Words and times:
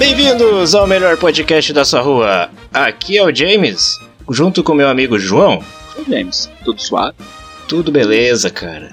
Bem-vindos 0.00 0.74
ao 0.74 0.86
melhor 0.86 1.18
podcast 1.18 1.74
da 1.74 1.84
sua 1.84 2.00
rua. 2.00 2.50
Aqui 2.72 3.18
é 3.18 3.22
o 3.22 3.34
James, 3.34 3.98
junto 4.30 4.64
com 4.64 4.72
meu 4.72 4.88
amigo 4.88 5.18
João. 5.18 5.62
Oi, 5.94 6.04
James. 6.08 6.48
Tudo 6.64 6.80
suave? 6.80 7.18
Tudo 7.68 7.92
beleza, 7.92 8.48
cara. 8.48 8.92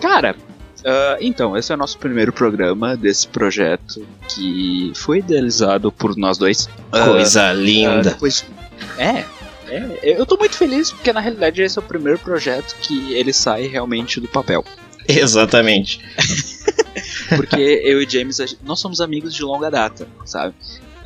Cara, 0.00 0.34
uh, 0.78 1.18
então, 1.20 1.54
esse 1.58 1.70
é 1.70 1.74
o 1.74 1.78
nosso 1.78 1.98
primeiro 1.98 2.32
programa 2.32 2.96
desse 2.96 3.28
projeto 3.28 4.02
que 4.30 4.94
foi 4.96 5.18
idealizado 5.18 5.92
por 5.92 6.16
nós 6.16 6.38
dois. 6.38 6.70
Coisa 6.90 7.52
uh, 7.52 7.54
linda. 7.54 8.00
Uh, 8.00 8.02
depois... 8.14 8.46
É, 8.96 9.24
é, 9.68 9.98
eu 10.02 10.24
tô 10.24 10.38
muito 10.38 10.56
feliz 10.56 10.90
porque 10.90 11.12
na 11.12 11.20
realidade 11.20 11.60
esse 11.60 11.78
é 11.78 11.82
o 11.82 11.84
primeiro 11.84 12.18
projeto 12.18 12.76
que 12.80 13.12
ele 13.12 13.34
sai 13.34 13.66
realmente 13.66 14.18
do 14.18 14.26
papel. 14.26 14.64
Exatamente. 15.06 16.00
porque 17.36 17.82
eu 17.84 18.02
e 18.02 18.08
James, 18.08 18.38
nós 18.62 18.80
somos 18.80 19.00
amigos 19.00 19.34
de 19.34 19.42
longa 19.42 19.70
data, 19.70 20.06
sabe? 20.24 20.54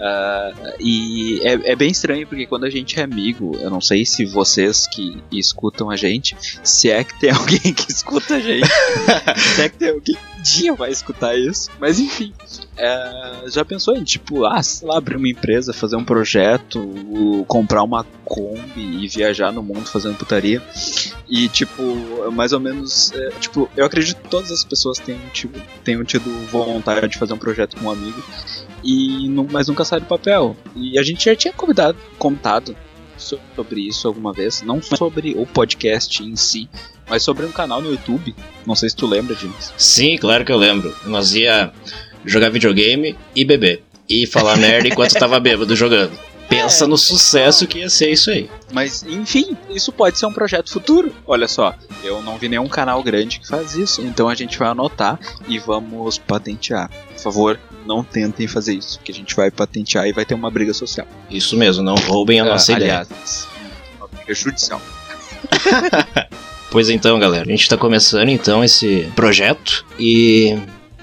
Uh, 0.04 0.74
e 0.78 1.40
é, 1.42 1.72
é, 1.72 1.74
bem 1.74 1.90
estranho 1.90 2.26
porque 2.26 2.46
quando 2.46 2.64
a 2.64 2.70
gente 2.70 3.00
é 3.00 3.02
amigo, 3.02 3.56
eu 3.58 3.70
não 3.70 3.80
sei 3.80 4.04
se 4.04 4.26
vocês 4.26 4.86
que 4.86 5.22
escutam 5.32 5.88
a 5.88 5.96
gente, 5.96 6.36
se 6.62 6.90
é 6.90 7.02
que 7.02 7.18
tem 7.18 7.30
alguém 7.32 7.72
que 7.72 7.90
escuta 7.90 8.34
a 8.34 8.38
gente, 8.38 8.68
se 9.56 9.62
é 9.62 9.68
que 9.70 9.78
tem 9.78 9.88
alguém 9.88 10.14
que 10.14 10.38
um 10.38 10.42
dia 10.42 10.74
vai 10.74 10.90
escutar 10.90 11.34
isso, 11.38 11.70
mas 11.80 11.98
enfim, 11.98 12.34
é, 12.76 13.45
já 13.46 13.64
pensou 13.64 13.96
em 13.96 14.04
tipo, 14.04 14.45
ah, 14.45 14.62
sei 14.62 14.86
lá, 14.86 14.98
abrir 14.98 15.16
uma 15.16 15.28
empresa, 15.28 15.72
fazer 15.72 15.96
um 15.96 16.04
projeto, 16.04 16.86
comprar 17.48 17.82
uma 17.82 18.04
Kombi 18.26 19.04
e 19.04 19.09
viajar 19.09 19.52
no 19.52 19.62
mundo 19.62 19.86
fazendo 19.86 20.16
putaria? 20.16 20.62
E 21.26 21.48
tipo, 21.48 21.82
mais 22.30 22.52
ou 22.52 22.60
menos, 22.60 23.10
é, 23.12 23.30
tipo, 23.40 23.70
eu 23.74 23.86
acredito 23.86 24.20
que 24.20 24.28
todas 24.28 24.50
as 24.50 24.64
pessoas 24.64 24.98
tenham, 24.98 25.20
tipo, 25.32 25.59
tenham 25.82 26.04
tido 26.04 26.30
vontade 26.50 27.09
de 27.09 27.16
fazer 27.16 27.32
um 27.32 27.38
projeto 27.38 27.76
com 27.76 27.86
um 27.86 27.90
amigo 27.90 28.23
e 28.84 29.29
não, 29.29 29.46
mas 29.51 29.66
nunca 29.66 29.85
sai 29.85 30.01
do 30.01 30.07
papel. 30.07 30.57
E 30.77 30.99
a 30.99 31.02
gente 31.02 31.24
já 31.24 31.35
tinha 31.35 31.52
convidado, 31.52 31.99
contado 32.18 32.77
sobre 33.16 33.80
isso 33.80 34.07
alguma 34.07 34.32
vez, 34.32 34.63
não 34.63 34.82
sobre 34.82 35.35
o 35.37 35.46
podcast 35.46 36.23
em 36.23 36.37
si, 36.37 36.68
mas 37.09 37.23
sobre 37.23 37.46
um 37.46 37.52
canal 37.52 37.80
no 37.80 37.91
YouTube. 37.91 38.35
Não 38.66 38.74
sei 38.74 38.91
se 38.91 38.96
tu 38.96 39.07
lembra, 39.07 39.35
James. 39.35 39.73
Sim, 39.79 40.18
claro 40.18 40.45
que 40.45 40.52
eu 40.52 40.57
lembro. 40.57 40.95
Nós 41.07 41.35
ia 41.35 41.73
jogar 42.24 42.51
videogame 42.51 43.16
e 43.35 43.45
beber. 43.45 43.82
E 44.07 44.26
falar 44.26 44.59
merda 44.59 44.88
enquanto 44.88 45.15
tava 45.15 45.41
bêbado 45.41 45.74
jogando. 45.74 46.13
Pensa 46.46 46.85
é. 46.85 46.87
no 46.87 46.98
sucesso 46.98 47.66
que 47.66 47.79
ia 47.79 47.88
ser 47.88 48.10
isso 48.10 48.30
aí. 48.30 48.51
Mas, 48.71 49.02
enfim, 49.02 49.57
isso 49.71 49.91
pode 49.91 50.19
ser 50.19 50.26
um 50.26 50.32
projeto 50.32 50.71
futuro. 50.71 51.10
Olha 51.26 51.48
só, 51.48 51.74
eu 52.02 52.23
não 52.23 52.37
vi 52.37 52.48
nenhum 52.48 52.69
canal 52.69 53.02
grande 53.02 53.41
que 53.41 53.48
faz 53.48 53.74
isso, 53.74 54.02
então 54.02 54.29
a 54.29 54.35
gente 54.35 54.59
vai 54.59 54.69
anotar 54.69 55.19
e 55.48 55.59
vamos 55.59 56.19
patentear. 56.19 56.91
Por 56.91 57.19
favor, 57.19 57.60
não 57.87 58.02
tentem 58.02 58.46
fazer 58.46 58.74
isso, 58.74 59.01
que 59.01 59.13
a 59.13 59.15
gente 59.15 59.35
vai 59.35 59.51
patentear 59.51 60.07
e 60.07 60.13
vai 60.13 60.24
ter 60.24 60.35
uma 60.35 60.51
briga 60.51 60.73
social. 60.73 61.07
Isso 61.30 61.57
mesmo, 61.57 61.82
não 61.82 61.95
roubem 61.95 62.41
a 62.41 62.45
nossa 62.45 62.74
aliás, 62.74 63.09
ideia. 63.09 63.88
Uma 63.99 64.09
briga 64.09 64.34
judicial. 64.34 64.81
pois 66.71 66.88
então, 66.88 67.19
galera, 67.19 67.44
a 67.44 67.50
gente 67.50 67.62
está 67.62 67.76
começando 67.76 68.28
então 68.28 68.65
esse 68.65 69.10
projeto 69.15 69.84
e 69.99 70.59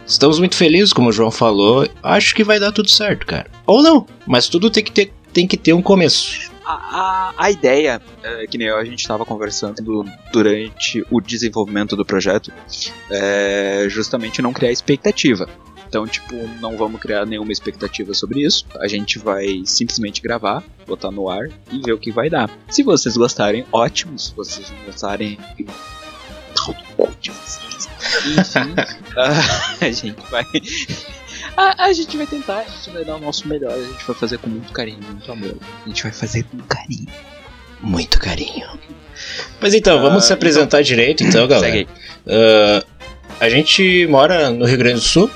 estamos 0.06 0.40
muito 0.40 0.56
felizes, 0.56 0.94
como 0.94 1.10
o 1.10 1.12
João 1.12 1.32
falou. 1.32 1.88
Acho 2.02 2.36
que 2.36 2.44
vai 2.44 2.60
dar 2.60 2.72
tudo 2.72 2.90
certo, 2.90 3.26
cara. 3.26 3.50
Ou 3.66 3.82
não, 3.82 4.06
mas 4.26 4.48
tudo 4.48 4.70
tem 4.70 4.84
que 4.84 4.92
ter, 4.92 5.14
tem 5.34 5.48
que 5.48 5.58
ter 5.58 5.74
um 5.74 5.82
começo. 5.82 6.52
A, 6.64 6.74
a, 6.74 7.34
a, 7.38 7.52
ideia, 7.52 8.02
é, 8.24 8.48
que 8.48 8.58
nem 8.58 8.70
a 8.70 8.84
gente 8.86 9.00
estava 9.00 9.26
conversando 9.26 10.06
durante 10.32 11.04
o 11.10 11.20
desenvolvimento 11.20 11.96
do 11.96 12.06
projeto, 12.06 12.52
é 13.10 13.88
justamente 13.90 14.42
não 14.42 14.54
criar 14.54 14.72
expectativa. 14.72 15.50
Então, 15.92 16.08
tipo, 16.08 16.34
não 16.62 16.78
vamos 16.78 17.02
criar 17.02 17.26
nenhuma 17.26 17.52
expectativa 17.52 18.14
sobre 18.14 18.46
isso. 18.46 18.66
A 18.80 18.88
gente 18.88 19.20
vai 19.20 19.62
simplesmente 19.66 20.22
gravar, 20.22 20.64
botar 20.88 21.12
no 21.12 21.30
ar 21.30 21.50
e 21.70 21.82
ver 21.82 21.92
o 21.92 21.98
que 21.98 22.10
vai 22.10 22.30
dar. 22.30 22.50
Se 22.70 22.82
vocês 22.82 23.18
gostarem, 23.18 23.66
ótimo. 23.74 24.18
Se 24.18 24.34
vocês 24.34 24.72
não 24.72 24.86
gostarem, 24.86 25.38
enfim, 25.60 25.68
a 29.82 29.92
gente 29.92 30.22
vai. 30.32 30.46
A, 31.58 31.88
a, 31.88 31.92
gente 31.92 32.16
vai 32.16 32.26
tentar, 32.26 32.60
a 32.60 32.64
gente 32.64 32.90
vai 32.92 33.04
dar 33.04 33.18
o 33.18 33.20
nosso 33.20 33.46
melhor, 33.50 33.74
a 33.74 33.84
gente 33.84 34.08
vai 34.08 34.16
fazer 34.16 34.38
com 34.38 34.50
muito 34.50 34.72
carinho, 34.72 35.04
muito 35.04 35.30
amor. 35.30 35.58
A 35.86 35.90
gente 35.90 36.04
vai 36.04 36.14
fazer 36.14 36.44
com 36.44 36.58
carinho. 36.60 37.08
Muito 37.82 38.18
carinho. 38.18 38.80
Mas 39.60 39.74
então, 39.74 40.02
vamos 40.02 40.24
uh, 40.24 40.28
se 40.28 40.32
apresentar 40.32 40.78
então, 40.78 40.82
direito, 40.84 41.24
então, 41.26 41.46
galera. 41.50 41.86
Uh, 42.26 42.86
a 43.42 43.50
gente 43.50 44.08
mora 44.08 44.52
no 44.52 44.66
Rio 44.66 44.78
Grande 44.78 45.02
do 45.02 45.02
Sul, 45.02 45.30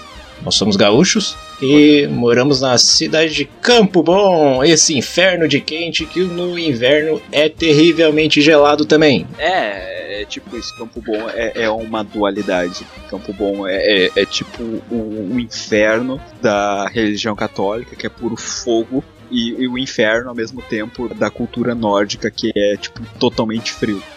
nós 0.45 0.55
somos 0.55 0.75
gaúchos 0.75 1.35
e 1.59 2.07
moramos 2.07 2.61
na 2.61 2.77
cidade 2.77 3.33
de 3.33 3.45
Campo 3.45 4.03
Bom, 4.03 4.63
esse 4.63 4.95
inferno 4.95 5.47
de 5.47 5.59
quente 5.59 6.05
que 6.05 6.23
no 6.23 6.57
inverno 6.57 7.19
é 7.31 7.49
terrivelmente 7.49 8.39
gelado 8.41 8.85
também. 8.85 9.27
É, 9.39 10.21
é 10.21 10.25
tipo 10.25 10.55
isso, 10.55 10.77
Campo 10.77 11.01
Bom 11.01 11.27
é, 11.33 11.63
é 11.63 11.69
uma 11.69 12.03
dualidade. 12.03 12.85
Campo 13.09 13.33
Bom 13.33 13.67
é, 13.67 14.05
é, 14.05 14.11
é 14.15 14.25
tipo 14.25 14.61
o, 14.91 15.33
o 15.33 15.39
inferno 15.39 16.21
da 16.41 16.87
religião 16.87 17.35
católica, 17.35 17.95
que 17.95 18.05
é 18.05 18.09
puro 18.09 18.37
fogo, 18.37 19.03
e, 19.31 19.63
e, 19.63 19.67
o 19.67 19.77
inferno 19.77 20.29
ao 20.29 20.35
mesmo 20.35 20.61
tempo 20.61 21.13
da 21.13 21.29
cultura 21.29 21.73
nórdica 21.73 22.29
que 22.29 22.51
é 22.55 22.77
tipo 22.77 23.01
totalmente 23.19 23.71
frio. 23.71 24.01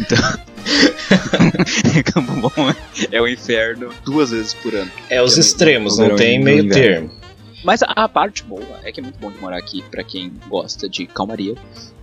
Então, 0.00 0.18
Campo 2.12 2.32
Bom 2.40 2.74
é 3.10 3.20
o 3.20 3.28
inferno 3.28 3.90
duas 4.04 4.30
vezes 4.30 4.54
por 4.54 4.74
ano. 4.74 4.90
É 5.08 5.22
os 5.22 5.36
extremos, 5.38 5.98
não 5.98 6.16
tem 6.16 6.42
meio 6.42 6.68
termo. 6.68 7.10
Mas 7.62 7.80
a 7.82 8.08
parte 8.08 8.42
boa 8.44 8.80
é 8.82 8.92
que 8.92 9.00
é 9.00 9.02
muito 9.02 9.18
bom 9.18 9.30
de 9.30 9.38
morar 9.38 9.56
aqui 9.56 9.82
para 9.90 10.04
quem 10.04 10.32
gosta 10.48 10.86
de 10.86 11.06
calmaria 11.06 11.54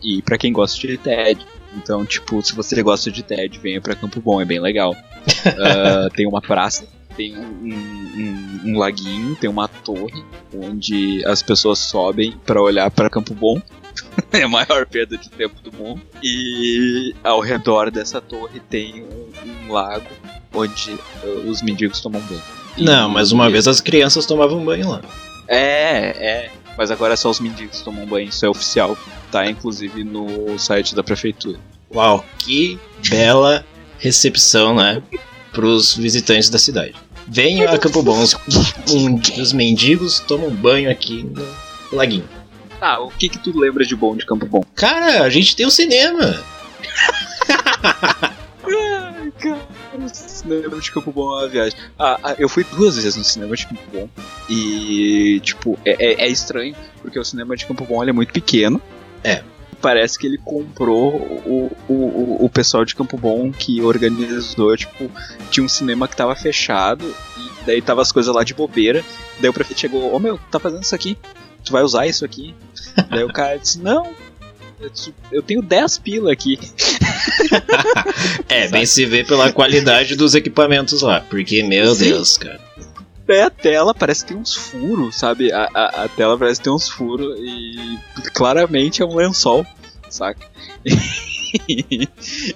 e 0.03 0.21
para 0.21 0.37
quem 0.37 0.51
gosta 0.51 0.87
de 0.87 0.97
TED. 0.97 1.45
Então, 1.77 2.03
tipo, 2.03 2.41
se 2.41 2.53
você 2.55 2.81
gosta 2.81 3.11
de 3.11 3.21
TED, 3.21 3.59
venha 3.59 3.79
para 3.79 3.95
Campo 3.95 4.19
Bom, 4.19 4.41
é 4.41 4.45
bem 4.45 4.59
legal. 4.59 4.91
uh, 4.93 6.09
tem 6.15 6.27
uma 6.27 6.41
praça, 6.41 6.85
tem 7.15 7.37
um, 7.37 7.41
um, 7.43 8.61
um, 8.65 8.77
laguinho, 8.77 9.35
tem 9.35 9.49
uma 9.49 9.67
torre 9.67 10.23
onde 10.53 11.23
as 11.25 11.41
pessoas 11.41 11.79
sobem 11.79 12.37
para 12.45 12.61
olhar 12.61 12.89
para 12.91 13.09
Campo 13.09 13.33
Bom. 13.33 13.61
é 14.31 14.43
a 14.43 14.47
maior 14.47 14.85
perda 14.85 15.17
de 15.17 15.29
tempo 15.29 15.55
do 15.61 15.71
mundo. 15.75 16.01
E 16.23 17.13
ao 17.23 17.39
redor 17.39 17.91
dessa 17.91 18.21
torre 18.21 18.59
tem 18.59 19.03
um, 19.03 19.71
lago 19.71 20.07
onde 20.53 20.91
uh, 20.91 21.49
os 21.49 21.61
mendigos 21.61 22.01
tomam 22.01 22.21
banho. 22.21 22.41
E 22.77 22.83
Não, 22.83 23.09
mas 23.09 23.31
uma 23.31 23.49
vez 23.49 23.67
as 23.67 23.79
crianças 23.79 24.25
tomavam 24.25 24.63
banho 24.63 24.89
lá. 24.89 25.01
É, 25.47 26.47
é. 26.47 26.51
Mas 26.77 26.89
agora 26.89 27.15
só 27.15 27.29
os 27.29 27.39
mendigos 27.39 27.81
tomam 27.81 28.05
banho, 28.05 28.29
isso 28.29 28.45
é 28.45 28.49
oficial. 28.49 28.97
Tá 29.31 29.49
inclusive 29.49 30.03
no 30.03 30.57
site 30.57 30.95
da 30.95 31.03
prefeitura. 31.03 31.59
Uau, 31.93 32.25
que 32.39 32.79
bela 33.09 33.65
recepção, 33.97 34.75
né? 34.75 35.01
Pros 35.51 35.95
visitantes 35.95 36.49
da 36.49 36.57
cidade. 36.57 36.95
Venham 37.27 37.71
a 37.71 37.77
Campo 37.77 38.01
Bom, 38.01 38.21
os, 38.21 38.35
os 39.39 39.53
mendigos 39.53 40.19
tomam 40.19 40.49
banho 40.49 40.89
aqui 40.89 41.23
no 41.23 41.45
laguinho. 41.91 42.27
Tá, 42.79 42.99
o 42.99 43.11
que 43.11 43.29
que 43.29 43.37
tu 43.37 43.57
lembra 43.57 43.85
de 43.85 43.95
bom 43.95 44.15
de 44.15 44.25
Campo 44.25 44.45
Bom? 44.45 44.63
Cara, 44.75 45.23
a 45.23 45.29
gente 45.29 45.55
tem 45.55 45.65
o 45.65 45.69
um 45.69 45.71
cinema. 45.71 46.43
Ai, 48.63 49.31
cara, 49.39 49.59
o 50.03 50.09
cinema 50.09 50.79
de 50.79 50.91
Campo 50.91 51.11
Bom 51.11 51.31
é 51.33 51.41
uma 51.41 51.47
viagem. 51.47 51.77
Ah, 51.99 52.19
ah, 52.23 52.35
eu 52.39 52.49
fui 52.49 52.63
duas 52.63 52.95
vezes 52.95 53.15
no 53.15 53.23
cinema 53.23 53.55
de 53.55 53.67
Campo 53.67 53.83
Bom. 53.93 54.09
E, 54.49 55.39
tipo, 55.43 55.77
é, 55.85 55.91
é, 55.91 56.25
é 56.25 56.27
estranho, 56.27 56.75
porque 57.01 57.19
o 57.19 57.23
cinema 57.23 57.55
de 57.55 57.65
Campo 57.67 57.85
Bom 57.85 58.03
é 58.03 58.11
muito 58.11 58.33
pequeno. 58.33 58.81
É 59.23 59.43
parece 59.81 60.17
que 60.19 60.27
ele 60.27 60.37
comprou 60.37 61.15
o, 61.15 61.71
o, 61.89 62.45
o 62.45 62.49
pessoal 62.49 62.85
de 62.85 62.95
Campo 62.95 63.17
Bom 63.17 63.51
que 63.51 63.81
organizou, 63.81 64.75
tipo, 64.77 65.11
tinha 65.49 65.63
um 65.63 65.69
cinema 65.69 66.07
que 66.07 66.15
tava 66.15 66.35
fechado 66.35 67.03
e 67.37 67.65
daí 67.65 67.81
tava 67.81 68.01
as 68.01 68.11
coisas 68.11 68.33
lá 68.33 68.43
de 68.43 68.53
bobeira. 68.53 69.03
Daí 69.39 69.49
o 69.49 69.53
prefeito 69.53 69.79
chegou, 69.79 70.11
ô 70.11 70.15
oh, 70.15 70.19
meu, 70.19 70.39
tá 70.49 70.59
fazendo 70.59 70.83
isso 70.83 70.95
aqui? 70.95 71.17
tu 71.63 71.71
vai 71.71 71.83
usar 71.83 72.07
isso 72.07 72.25
aqui? 72.25 72.53
Daí 73.09 73.23
o 73.23 73.31
cara 73.31 73.57
disse, 73.57 73.79
não, 73.79 74.13
eu 75.31 75.41
tenho 75.41 75.61
10 75.61 75.97
pila 75.99 76.31
aqui. 76.31 76.59
é, 78.49 78.67
bem 78.67 78.85
se 78.85 79.05
vê 79.05 79.23
pela 79.23 79.51
qualidade 79.51 80.15
dos 80.15 80.35
equipamentos 80.35 81.01
lá, 81.01 81.21
porque, 81.21 81.63
meu 81.63 81.93
Sim. 81.93 82.05
Deus, 82.05 82.37
cara. 82.37 82.59
É, 83.31 83.43
a 83.43 83.49
tela 83.49 83.93
parece 83.93 84.23
que 84.23 84.33
tem 84.33 84.41
uns 84.41 84.53
furos, 84.53 85.15
sabe? 85.15 85.51
A, 85.51 85.69
a, 85.73 86.03
a 86.03 86.07
tela 86.09 86.37
parece 86.37 86.59
que 86.59 86.65
tem 86.65 86.73
uns 86.73 86.89
furos 86.89 87.37
e 87.39 87.99
claramente 88.33 89.01
é 89.01 89.05
um 89.05 89.15
lençol, 89.15 89.65
saca? 90.09 90.45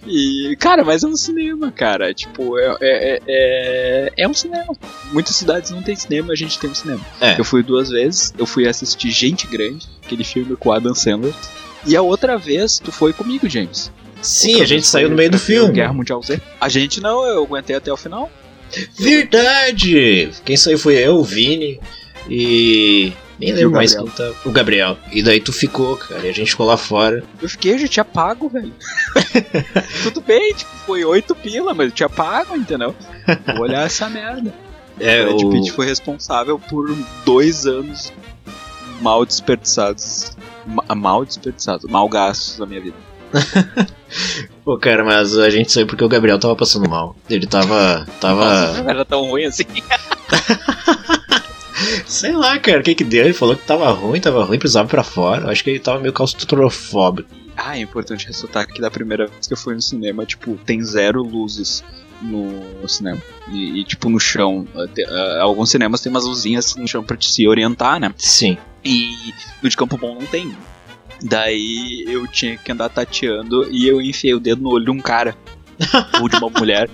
e, 0.07 0.55
cara, 0.59 0.83
mas 0.83 1.03
é 1.03 1.07
um 1.07 1.15
cinema, 1.15 1.71
cara. 1.71 2.13
Tipo, 2.13 2.57
é, 2.57 2.77
é, 2.81 3.21
é, 3.27 4.13
é, 4.17 4.27
um 4.27 4.33
cinema. 4.33 4.73
Muitas 5.11 5.35
cidades 5.35 5.71
não 5.71 5.81
tem 5.81 5.95
cinema, 5.95 6.33
a 6.33 6.35
gente 6.35 6.59
tem 6.59 6.69
um 6.69 6.75
cinema. 6.75 7.05
É. 7.19 7.39
Eu 7.39 7.43
fui 7.43 7.63
duas 7.63 7.89
vezes, 7.89 8.33
eu 8.37 8.45
fui 8.45 8.67
assistir 8.67 9.11
Gente 9.11 9.47
Grande, 9.47 9.87
aquele 10.03 10.23
filme 10.23 10.55
com 10.55 10.71
Adam 10.71 10.95
Sandler. 10.95 11.33
E 11.85 11.95
a 11.95 12.01
outra 12.01 12.37
vez, 12.37 12.79
tu 12.79 12.91
foi 12.91 13.13
comigo, 13.13 13.47
James. 13.47 13.91
Sim, 14.21 14.61
a 14.61 14.65
gente 14.65 14.87
saiu 14.87 15.09
no 15.09 15.15
meio 15.15 15.29
do 15.29 15.37
filme. 15.37 15.73
Guerra 15.73 15.93
Mundial 15.93 16.21
Z. 16.23 16.41
A 16.59 16.67
gente 16.67 16.99
não, 16.99 17.23
eu 17.25 17.43
aguentei 17.43 17.75
até 17.75 17.93
o 17.93 17.97
final. 17.97 18.31
Verdade! 18.97 20.31
Quem 20.43 20.57
saiu 20.57 20.77
foi 20.77 20.95
eu, 20.95 21.17
o 21.17 21.23
Vini. 21.23 21.79
E 22.29 23.13
Nem 23.39 23.53
lembro 23.53 23.71
mais 23.71 23.93
quem 23.93 24.05
tá. 24.07 24.31
O 24.45 24.51
Gabriel. 24.51 24.97
E 25.11 25.21
daí 25.21 25.39
tu 25.39 25.53
ficou, 25.53 25.95
cara. 25.97 26.25
E 26.25 26.29
a 26.29 26.33
gente 26.33 26.51
ficou 26.51 26.65
lá 26.65 26.77
fora. 26.77 27.23
Eu 27.41 27.49
fiquei, 27.49 27.73
eu 27.73 27.79
já 27.79 27.87
tinha 27.87 28.05
pago, 28.05 28.49
velho. 28.49 28.73
Tudo 30.03 30.21
bem, 30.21 30.53
tipo, 30.53 30.71
foi 30.85 31.03
oito 31.05 31.35
pila, 31.35 31.73
mas 31.73 31.87
eu 31.87 31.91
tinha 31.91 32.09
pago, 32.09 32.55
entendeu? 32.55 32.95
Vou 33.55 33.63
olhar 33.63 33.85
essa 33.85 34.09
merda. 34.09 34.53
É, 34.99 35.23
o 35.23 35.35
Brad 35.35 35.51
Pitt 35.51 35.71
foi 35.73 35.85
responsável 35.85 36.57
por 36.57 36.95
dois 37.25 37.65
anos 37.65 38.13
mal 39.01 39.25
desperdiçados. 39.25 40.35
Mal 40.65 41.25
desperdiçados, 41.25 41.85
mal 41.89 42.07
gastos 42.09 42.57
da 42.57 42.65
minha 42.65 42.81
vida. 42.81 42.97
Pô, 44.63 44.77
cara, 44.77 45.03
mas 45.03 45.37
a 45.37 45.49
gente 45.49 45.71
saiu 45.71 45.85
porque 45.85 46.03
o 46.03 46.09
Gabriel 46.09 46.39
tava 46.39 46.55
passando 46.55 46.89
mal. 46.89 47.15
Ele 47.29 47.45
tava. 47.45 48.05
tava. 48.19 48.67
Nossa, 48.67 48.81
não 48.81 48.89
era 48.89 49.05
tão 49.05 49.29
ruim 49.29 49.45
assim. 49.45 49.65
Sei 52.07 52.31
lá, 52.31 52.57
cara, 52.57 52.79
o 52.79 52.83
que 52.83 52.95
que 52.95 53.03
deu? 53.03 53.25
Ele 53.25 53.33
falou 53.33 53.55
que 53.55 53.65
tava 53.65 53.89
ruim, 53.91 54.19
tava 54.19 54.43
ruim, 54.43 54.57
precisava 54.57 54.87
ir 54.87 54.89
pra 54.89 55.03
fora. 55.03 55.43
Eu 55.43 55.49
acho 55.49 55.63
que 55.63 55.69
ele 55.69 55.79
tava 55.79 55.99
meio 55.99 56.13
claustrofóbico. 56.13 57.29
Ah, 57.55 57.77
é 57.77 57.81
importante 57.81 58.27
ressaltar 58.27 58.67
que 58.67 58.81
da 58.81 58.89
primeira 58.89 59.27
vez 59.27 59.47
que 59.47 59.53
eu 59.53 59.57
fui 59.57 59.75
no 59.75 59.81
cinema, 59.81 60.25
tipo, 60.25 60.55
tem 60.65 60.83
zero 60.83 61.21
luzes 61.21 61.83
no 62.21 62.87
cinema. 62.87 63.21
E, 63.49 63.79
e 63.79 63.83
tipo, 63.83 64.09
no 64.09 64.19
chão. 64.19 64.67
Uh, 64.73 65.41
alguns 65.41 65.69
cinemas 65.69 66.01
tem 66.01 66.09
umas 66.09 66.25
luzinhas 66.25 66.75
no 66.75 66.87
chão 66.87 67.03
pra 67.03 67.17
te 67.17 67.29
se 67.29 67.47
orientar, 67.47 67.99
né? 67.99 68.13
Sim. 68.17 68.57
E 68.83 69.33
no 69.61 69.69
de 69.69 69.77
Campo 69.77 69.97
Bom 69.97 70.15
não 70.15 70.25
tem. 70.25 70.55
Daí 71.23 72.05
eu 72.07 72.27
tinha 72.27 72.57
que 72.57 72.71
andar 72.71 72.89
tateando 72.89 73.69
e 73.71 73.87
eu 73.87 74.01
enfiei 74.01 74.33
o 74.33 74.39
dedo 74.39 74.61
no 74.61 74.69
olho 74.69 74.85
de 74.85 74.91
um 74.91 74.99
cara. 74.99 75.35
ou 76.21 76.29
de 76.29 76.35
uma 76.37 76.49
mulher. 76.49 76.89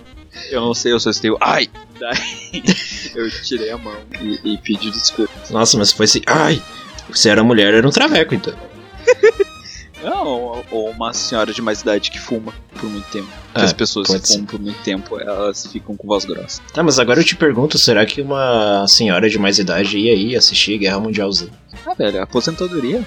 Eu 0.49 0.61
não 0.61 0.73
sei, 0.73 0.93
eu 0.93 0.99
só 0.99 1.09
estou. 1.09 1.37
Ai! 1.41 1.67
Daí 1.99 2.63
eu 3.15 3.29
tirei 3.43 3.69
a 3.69 3.77
mão 3.77 3.95
e, 4.19 4.53
e 4.53 4.57
pedi 4.57 4.89
desculpas. 4.89 5.49
Nossa, 5.49 5.77
mas 5.77 5.91
foi 5.91 6.05
assim. 6.05 6.21
Ai! 6.25 6.61
Se 7.13 7.29
era 7.29 7.43
mulher, 7.43 7.73
era 7.73 7.87
um 7.87 7.91
traveco 7.91 8.33
então. 8.33 8.53
Não, 10.03 10.63
ou 10.71 10.89
uma 10.89 11.13
senhora 11.13 11.53
de 11.53 11.61
mais 11.61 11.81
idade 11.81 12.09
que 12.09 12.19
fuma 12.19 12.51
por 12.73 12.89
muito 12.89 13.05
tempo. 13.11 13.29
É, 13.53 13.61
as 13.61 13.71
pessoas 13.71 14.07
que 14.07 14.27
fumam 14.27 14.45
por 14.45 14.59
muito 14.59 14.81
tempo, 14.81 15.19
elas 15.19 15.67
ficam 15.67 15.95
com 15.95 16.07
voz 16.07 16.25
grossa. 16.25 16.59
Tá, 16.73 16.81
mas 16.81 16.97
agora 16.97 17.19
eu 17.19 17.23
te 17.23 17.35
pergunto, 17.35 17.77
será 17.77 18.03
que 18.03 18.19
uma 18.19 18.87
senhora 18.87 19.29
de 19.29 19.37
mais 19.37 19.59
idade 19.59 19.99
ia 19.99 20.13
aí 20.13 20.35
assistir 20.35 20.79
Guerra 20.79 20.99
Mundial 20.99 21.31
Z? 21.31 21.49
Ah, 21.85 21.93
velho, 21.93 22.21
aposentadoria. 22.21 23.05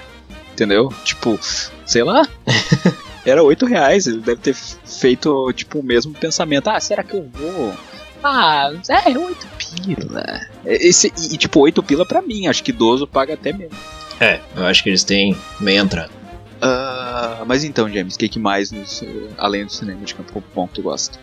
Entendeu? 0.55 0.89
Tipo, 1.05 1.39
sei 1.85 2.05
lá. 2.05 2.27
Era 3.27 3.43
8 3.43 3.67
reais, 3.67 4.07
ele 4.07 4.19
deve 4.21 4.41
ter 4.41 4.55
feito, 4.55 5.53
tipo, 5.53 5.81
o 5.81 5.83
mesmo 5.83 6.13
pensamento. 6.13 6.69
Ah, 6.69 6.79
será 6.79 7.03
que 7.03 7.15
eu 7.15 7.29
vou? 7.33 7.75
Ah, 8.23 8.71
é, 8.89 9.19
8 9.19 9.47
pila. 9.59 10.41
Esse, 10.65 11.13
e, 11.31 11.37
tipo, 11.37 11.61
8 11.61 11.83
pila 11.83 12.07
pra 12.07 12.23
mim, 12.23 12.47
acho 12.47 12.63
que 12.63 12.71
idoso 12.71 13.07
paga 13.07 13.35
até 13.35 13.53
mesmo. 13.53 13.77
É, 14.21 14.41
eu 14.55 14.65
acho 14.67 14.83
que 14.83 14.91
eles 14.91 15.03
têm 15.03 15.37
meia 15.59 15.81
entrada. 15.81 16.11
Uh, 16.57 17.45
mas 17.47 17.65
então, 17.65 17.91
James, 17.91 18.15
o 18.15 18.19
que, 18.19 18.29
que 18.29 18.39
mais, 18.39 18.71
nos, 18.71 19.03
além 19.37 19.67
do 19.67 19.73
cinema 19.73 20.05
de 20.05 20.15
Campo 20.15 20.43
Bom, 20.55 20.69
tu 20.73 20.83
gosta? 20.83 21.19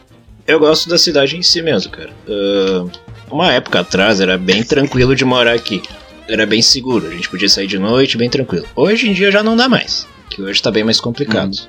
Eu 0.45 0.59
gosto 0.59 0.89
da 0.89 0.97
cidade 0.97 1.37
em 1.37 1.41
si 1.43 1.61
mesmo, 1.61 1.91
cara. 1.91 2.11
Uh, 2.27 2.91
uma 3.29 3.53
época 3.53 3.79
atrás 3.79 4.19
era 4.19 4.37
bem 4.37 4.63
tranquilo 4.63 5.15
de 5.15 5.23
morar 5.23 5.53
aqui 5.53 5.81
era 6.27 6.45
bem 6.45 6.61
seguro, 6.61 7.07
a 7.07 7.11
gente 7.11 7.29
podia 7.29 7.49
sair 7.49 7.67
de 7.67 7.79
noite 7.79 8.17
bem 8.17 8.29
tranquilo. 8.29 8.67
Hoje 8.75 9.09
em 9.09 9.13
dia 9.13 9.31
já 9.31 9.43
não 9.43 9.55
dá 9.55 9.67
mais, 9.67 10.07
que 10.29 10.41
hoje 10.41 10.53
está 10.53 10.71
bem 10.71 10.83
mais 10.83 10.99
complicado. 10.99 11.53
Uhum. 11.53 11.67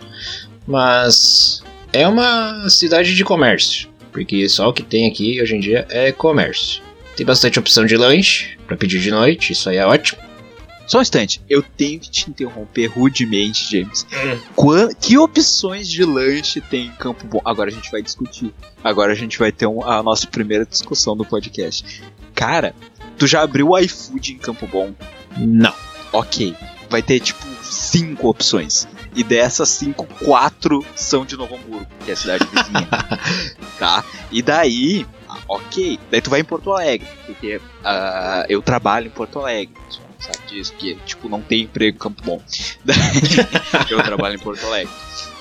Mas 0.66 1.62
é 1.93 2.06
uma 2.06 2.69
cidade 2.69 3.14
de 3.14 3.25
comércio, 3.25 3.88
porque 4.10 4.49
só 4.49 4.69
o 4.69 4.72
que 4.72 4.82
tem 4.82 5.08
aqui 5.08 5.40
hoje 5.40 5.56
em 5.56 5.60
dia 5.60 5.87
é 5.90 6.12
comércio. 6.12 6.82
Tem 7.16 7.26
bastante 7.26 7.58
opção 7.58 7.84
de 7.84 7.96
lanche 7.96 8.56
para 8.66 8.76
pedir 8.76 9.00
de 9.00 9.10
noite, 9.10 9.52
isso 9.52 9.69
aí 9.69 9.76
é 9.76 9.87
ótimo. 9.87 10.20
Só 10.87 10.99
um 10.99 11.02
instante, 11.02 11.40
eu 11.49 11.62
tenho 11.62 11.99
que 12.00 12.10
te 12.10 12.28
interromper 12.28 12.87
rudemente, 12.87 13.70
James. 13.70 14.06
Hum. 14.12 14.88
que 15.00 15.16
opções 15.16 15.88
de 15.88 16.04
lanche 16.04 16.60
tem 16.60 16.87
em 16.87 16.90
Campo 16.90 17.26
Bom? 17.26 17.40
Agora 17.44 17.70
a 17.70 17.72
gente 17.72 17.90
vai 17.90 18.02
discutir. 18.02 18.52
Agora 18.82 19.12
a 19.12 19.14
gente 19.14 19.38
vai 19.38 19.52
ter 19.52 19.66
um, 19.66 19.84
a 19.84 20.02
nossa 20.02 20.26
primeira 20.26 20.66
discussão 20.66 21.16
do 21.16 21.25
podcast. 21.25 22.02
Cara, 22.34 22.75
Tu 23.19 23.26
já 23.26 23.43
abriu 23.43 23.69
o 23.69 23.79
iFood 23.79 24.32
em 24.32 24.38
Campo 24.38 24.67
Bom? 24.67 24.93
Não. 25.37 25.75
Ok. 26.12 26.55
Vai 26.91 27.03
ter 27.03 27.20
tipo 27.20 27.44
cinco 27.62 28.29
opções. 28.29 28.87
E 29.14 29.23
dessas 29.23 29.69
cinco, 29.69 30.06
quatro 30.25 30.85
são 30.94 31.25
de 31.25 31.37
Novo 31.37 31.56
Hamburgo, 31.56 31.87
que 32.05 32.11
é 32.11 32.14
a 32.14 32.17
cidade 32.17 32.47
vizinha. 32.47 32.88
tá? 33.79 34.05
E 34.31 34.43
daí, 34.43 35.06
ok. 35.49 35.99
Daí 36.11 36.20
tu 36.20 36.31
vai 36.31 36.41
em 36.41 36.44
Porto 36.44 36.73
Alegre, 36.73 37.06
porque 37.26 37.56
uh, 37.56 38.44
eu 38.49 38.62
trabalho 38.62 39.06
em 39.06 39.11
Porto 39.11 39.38
Alegre. 39.38 39.75
Sabe 40.19 40.38
disso? 40.49 40.73
Que 40.79 40.94
tipo, 41.05 41.29
não 41.29 41.43
tem 41.43 41.62
emprego 41.62 41.97
em 41.97 41.99
Campo 41.99 42.23
Bom. 42.23 42.41
Daí, 42.85 42.97
eu 43.91 44.03
trabalho 44.03 44.37
em 44.37 44.38
Porto 44.38 44.64
Alegre. 44.67 44.93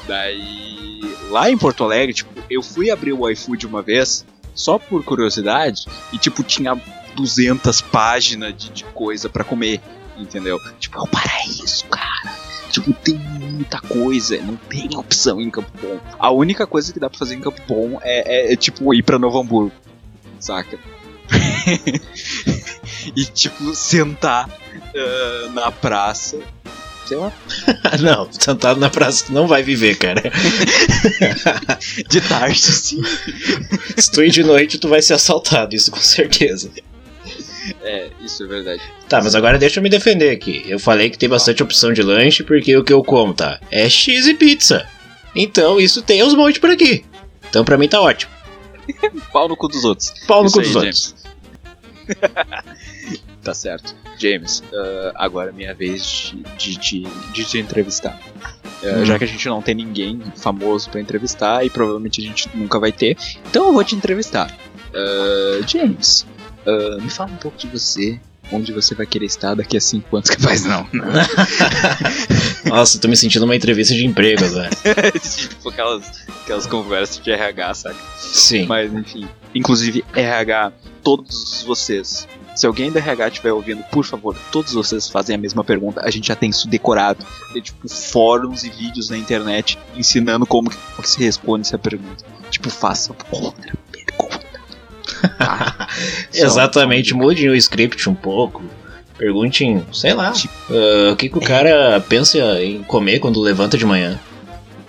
Daí, 0.08 1.02
lá 1.30 1.52
em 1.52 1.58
Porto 1.58 1.84
Alegre, 1.84 2.14
tipo, 2.14 2.32
eu 2.50 2.64
fui 2.64 2.90
abrir 2.90 3.14
o 3.14 3.30
iFood 3.30 3.68
uma 3.68 3.84
vez, 3.84 4.26
só 4.56 4.80
por 4.80 5.04
curiosidade, 5.04 5.86
e 6.12 6.18
tipo, 6.18 6.44
tinha 6.44 6.76
200 7.16 7.82
páginas 7.82 8.56
de, 8.56 8.70
de 8.70 8.84
coisa 8.86 9.30
para 9.30 9.44
comer, 9.44 9.82
entendeu? 10.18 10.60
Tipo, 10.80 11.00
é 11.00 11.02
o 11.02 11.08
paraíso, 11.08 11.86
cara. 11.86 12.36
Tipo, 12.70 12.94
tem 12.94 13.16
muita 13.16 13.80
coisa, 13.82 14.38
não 14.42 14.56
tem 14.56 14.90
opção 14.96 15.42
em 15.42 15.50
Campo 15.50 15.72
Bom. 15.82 16.00
A 16.18 16.32
única 16.32 16.66
coisa 16.66 16.94
que 16.94 17.00
dá 17.00 17.10
pra 17.10 17.20
fazer 17.20 17.36
em 17.36 17.42
Campo 17.42 17.62
Bom 17.68 18.00
é, 18.02 18.50
é, 18.50 18.54
é 18.54 18.56
tipo, 18.56 18.94
ir 18.94 19.04
pra 19.04 19.20
Novo 19.20 19.40
Hamburgo, 19.40 19.74
saca? 20.40 20.80
e, 23.16 23.26
tipo, 23.26 23.76
sentar 23.76 24.48
uh, 24.50 25.50
na 25.52 25.72
praça 25.72 26.40
sei 27.12 27.18
lá. 27.18 27.34
não, 28.00 28.32
sentado 28.32 28.80
na 28.80 28.90
praça 28.90 29.26
tu 29.26 29.34
não 29.34 29.46
vai 29.46 29.62
viver, 29.62 29.98
cara. 29.98 30.22
de 32.08 32.22
tarde, 32.22 32.60
sim. 32.60 33.02
Se 33.98 34.10
tu 34.10 34.24
ir 34.24 34.32
de 34.32 34.44
noite, 34.44 34.78
tu 34.78 34.88
vai 34.88 35.02
ser 35.02 35.16
assaltado, 35.16 35.76
isso 35.76 35.92
com 35.92 36.00
certeza. 36.00 36.72
É, 37.82 38.10
isso 38.22 38.44
é 38.44 38.48
verdade. 38.48 38.82
Tá, 39.08 39.22
mas 39.22 39.36
agora 39.36 39.58
deixa 39.58 39.80
eu 39.80 39.84
me 39.84 39.90
defender 39.90 40.32
aqui. 40.32 40.64
Eu 40.68 40.80
falei 40.80 41.10
que 41.10 41.18
tem 41.18 41.30
bastante 41.30 41.62
opção 41.62 41.94
de 41.94 42.02
lanche 42.02 42.44
porque 42.44 42.76
o 42.76 42.84
que 42.84 42.94
eu 42.94 43.04
como, 43.04 43.34
tá? 43.34 43.60
É 43.70 43.88
X 43.90 44.28
e 44.28 44.34
pizza. 44.34 44.88
Então 45.36 45.80
isso 45.80 46.02
tem 46.02 46.24
uns 46.24 46.34
montes 46.34 46.60
por 46.60 46.70
aqui. 46.70 47.06
Então 47.50 47.64
pra 47.64 47.78
mim 47.78 47.88
tá 47.88 48.02
ótimo. 48.02 48.32
Pau 49.32 49.48
no 49.48 49.56
cu 49.56 49.68
dos 49.68 49.86
outros. 49.86 50.14
Pau 50.28 50.42
no 50.42 50.48
isso 50.48 50.58
cu 50.58 50.62
dos 50.62 50.76
outros. 50.76 51.16
tá 53.44 53.54
certo. 53.54 53.96
James, 54.18 54.60
uh, 54.72 55.12
agora 55.16 55.50
é 55.50 55.54
minha 55.54 55.74
vez 55.74 56.36
de, 56.58 56.78
de, 56.78 57.02
de 57.34 57.44
te 57.44 57.58
entrevistar. 57.58 58.20
Uh, 58.84 59.00
hum. 59.00 59.06
Já 59.06 59.18
que 59.18 59.24
a 59.24 59.28
gente 59.28 59.48
não 59.48 59.62
tem 59.62 59.74
ninguém 59.74 60.22
famoso 60.36 60.90
para 60.90 61.02
entrevistar 61.02 61.66
e 61.66 61.70
provavelmente 61.70 62.22
a 62.22 62.24
gente 62.24 62.50
nunca 62.54 62.80
vai 62.80 62.92
ter, 62.92 63.18
então 63.50 63.68
eu 63.68 63.74
vou 63.74 63.84
te 63.84 63.96
entrevistar. 63.96 64.56
Uh, 64.94 65.68
James, 65.68 66.26
Uh, 66.66 67.02
me 67.02 67.10
fala 67.10 67.32
um 67.32 67.38
pouco 67.38 67.58
de 67.58 67.68
você, 67.68 68.20
onde 68.52 68.72
você 68.72 68.94
vai 68.94 69.06
querer 69.06 69.26
estar 69.26 69.56
daqui 69.56 69.78
a 69.78 69.82
5 69.82 70.16
anos, 70.16 70.30
capaz 70.32 70.66
não. 70.66 70.88
Nossa, 72.66 73.00
tô 73.00 73.08
me 73.08 73.18
sentindo 73.18 73.46
uma 73.46 73.56
entrevista 73.56 73.94
de 73.94 74.06
emprego 74.06 74.46
agora. 74.46 74.70
tipo 75.20 75.70
aquelas, 75.70 76.06
aquelas 76.44 76.68
conversas 76.68 77.24
de 77.24 77.32
RH, 77.32 77.74
sabe? 77.74 77.98
Sim. 78.18 78.66
Mas 78.66 78.94
enfim. 78.94 79.28
Inclusive, 79.54 80.04
RH, 80.16 80.72
todos 81.04 81.64
vocês. 81.64 82.28
Se 82.56 82.68
alguém 82.68 82.92
da 82.92 83.00
RH 83.00 83.28
estiver 83.30 83.54
ouvindo, 83.54 83.82
por 83.86 84.06
favor, 84.06 84.36
todos 84.52 84.74
vocês 84.74 85.08
fazem 85.08 85.36
a 85.36 85.40
mesma 85.40 85.64
pergunta. 85.64 86.02
A 86.04 86.12
gente 86.12 86.28
já 86.28 86.36
tem 86.36 86.50
isso 86.50 86.68
decorado. 86.68 87.26
Tem 87.54 87.62
tipo 87.62 87.88
fóruns 87.90 88.64
e 88.64 88.70
vídeos 88.70 89.10
na 89.10 89.18
internet 89.18 89.80
ensinando 89.96 90.46
como 90.46 90.70
que 90.70 90.78
se 91.08 91.20
responde 91.20 91.68
essa 91.68 91.78
pergunta. 91.78 92.24
Tipo, 92.50 92.70
faça 92.70 93.14
pergunta. 93.14 93.74
Exatamente, 96.34 97.14
mudem 97.14 97.50
o 97.50 97.56
script 97.56 98.10
um 98.10 98.16
pouco. 98.16 98.64
Perguntem, 99.18 99.86
sei 99.94 100.14
lá, 100.14 100.34
uh, 100.70 101.12
o 101.12 101.16
que, 101.16 101.30
que 101.30 101.38
o 101.38 101.42
cara 101.42 102.04
pensa 102.10 102.40
em 102.64 102.82
comer 102.84 103.20
quando 103.20 103.40
levanta 103.40 103.78
de 103.78 103.86
manhã. 103.86 104.20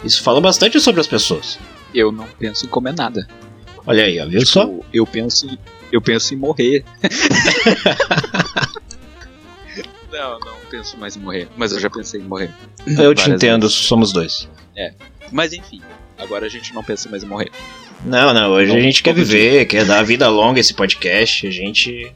Isso 0.02 0.22
fala 0.22 0.40
bastante 0.40 0.80
sobre 0.80 1.00
as 1.00 1.06
pessoas. 1.06 1.58
Eu 1.94 2.10
não 2.10 2.26
penso 2.38 2.64
em 2.64 2.68
comer 2.68 2.94
nada. 2.94 3.26
Olha 3.86 4.04
aí, 4.04 4.18
ó, 4.20 4.26
viu 4.26 4.40
tipo, 4.40 4.52
só? 4.52 4.70
Eu 4.92 5.06
penso, 5.06 5.58
eu 5.90 6.00
penso 6.00 6.34
em 6.34 6.36
morrer. 6.36 6.84
não, 10.10 10.38
não 10.40 10.56
penso 10.70 10.96
mais 10.96 11.16
em 11.16 11.20
morrer, 11.20 11.48
mas 11.56 11.72
eu 11.72 11.80
já 11.80 11.90
pensei 11.90 12.20
em 12.20 12.24
morrer. 12.24 12.50
Eu 12.86 13.14
te 13.14 13.30
entendo, 13.30 13.62
vezes. 13.62 13.76
somos 13.76 14.12
dois. 14.12 14.48
É, 14.76 14.94
mas 15.30 15.52
enfim, 15.52 15.82
agora 16.16 16.46
a 16.46 16.48
gente 16.48 16.74
não 16.74 16.82
pensa 16.82 17.08
mais 17.08 17.22
em 17.22 17.26
morrer. 17.26 17.50
Não, 18.04 18.34
não, 18.34 18.50
hoje 18.50 18.76
a 18.76 18.80
gente 18.80 19.02
quer 19.02 19.14
viver, 19.14 19.64
quer 19.66 19.84
dar 19.84 20.02
vida 20.02 20.28
longa 20.28 20.58
esse 20.58 20.74
podcast, 20.74 21.46
a 21.46 21.50
gente 21.50 22.12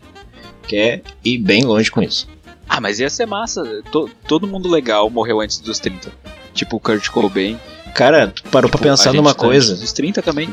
quer 0.66 1.00
ir 1.24 1.38
bem 1.38 1.64
longe 1.64 1.90
com 1.90 2.02
isso. 2.02 2.28
Ah, 2.68 2.80
mas 2.80 2.98
ia 2.98 3.08
ser 3.08 3.26
massa. 3.26 3.62
T 3.64 4.06
todo 4.26 4.48
mundo 4.48 4.68
legal 4.68 5.08
morreu 5.08 5.40
antes 5.40 5.58
dos 5.58 5.78
30. 5.78 6.10
Tipo 6.52 6.76
o 6.76 6.80
Kurt 6.80 7.08
Cobain. 7.08 7.58
Cara, 7.94 8.28
tu 8.28 8.42
parou 8.44 8.68
tipo, 8.68 8.78
pra 8.78 8.90
pensar 8.90 9.12
numa 9.12 9.32
tá 9.32 9.40
coisa. 9.40 9.72
Antes 9.72 9.82
dos 9.82 9.92
30 9.92 10.22
também. 10.22 10.52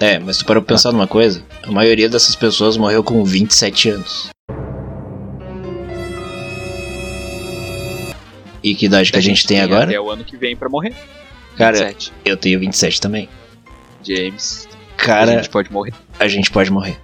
É, 0.00 0.18
mas 0.18 0.38
tu 0.38 0.46
parou 0.46 0.62
pra 0.62 0.74
pensar 0.74 0.88
ah. 0.88 0.92
numa 0.92 1.06
coisa. 1.06 1.44
A 1.62 1.70
maioria 1.70 2.08
dessas 2.08 2.34
pessoas 2.34 2.76
morreu 2.78 3.04
com 3.04 3.22
27 3.22 3.90
anos. 3.90 4.30
E 8.62 8.74
que 8.74 8.86
idade 8.86 9.10
que 9.10 9.16
a, 9.16 9.20
a 9.20 9.22
gente, 9.22 9.36
gente 9.36 9.48
tem, 9.48 9.56
tem 9.58 9.64
agora? 9.64 9.92
É 9.92 10.00
o 10.00 10.10
ano 10.10 10.24
que 10.24 10.36
vem 10.36 10.56
para 10.56 10.68
morrer. 10.68 10.94
Cara, 11.56 11.76
27. 11.76 12.12
eu 12.24 12.36
tenho 12.36 12.58
27 12.58 13.00
também. 13.00 13.28
James. 14.02 14.68
Cara, 14.96 15.32
a 15.32 15.36
gente 15.36 15.48
pode 15.48 15.72
morrer. 15.72 15.92
A 16.18 16.28
gente 16.28 16.50
pode 16.50 16.70
morrer. 16.70 16.96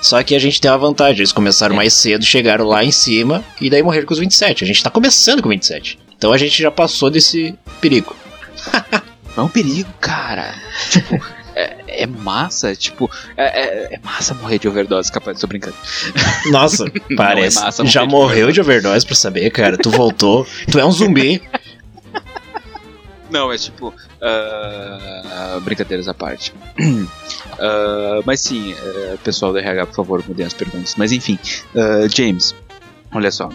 Só 0.00 0.22
que 0.22 0.34
a 0.34 0.38
gente 0.38 0.60
tem 0.60 0.70
uma 0.70 0.78
vantagem, 0.78 1.18
eles 1.18 1.32
começaram 1.32 1.74
é. 1.74 1.76
mais 1.76 1.92
cedo, 1.92 2.24
chegaram 2.24 2.64
lá 2.64 2.82
em 2.82 2.90
cima 2.90 3.44
e 3.60 3.68
daí 3.68 3.82
morreram 3.82 4.06
com 4.06 4.14
os 4.14 4.18
27. 4.18 4.64
A 4.64 4.66
gente 4.66 4.82
tá 4.82 4.90
começando 4.90 5.42
com 5.42 5.48
27. 5.48 5.98
Então 6.16 6.32
a 6.32 6.38
gente 6.38 6.60
já 6.60 6.70
passou 6.70 7.10
desse 7.10 7.54
perigo. 7.80 8.16
Não 9.36 9.44
é 9.44 9.46
um 9.46 9.48
perigo, 9.48 9.90
cara. 10.00 10.54
Tipo, 10.90 11.22
é, 11.54 12.02
é, 12.02 12.06
massa, 12.06 12.74
tipo, 12.74 13.10
é, 13.36 13.44
é, 13.44 13.94
é, 13.94 13.98
massa 14.02 14.32
morrer 14.34 14.58
de 14.58 14.68
overdose, 14.68 15.12
capaz, 15.12 15.38
tô 15.38 15.46
brincando. 15.46 15.76
Nossa, 16.50 16.90
parece. 17.16 17.58
É 17.58 17.86
já 17.86 18.06
morreu 18.06 18.50
de 18.52 18.60
overdose. 18.60 18.80
de 18.80 18.86
overdose 18.86 19.06
pra 19.06 19.14
saber, 19.14 19.50
cara. 19.50 19.76
Tu 19.76 19.90
voltou, 19.90 20.46
tu 20.70 20.78
é 20.78 20.84
um 20.84 20.92
zumbi. 20.92 21.42
Não, 23.30 23.52
é 23.52 23.56
tipo. 23.56 23.88
Uh, 23.88 25.60
brincadeiras 25.60 26.08
à 26.08 26.14
parte. 26.14 26.52
Uh, 26.78 28.22
mas 28.26 28.40
sim, 28.40 28.72
uh, 28.72 29.18
pessoal 29.18 29.52
do 29.52 29.58
RH, 29.58 29.86
por 29.86 29.94
favor, 29.94 30.24
mudem 30.26 30.44
as 30.44 30.52
perguntas. 30.52 30.94
Mas 30.96 31.12
enfim, 31.12 31.38
James, 32.14 32.54
olha 33.12 33.30
só. 33.30 33.48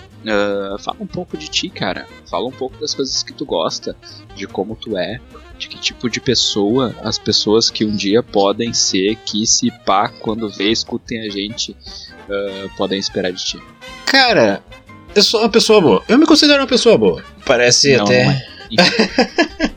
fala 0.79 0.97
um 0.99 1.07
pouco 1.07 1.37
de 1.37 1.47
ti, 1.47 1.69
cara. 1.69 2.07
Fala 2.29 2.47
um 2.47 2.51
pouco 2.51 2.77
das 2.79 2.93
coisas 2.93 3.21
que 3.21 3.33
tu 3.33 3.45
gosta, 3.45 3.95
de 4.35 4.47
como 4.47 4.75
tu 4.75 4.97
é, 4.97 5.19
de 5.57 5.67
que 5.67 5.77
tipo 5.77 6.09
de 6.09 6.19
pessoa 6.19 6.95
as 7.03 7.17
pessoas 7.17 7.69
que 7.69 7.85
um 7.85 7.95
dia 7.95 8.23
podem 8.23 8.73
ser, 8.73 9.15
que 9.17 9.45
se 9.45 9.71
pá, 9.85 10.09
quando 10.09 10.49
vê, 10.49 10.71
escutem 10.71 11.27
a 11.27 11.29
gente, 11.29 11.75
podem 12.77 12.99
esperar 12.99 13.31
de 13.31 13.43
ti. 13.43 13.63
Cara, 14.05 14.63
eu 15.13 15.21
sou 15.21 15.41
uma 15.41 15.49
pessoa 15.49 15.81
boa. 15.81 16.03
Eu 16.07 16.17
me 16.17 16.25
considero 16.25 16.61
uma 16.61 16.67
pessoa 16.67 16.97
boa. 16.97 17.23
Parece 17.45 17.95
não, 17.95 18.05
até. 18.05 18.23
É. 18.23 18.54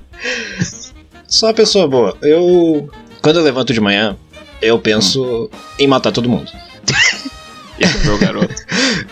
Só 1.26 1.46
uma 1.46 1.54
pessoa 1.54 1.86
boa. 1.86 2.16
Eu. 2.22 2.88
Quando 3.20 3.38
eu 3.38 3.44
levanto 3.44 3.72
de 3.72 3.80
manhã, 3.80 4.16
eu 4.62 4.78
penso 4.78 5.24
hum. 5.24 5.48
em 5.78 5.86
matar 5.86 6.12
todo 6.12 6.28
mundo. 6.28 6.50
meu 8.04 8.18
garoto. 8.18 8.54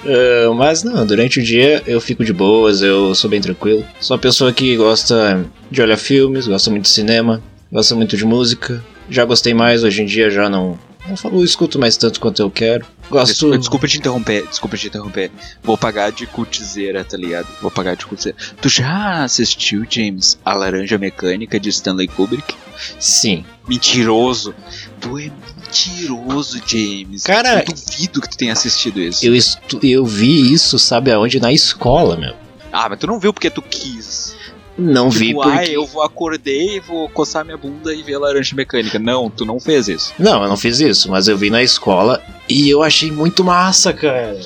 uh, 0.04 0.54
mas 0.56 0.82
não, 0.82 1.06
durante 1.06 1.40
o 1.40 1.42
dia 1.42 1.82
eu 1.86 2.00
fico 2.00 2.24
de 2.24 2.32
boas, 2.32 2.82
eu 2.82 3.14
sou 3.14 3.28
bem 3.28 3.40
tranquilo. 3.40 3.84
Sou 4.00 4.16
uma 4.16 4.20
pessoa 4.20 4.52
que 4.52 4.76
gosta 4.76 5.44
de 5.70 5.82
olhar 5.82 5.96
filmes, 5.96 6.46
gosta 6.46 6.70
muito 6.70 6.84
de 6.84 6.90
cinema, 6.90 7.42
gosta 7.70 7.94
muito 7.94 8.16
de 8.16 8.24
música. 8.24 8.82
Já 9.08 9.24
gostei 9.24 9.54
mais, 9.54 9.84
hoje 9.84 10.02
em 10.02 10.06
dia 10.06 10.30
já 10.30 10.48
não, 10.48 10.78
não 11.08 11.16
falo, 11.16 11.44
escuto 11.44 11.78
mais 11.78 11.96
tanto 11.96 12.18
quanto 12.18 12.42
eu 12.42 12.50
quero. 12.50 12.84
Gosto. 13.10 13.32
Desculpa, 13.32 13.58
desculpa 13.58 13.88
te 13.88 13.98
interromper, 13.98 14.46
desculpa 14.46 14.76
te 14.76 14.86
interromper. 14.88 15.30
Vou 15.62 15.78
pagar 15.78 16.10
de 16.10 16.26
cultizeira, 16.26 17.04
tá 17.04 17.16
ligado? 17.16 17.46
Vou 17.60 17.70
pagar 17.70 17.96
de 17.96 18.04
cultizeira. 18.06 18.36
Tu 18.60 18.68
já 18.68 19.24
assistiu, 19.24 19.86
James, 19.88 20.38
A 20.44 20.54
Laranja 20.54 20.98
Mecânica 20.98 21.58
de 21.60 21.68
Stanley 21.68 22.08
Kubrick? 22.08 22.54
Sim. 22.98 23.44
Mentiroso. 23.68 24.54
Tu 25.00 25.18
é 25.18 25.30
mentiroso, 25.56 26.60
James. 26.66 27.22
Cara, 27.24 27.60
eu 27.60 27.64
duvido 27.64 28.20
que 28.20 28.28
tu 28.28 28.36
tenha 28.36 28.52
assistido 28.52 29.00
isso. 29.00 29.24
Eu, 29.24 29.34
estu 29.34 29.78
eu 29.82 30.04
vi 30.04 30.52
isso, 30.52 30.78
sabe 30.78 31.10
aonde? 31.12 31.40
Na 31.40 31.52
escola, 31.52 32.16
meu. 32.16 32.34
Ah, 32.72 32.88
mas 32.88 32.98
tu 32.98 33.06
não 33.06 33.18
viu 33.18 33.32
porque 33.32 33.50
tu 33.50 33.62
quis. 33.62 34.35
Não 34.78 35.08
tipo, 35.08 35.20
vi 35.24 35.34
porque... 35.34 35.50
Ai, 35.50 35.68
eu 35.74 35.86
vou 35.86 36.02
acordei, 36.02 36.80
vou 36.80 37.08
coçar 37.08 37.44
minha 37.44 37.56
bunda 37.56 37.94
e 37.94 38.02
ver 38.02 38.14
a 38.14 38.18
laranja 38.18 38.54
mecânica. 38.54 38.98
Não, 38.98 39.30
tu 39.30 39.44
não 39.44 39.58
fez 39.58 39.88
isso. 39.88 40.12
Não, 40.18 40.42
eu 40.42 40.48
não 40.48 40.56
fiz 40.56 40.80
isso, 40.80 41.10
mas 41.10 41.28
eu 41.28 41.36
vi 41.36 41.50
na 41.50 41.62
escola 41.62 42.22
e 42.48 42.68
eu 42.68 42.82
achei 42.82 43.10
muito 43.10 43.42
massa, 43.42 43.92
cara. 43.92 44.38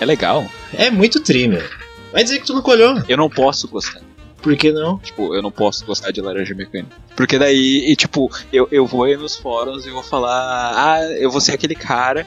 É 0.00 0.04
legal. 0.04 0.46
É 0.74 0.90
muito 0.90 1.20
trimmer. 1.20 1.68
Vai 2.12 2.22
dizer 2.22 2.38
que 2.40 2.46
tu 2.46 2.54
não 2.54 2.62
colhou. 2.62 3.02
Eu 3.08 3.16
não 3.16 3.30
posso 3.30 3.68
gostar. 3.68 4.00
Por 4.42 4.56
que 4.56 4.70
não? 4.70 4.98
Tipo, 4.98 5.34
eu 5.34 5.42
não 5.42 5.50
posso 5.50 5.84
gostar 5.84 6.12
de 6.12 6.20
laranja 6.20 6.54
mecânica. 6.54 6.96
Porque 7.16 7.38
daí, 7.38 7.90
e, 7.90 7.96
tipo, 7.96 8.30
eu, 8.52 8.68
eu 8.70 8.86
vou 8.86 9.04
aí 9.04 9.16
nos 9.16 9.36
fóruns 9.36 9.84
e 9.84 9.90
vou 9.90 10.02
falar, 10.02 10.72
ah, 10.76 11.02
eu 11.18 11.30
vou 11.30 11.40
ser 11.40 11.52
aquele 11.52 11.74
cara 11.74 12.24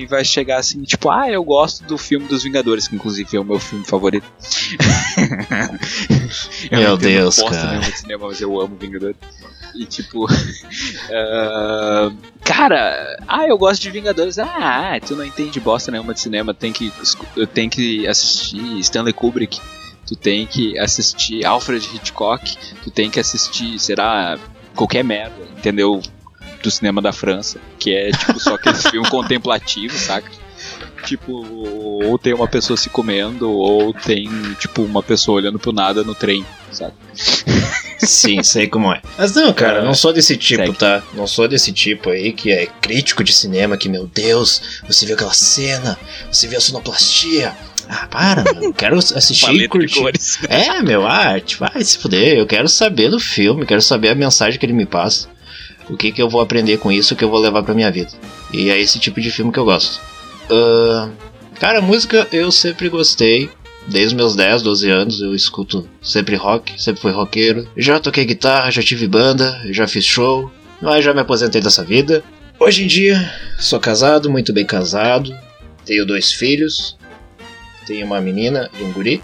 e 0.00 0.06
vai 0.06 0.24
chegar 0.24 0.58
assim, 0.58 0.82
tipo, 0.82 1.10
ah, 1.10 1.30
eu 1.30 1.42
gosto 1.44 1.84
do 1.84 1.98
filme 1.98 2.26
dos 2.26 2.42
Vingadores, 2.42 2.88
que 2.88 2.94
inclusive 2.94 3.36
é 3.36 3.40
o 3.40 3.44
meu 3.44 3.58
filme 3.58 3.84
favorito. 3.84 4.26
meu 6.70 6.96
Deus, 6.96 7.42
cara. 7.42 7.78
De 7.78 7.98
cinema, 7.98 8.28
mas 8.28 8.40
eu 8.40 8.60
amo 8.60 8.76
Vingadores. 8.76 9.16
E 9.74 9.86
tipo, 9.86 10.24
uh, 10.24 12.16
cara, 12.44 13.16
ah, 13.26 13.46
eu 13.46 13.56
gosto 13.56 13.82
de 13.82 13.90
Vingadores. 13.90 14.38
Ah, 14.38 14.98
tu 15.04 15.16
não 15.16 15.24
entende 15.24 15.60
bosta 15.60 15.90
nenhuma 15.90 16.14
de 16.14 16.20
cinema, 16.20 16.52
tem 16.52 16.72
que, 16.72 16.92
tem 17.52 17.68
que 17.68 18.06
assistir 18.06 18.78
Stanley 18.80 19.12
Kubrick. 19.12 19.60
Tu 20.06 20.16
tem 20.16 20.46
que 20.46 20.78
assistir 20.78 21.44
Alfred 21.44 21.88
Hitchcock, 21.94 22.56
tu 22.82 22.90
tem 22.90 23.08
que 23.08 23.20
assistir, 23.20 23.78
será, 23.78 24.36
qualquer 24.74 25.04
merda, 25.04 25.36
entendeu? 25.56 26.02
Do 26.62 26.70
cinema 26.70 27.02
da 27.02 27.12
França, 27.12 27.58
que 27.78 27.94
é 27.94 28.10
tipo 28.10 28.38
só 28.38 28.54
aquele 28.54 28.76
filme 28.90 29.08
contemplativo, 29.08 29.96
saca? 29.98 30.30
Tipo, 31.04 31.32
ou 32.04 32.16
tem 32.16 32.32
uma 32.32 32.46
pessoa 32.46 32.76
se 32.76 32.88
comendo, 32.88 33.50
ou 33.50 33.92
tem, 33.92 34.30
tipo, 34.60 34.82
uma 34.82 35.02
pessoa 35.02 35.38
olhando 35.38 35.58
pro 35.58 35.72
nada 35.72 36.04
no 36.04 36.14
trem, 36.14 36.46
sabe? 36.70 36.92
Sim, 37.98 38.42
sei 38.42 38.68
como 38.68 38.92
é. 38.92 39.02
Mas 39.18 39.34
não, 39.34 39.52
cara, 39.52 39.82
não 39.82 39.94
sou 39.94 40.12
desse 40.12 40.36
tipo, 40.36 40.64
Segue. 40.64 40.78
tá? 40.78 41.02
Não 41.14 41.26
sou 41.26 41.48
desse 41.48 41.72
tipo 41.72 42.10
aí 42.10 42.32
que 42.32 42.52
é 42.52 42.66
crítico 42.80 43.24
de 43.24 43.32
cinema, 43.32 43.76
que, 43.76 43.88
meu 43.88 44.06
Deus, 44.06 44.80
você 44.86 45.04
viu 45.04 45.16
aquela 45.16 45.34
cena, 45.34 45.98
você 46.30 46.46
viu 46.46 46.58
a 46.58 46.60
sonoplastia. 46.60 47.54
Ah, 47.88 48.06
para, 48.06 48.44
meu, 48.44 48.62
eu 48.62 48.72
quero 48.72 48.96
assistir 48.96 49.54
e 49.54 49.68
curtir. 49.68 50.04
É, 50.48 50.80
meu, 50.82 51.04
ah, 51.06 51.38
tipo, 51.40 51.64
vai 51.64 51.82
se 51.82 51.98
fuder, 51.98 52.38
eu 52.38 52.46
quero 52.46 52.68
saber 52.68 53.10
do 53.10 53.18
filme, 53.18 53.66
quero 53.66 53.82
saber 53.82 54.10
a 54.10 54.14
mensagem 54.14 54.58
que 54.58 54.64
ele 54.64 54.72
me 54.72 54.86
passa 54.86 55.28
o 55.88 55.96
que, 55.96 56.12
que 56.12 56.22
eu 56.22 56.28
vou 56.28 56.40
aprender 56.40 56.78
com 56.78 56.90
isso 56.90 57.16
que 57.16 57.24
eu 57.24 57.30
vou 57.30 57.40
levar 57.40 57.62
pra 57.62 57.74
minha 57.74 57.90
vida. 57.90 58.10
E 58.52 58.70
é 58.70 58.78
esse 58.78 58.98
tipo 58.98 59.20
de 59.20 59.30
filme 59.30 59.52
que 59.52 59.58
eu 59.58 59.64
gosto. 59.64 60.00
Uh, 60.50 61.10
cara, 61.58 61.80
música 61.80 62.26
eu 62.32 62.50
sempre 62.50 62.88
gostei. 62.88 63.50
Desde 63.86 64.14
meus 64.14 64.36
10, 64.36 64.62
12 64.62 64.90
anos 64.90 65.20
eu 65.20 65.34
escuto 65.34 65.88
sempre 66.00 66.36
rock, 66.36 66.80
sempre 66.80 67.02
fui 67.02 67.10
roqueiro. 67.10 67.68
Já 67.76 67.98
toquei 67.98 68.24
guitarra, 68.24 68.70
já 68.70 68.82
tive 68.82 69.08
banda, 69.08 69.60
já 69.70 69.88
fiz 69.88 70.04
show, 70.04 70.50
mas 70.80 71.04
já 71.04 71.12
me 71.12 71.20
aposentei 71.20 71.60
dessa 71.60 71.84
vida. 71.84 72.22
Hoje 72.60 72.84
em 72.84 72.86
dia 72.86 73.32
sou 73.58 73.80
casado, 73.80 74.30
muito 74.30 74.52
bem 74.52 74.64
casado, 74.64 75.36
tenho 75.84 76.06
dois 76.06 76.32
filhos, 76.32 76.96
tenho 77.86 78.06
uma 78.06 78.20
menina 78.20 78.70
e 78.78 78.84
um 78.84 78.92
guri. 78.92 79.20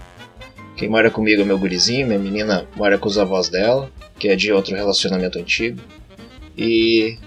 Quem 0.75 0.89
mora 0.89 1.09
comigo 1.09 1.41
é 1.41 1.45
meu 1.45 1.57
gurizinho, 1.57 2.07
minha 2.07 2.19
menina 2.19 2.65
mora 2.75 2.97
com 2.97 3.07
os 3.07 3.17
avós 3.17 3.47
dela, 3.47 3.89
que 4.17 4.27
é 4.27 4.35
de 4.35 4.51
outro 4.51 4.75
relacionamento 4.75 5.39
antigo. 5.39 5.79
E 6.59 7.17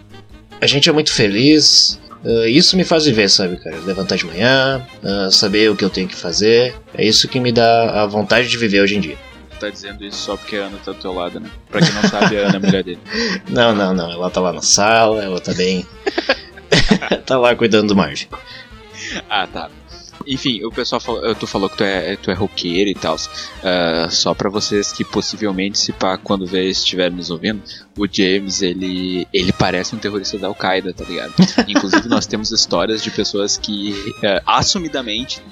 a 0.61 0.67
gente 0.67 0.89
é 0.89 0.93
muito 0.93 1.13
feliz. 1.13 1.99
Uh, 2.23 2.47
isso 2.47 2.77
me 2.77 2.85
faz 2.85 3.07
viver, 3.07 3.29
sabe, 3.29 3.57
cara? 3.57 3.77
Levantar 3.79 4.17
de 4.17 4.27
manhã, 4.27 4.87
uh, 5.03 5.33
saber 5.33 5.71
o 5.71 5.77
que 5.77 5.85
eu 5.85 5.91
tenho 5.91 6.07
que 6.07 6.15
fazer. 6.15 6.75
É 6.95 7.05
isso 7.05 7.27
que 7.27 7.41
me 7.41 7.51
dá 7.51 8.03
a 8.03 8.07
vontade 8.07 8.49
de 8.49 8.59
viver 8.59 8.81
hoje 8.83 8.97
em 8.97 9.01
dia. 9.01 9.17
Tá 9.59 9.71
dizendo 9.71 10.05
isso 10.05 10.19
só 10.19 10.37
porque 10.37 10.57
a 10.57 10.67
Ana 10.67 10.79
tá 10.85 10.93
do 10.93 10.99
teu 10.99 11.13
lado, 11.13 11.41
né? 11.41 11.49
Pra 11.71 11.81
quem 11.81 11.93
não 11.93 12.03
sabe, 12.03 12.37
a 12.37 12.49
Ana 12.49 12.55
é 12.55 12.57
a 12.57 12.61
mulher 12.61 12.85
dele. 12.85 12.99
Não, 13.49 13.75
não, 13.75 13.95
não. 13.95 14.11
Ela 14.11 14.29
tá 14.31 14.41
lá 14.41 14.53
na 14.53 14.63
sala, 14.63 15.23
ela 15.23 15.41
tá 15.41 15.55
bem. 15.55 15.87
tá 17.27 17.39
lá 17.39 17.55
cuidando 17.55 17.89
do 17.89 17.97
Marge. 17.97 18.29
Ah, 19.29 19.47
tá. 19.47 19.71
Enfim, 20.27 20.65
o 20.65 20.71
pessoal 20.71 21.01
falou, 21.01 21.35
tu 21.35 21.47
falou 21.47 21.69
que 21.69 21.77
tu 21.77 21.85
é, 21.85 22.17
tu 22.17 22.31
é 22.31 22.35
roqueiro 22.35 22.91
e 22.91 22.95
tal. 22.95 23.17
Uh, 23.17 24.11
só 24.11 24.35
para 24.35 24.49
vocês 24.49 24.93
que 24.93 25.05
possivelmente, 25.05 25.79
se 25.79 25.93
pá, 25.93 26.17
quando 26.17 26.47
vê 26.47 26.69
estiverem 26.69 27.17
nos 27.17 27.31
ouvindo, 27.31 27.63
o 27.97 28.07
James, 28.11 28.63
ele, 28.63 29.27
ele 29.33 29.53
parece 29.53 29.95
um 29.95 29.99
terrorista 29.99 30.39
da 30.39 30.49
Al-Qaeda, 30.49 30.93
tá 30.93 31.05
ligado? 31.05 31.35
Inclusive, 31.69 32.09
nós 32.09 32.27
temos 32.27 32.51
histórias 32.51 33.03
de 33.03 33.11
pessoas 33.11 33.57
que 33.57 33.93
uh, 34.19 34.43
assumidamente 34.47 35.43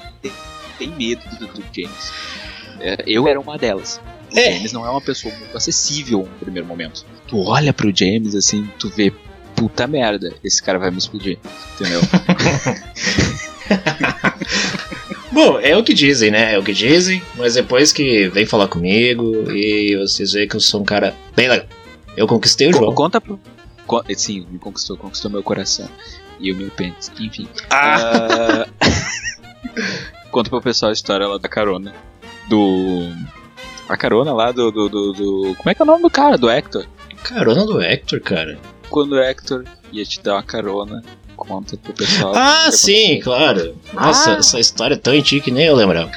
têm 0.79 0.91
medo 0.91 1.23
do, 1.39 1.47
do 1.47 1.65
James. 1.73 2.11
Uh, 2.77 3.03
eu 3.07 3.29
era 3.29 3.41
uma 3.41 3.59
delas. 3.59 4.01
O 4.33 4.39
é. 4.39 4.53
James 4.53 4.73
não 4.73 4.87
é 4.87 4.91
uma 4.91 5.01
pessoa 5.01 5.35
muito 5.35 5.57
acessível 5.57 6.21
no 6.21 6.39
primeiro 6.39 6.67
momento. 6.67 7.05
Tu 7.27 7.39
olha 7.39 7.73
pro 7.73 7.95
James 7.95 8.35
assim, 8.35 8.69
tu 8.79 8.89
vê, 8.89 9.13
puta 9.55 9.87
merda, 9.87 10.33
esse 10.43 10.63
cara 10.63 10.79
vai 10.79 10.91
me 10.91 10.99
explodir, 10.99 11.39
entendeu? 11.75 12.01
Bom, 15.33 15.61
é 15.61 15.77
o 15.77 15.85
que 15.85 15.95
dizem, 15.95 16.31
né? 16.31 16.55
É 16.55 16.59
o 16.59 16.63
que 16.63 16.73
dizem, 16.73 17.23
mas 17.37 17.55
depois 17.55 17.93
que 17.93 18.29
vem 18.29 18.45
falar 18.45 18.69
comigo 18.69 19.51
e 19.53 19.97
vocês 19.97 20.33
veem 20.33 20.49
que 20.49 20.57
eu 20.57 20.61
sou 20.61 20.81
um 20.81 20.85
cara 20.85 21.15
bem 21.37 21.49
legal. 21.49 21.67
Eu 22.17 22.27
conquistei 22.27 22.69
o 22.69 22.73
jogo. 22.73 22.93
Conta 22.93 23.21
pro. 23.21 23.39
Sim, 24.17 24.47
me 24.51 24.59
conquistou, 24.59 24.97
conquistou 24.97 25.31
meu 25.31 25.43
coração. 25.43 25.89
E 26.39 26.53
o 26.53 26.57
meu 26.57 26.71
pênis. 26.71 27.11
Enfim. 27.19 27.49
Ah. 27.71 28.67
Uh... 28.67 30.31
Conta 30.31 30.49
pro 30.49 30.61
pessoal 30.61 30.91
a 30.91 30.93
história 30.93 31.27
lá 31.27 31.39
da 31.39 31.49
carona. 31.49 31.95
Do. 32.49 33.13
A 33.89 33.97
carona 33.97 34.33
lá 34.33 34.53
do, 34.53 34.71
do, 34.71 34.89
do, 34.89 35.13
do. 35.13 35.55
Como 35.57 35.71
é 35.71 35.75
que 35.75 35.83
é 35.83 35.85
o 35.85 35.87
nome 35.87 36.03
do 36.03 36.11
cara? 36.11 36.37
Do 36.37 36.51
Hector. 36.51 36.87
Carona 37.23 37.65
do 37.65 37.81
Hector, 37.81 38.21
cara. 38.21 38.59
Quando 38.89 39.13
o 39.13 39.21
Hector 39.21 39.65
ia 39.93 40.05
te 40.05 40.21
dar 40.23 40.35
uma 40.35 40.43
carona 40.43 41.03
conta 41.51 41.77
pro 41.77 41.93
pessoal. 41.93 42.33
Ah, 42.33 42.71
sim, 42.71 43.19
claro. 43.21 43.75
Nossa, 43.93 44.35
ah. 44.35 44.39
essa 44.39 44.61
história 44.61 44.95
é 44.95 44.97
tão 44.97 45.13
antiga 45.13 45.43
que 45.43 45.51
nem 45.51 45.67
eu 45.67 45.75
lembrava. 45.75 46.13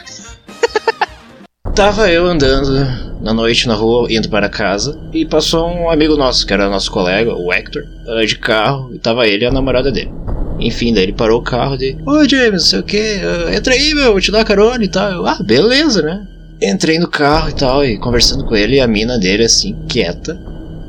Tava 1.75 2.11
eu 2.11 2.27
andando 2.27 2.71
na 3.19 3.33
noite 3.33 3.67
na 3.67 3.73
rua, 3.73 4.11
indo 4.11 4.29
para 4.29 4.47
casa, 4.47 4.99
e 5.11 5.25
passou 5.25 5.67
um 5.67 5.89
amigo 5.89 6.15
nosso, 6.15 6.45
que 6.45 6.53
era 6.53 6.69
nosso 6.69 6.91
colega, 6.91 7.33
o 7.33 7.51
Hector, 7.51 7.83
eh, 8.07 8.25
de 8.25 8.37
carro, 8.37 8.93
e 8.93 8.99
tava 8.99 9.25
ele 9.25 9.43
e 9.43 9.47
a 9.47 9.51
namorada 9.51 9.91
dele. 9.91 10.11
Enfim, 10.59 10.93
daí 10.93 11.03
ele 11.03 11.13
parou 11.13 11.39
o 11.39 11.43
carro 11.43 11.77
de. 11.77 11.97
Ô 12.05 12.27
James, 12.27 12.51
não 12.51 12.59
sei 12.59 12.79
o 12.79 12.83
que, 12.83 12.97
uh, 12.97 13.49
entra 13.51 13.73
aí, 13.73 13.93
meu, 13.95 14.11
vou 14.11 14.21
te 14.21 14.29
dar 14.29 14.45
carona 14.45 14.83
e 14.83 14.87
tal. 14.87 15.09
Eu, 15.09 15.25
ah, 15.25 15.39
beleza, 15.41 16.01
né? 16.03 16.27
Entrei 16.61 16.99
no 16.99 17.07
carro 17.07 17.49
e 17.49 17.53
tal, 17.53 17.83
e 17.83 17.97
conversando 17.97 18.45
com 18.45 18.55
ele, 18.55 18.75
e 18.75 18.81
a 18.81 18.87
mina 18.87 19.17
dele 19.17 19.45
assim, 19.45 19.75
quieta, 19.87 20.39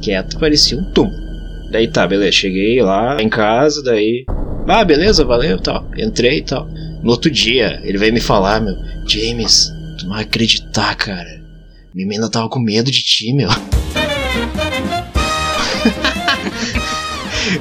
quieta, 0.02 0.38
parecia 0.38 0.76
um 0.76 0.84
tum. 0.84 1.23
Daí 1.74 1.88
tá, 1.88 2.06
beleza, 2.06 2.30
cheguei 2.30 2.80
lá 2.80 3.20
em 3.20 3.28
casa, 3.28 3.82
daí. 3.82 4.24
Ah, 4.68 4.84
beleza, 4.84 5.24
valeu 5.24 5.58
tal. 5.58 5.84
Entrei 5.96 6.38
e 6.38 6.42
tal. 6.42 6.68
No 7.02 7.10
outro 7.10 7.28
dia, 7.28 7.80
ele 7.82 7.98
veio 7.98 8.14
me 8.14 8.20
falar, 8.20 8.60
meu, 8.60 8.76
James, 9.08 9.72
tu 9.98 10.04
não 10.04 10.14
vai 10.14 10.22
acreditar, 10.22 10.94
cara. 10.94 11.42
Minha 11.92 12.06
menina 12.06 12.30
tava 12.30 12.48
com 12.48 12.60
medo 12.60 12.92
de 12.92 13.02
ti, 13.02 13.32
meu. 13.32 13.48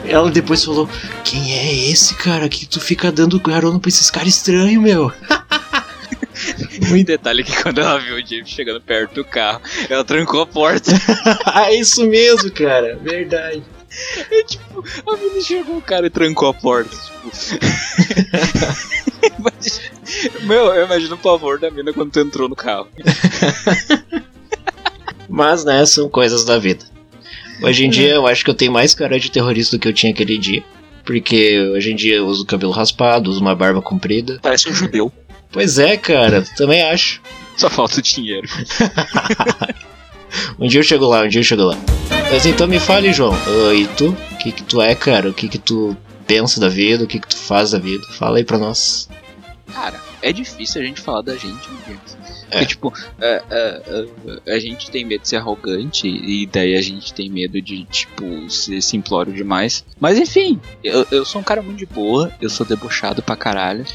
Ela 0.07 0.29
depois 0.29 0.63
falou: 0.63 0.87
Quem 1.23 1.51
é 1.51 1.89
esse 1.89 2.13
cara 2.13 2.47
que 2.47 2.67
tu 2.67 2.79
fica 2.79 3.11
dando 3.11 3.39
carona 3.39 3.79
pra 3.79 3.89
esses 3.89 4.11
caras 4.11 4.29
estranhos, 4.29 4.83
meu? 4.83 5.11
Muito 6.87 7.07
detalhe 7.07 7.43
que 7.43 7.63
quando 7.63 7.79
ela 7.79 7.97
viu 7.97 8.15
o 8.15 8.19
James 8.19 8.49
chegando 8.49 8.79
perto 8.79 9.15
do 9.15 9.25
carro, 9.25 9.59
ela 9.89 10.03
trancou 10.03 10.41
a 10.41 10.45
porta. 10.45 10.91
é 11.67 11.73
isso 11.75 12.05
mesmo, 12.05 12.51
cara. 12.51 12.95
Verdade. 13.01 13.63
É 14.31 14.43
tipo, 14.43 14.83
a 15.07 15.17
menina 15.17 15.41
chegou 15.41 15.77
o 15.77 15.81
cara 15.81 16.07
e 16.07 16.09
trancou 16.09 16.49
a 16.49 16.53
porta. 16.53 16.95
Tipo. 16.95 17.65
Meu, 20.43 20.73
eu 20.73 20.85
imagino 20.85 21.15
o 21.15 21.17
pavor 21.17 21.59
da 21.59 21.71
mina 21.71 21.93
quando 21.93 22.11
tu 22.11 22.19
entrou 22.19 22.49
no 22.49 22.55
carro. 22.55 22.87
Mas, 25.29 25.63
né, 25.63 25.85
são 25.85 26.09
coisas 26.09 26.43
da 26.43 26.59
vida. 26.59 26.85
Hoje 27.61 27.85
em 27.85 27.89
dia 27.89 28.15
eu 28.15 28.27
acho 28.27 28.43
que 28.43 28.49
eu 28.49 28.55
tenho 28.55 28.71
mais 28.71 28.93
cara 28.93 29.19
de 29.19 29.31
terrorista 29.31 29.77
do 29.77 29.79
que 29.79 29.87
eu 29.87 29.93
tinha 29.93 30.11
aquele 30.11 30.37
dia. 30.37 30.63
Porque 31.05 31.59
hoje 31.73 31.91
em 31.91 31.95
dia 31.95 32.15
eu 32.15 32.27
uso 32.27 32.45
cabelo 32.45 32.71
raspado, 32.71 33.29
uso 33.29 33.41
uma 33.41 33.55
barba 33.55 33.81
comprida. 33.81 34.39
Parece 34.41 34.69
um 34.69 34.73
judeu. 34.73 35.11
Pois 35.51 35.77
é, 35.77 35.95
cara, 35.97 36.43
também 36.57 36.81
acho. 36.81 37.21
Só 37.55 37.69
falta 37.69 37.99
o 37.99 38.01
dinheiro. 38.01 38.47
um 40.59 40.67
dia 40.67 40.79
eu 40.79 40.83
chego 40.83 41.05
lá, 41.05 41.23
um 41.23 41.27
dia 41.27 41.41
eu 41.41 41.45
chego 41.45 41.63
lá. 41.63 41.77
Mas 42.33 42.47
então 42.47 42.67
me 42.67 42.79
fale, 42.79 43.13
João, 43.13 43.31
uh, 43.31 43.75
e 43.75 43.87
tu? 43.89 44.09
O 44.09 44.37
que 44.37 44.51
que 44.51 44.63
tu 44.63 44.81
é, 44.81 44.95
cara? 44.95 45.29
O 45.29 45.33
que 45.35 45.47
que 45.47 45.59
tu 45.59 45.95
pensa 46.25 46.59
da 46.59 46.67
vida? 46.67 47.03
O 47.03 47.07
que 47.07 47.19
que 47.19 47.27
tu 47.27 47.37
faz 47.37 47.69
da 47.69 47.77
vida? 47.77 48.03
Fala 48.13 48.39
aí 48.39 48.43
pra 48.43 48.57
nós. 48.57 49.07
Cara, 49.71 50.01
é 50.19 50.33
difícil 50.33 50.81
a 50.81 50.85
gente 50.85 50.99
falar 50.99 51.21
da 51.21 51.35
gente, 51.35 51.69
né, 51.69 51.99
é. 52.49 52.57
Porque, 52.57 52.65
tipo, 52.65 52.91
a, 53.21 53.23
a, 53.23 54.41
é, 54.47 54.55
a, 54.55 54.57
gente 54.57 54.89
tem 54.89 55.05
medo 55.05 55.21
de 55.21 55.29
ser 55.29 55.35
arrogante 55.35 56.07
e 56.07 56.47
daí 56.47 56.75
a 56.75 56.81
gente 56.81 57.13
tem 57.13 57.29
medo 57.29 57.61
de, 57.61 57.85
tipo, 57.85 58.49
ser 58.49 58.81
simplório 58.81 59.31
demais. 59.31 59.85
Mas 59.99 60.17
enfim, 60.17 60.59
eu, 60.83 61.05
eu 61.11 61.23
sou 61.23 61.39
um 61.39 61.43
cara 61.43 61.61
muito 61.61 61.77
de 61.77 61.85
boa, 61.85 62.31
eu 62.41 62.49
sou 62.49 62.65
debochado 62.65 63.21
pra 63.21 63.35
caralho. 63.35 63.85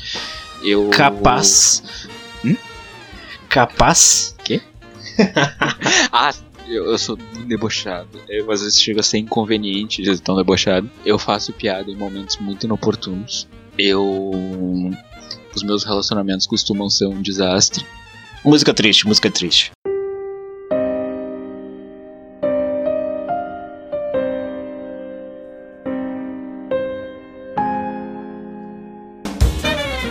Eu. 0.63 0.91
Capaz. 0.91 1.83
Hum? 2.45 2.55
Capaz? 3.49 4.37
Quê? 4.45 4.63
ah, 6.13 6.33
eu, 6.69 6.87
eu, 6.87 6.99
sou 6.99 7.17
debochado. 7.47 8.21
Eu 8.29 8.51
às 8.51 8.61
vezes 8.61 8.81
chego 8.81 9.01
a 9.01 9.03
ser 9.03 9.19
inconveniente 9.19 10.03
de 10.03 10.21
tão 10.21 10.37
debochado. 10.37 10.91
Eu 11.05 11.19
faço 11.19 11.53
piada 11.53 11.91
em 11.91 11.97
momentos 11.97 12.37
muito 12.37 12.65
inoportunos. 12.67 13.49
Eu. 13.77 14.31
Os 15.55 15.63
meus 15.63 15.83
relacionamentos 15.83 16.47
costumam 16.47 16.91
ser 16.91 17.07
um 17.07 17.23
desastre. 17.23 17.85
Música 18.45 18.73
triste, 18.73 19.07
música 19.07 19.31
triste. 19.31 19.73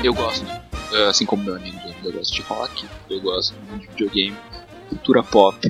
Eu 0.04 0.13
gosto, 0.13 0.46
eh, 0.93 1.08
assim 1.08 1.26
como 1.26 1.43
meu 1.43 1.56
amigo, 1.56 1.78
eu 2.04 2.13
gosto 2.13 2.34
de 2.34 2.41
rock, 2.41 2.86
eu 3.10 3.20
gosto 3.20 3.54
de 3.78 3.88
videogame, 3.88 4.38
cultura 4.89 5.22
pop, 5.22 5.70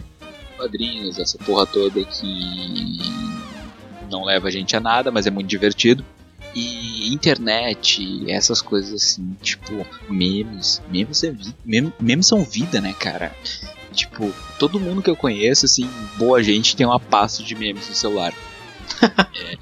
quadrinhos, 0.58 1.20
essa 1.20 1.38
porra 1.38 1.66
toda 1.66 2.04
que 2.04 2.98
não 4.10 4.24
leva 4.24 4.48
a 4.48 4.52
gente 4.52 4.76
a 4.76 4.80
nada, 4.80 5.12
mas 5.12 5.28
é 5.28 5.32
muito 5.32 5.48
divertido. 5.48 6.04
E 6.56 7.14
internet, 7.14 8.26
essas 8.30 8.62
coisas 8.62 8.94
assim, 8.94 9.36
tipo, 9.42 9.86
memes. 10.10 10.82
Memes, 10.90 11.24
é 11.24 11.32
vi 11.32 11.54
meme, 11.64 11.94
memes 12.00 12.26
são 12.26 12.44
vida, 12.44 12.82
né, 12.82 12.94
cara? 12.94 13.36
Tipo, 13.94 14.34
todo 14.58 14.80
mundo 14.80 15.02
que 15.02 15.10
eu 15.10 15.16
conheço, 15.16 15.66
assim, 15.66 15.90
boa 16.18 16.42
gente 16.42 16.76
tem 16.76 16.86
uma 16.86 17.00
pasta 17.00 17.44
de 17.44 17.56
memes 17.56 17.88
no 17.88 17.96
celular. 17.96 18.34
é, 19.04 19.58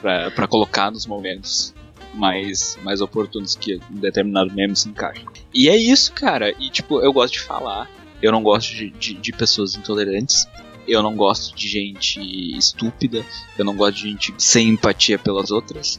pra, 0.00 0.30
pra 0.30 0.46
colocar 0.46 0.90
nos 0.90 1.06
momentos 1.06 1.74
mais, 2.14 2.78
mais 2.82 3.00
oportunos 3.00 3.54
que 3.54 3.80
um 3.90 3.98
determinado 3.98 4.52
meme 4.52 4.76
se 4.76 4.88
encaixa. 4.88 5.24
E 5.52 5.68
é 5.68 5.76
isso, 5.76 6.12
cara. 6.12 6.54
E 6.58 6.70
tipo, 6.70 7.00
eu 7.00 7.12
gosto 7.12 7.34
de 7.34 7.40
falar. 7.40 7.90
Eu 8.22 8.32
não 8.32 8.42
gosto 8.42 8.74
de, 8.74 8.90
de, 8.90 9.14
de 9.14 9.32
pessoas 9.32 9.74
intolerantes. 9.74 10.46
Eu 10.86 11.02
não 11.02 11.14
gosto 11.14 11.54
de 11.54 11.68
gente 11.68 12.20
estúpida. 12.56 13.24
Eu 13.58 13.64
não 13.64 13.74
gosto 13.74 13.96
de 13.96 14.02
gente 14.02 14.34
sem 14.38 14.68
empatia 14.68 15.18
pelas 15.18 15.50
outras. 15.50 15.98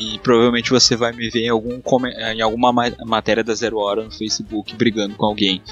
E 0.00 0.18
provavelmente 0.20 0.70
você 0.70 0.96
vai 0.96 1.12
me 1.12 1.28
ver 1.30 1.44
em, 1.44 1.48
algum, 1.48 1.80
em 2.34 2.40
alguma 2.40 2.72
matéria 3.04 3.42
da 3.42 3.54
Zero 3.54 3.78
Hora 3.78 4.04
no 4.04 4.10
Facebook 4.10 4.74
brigando 4.76 5.14
com 5.14 5.26
alguém. 5.26 5.62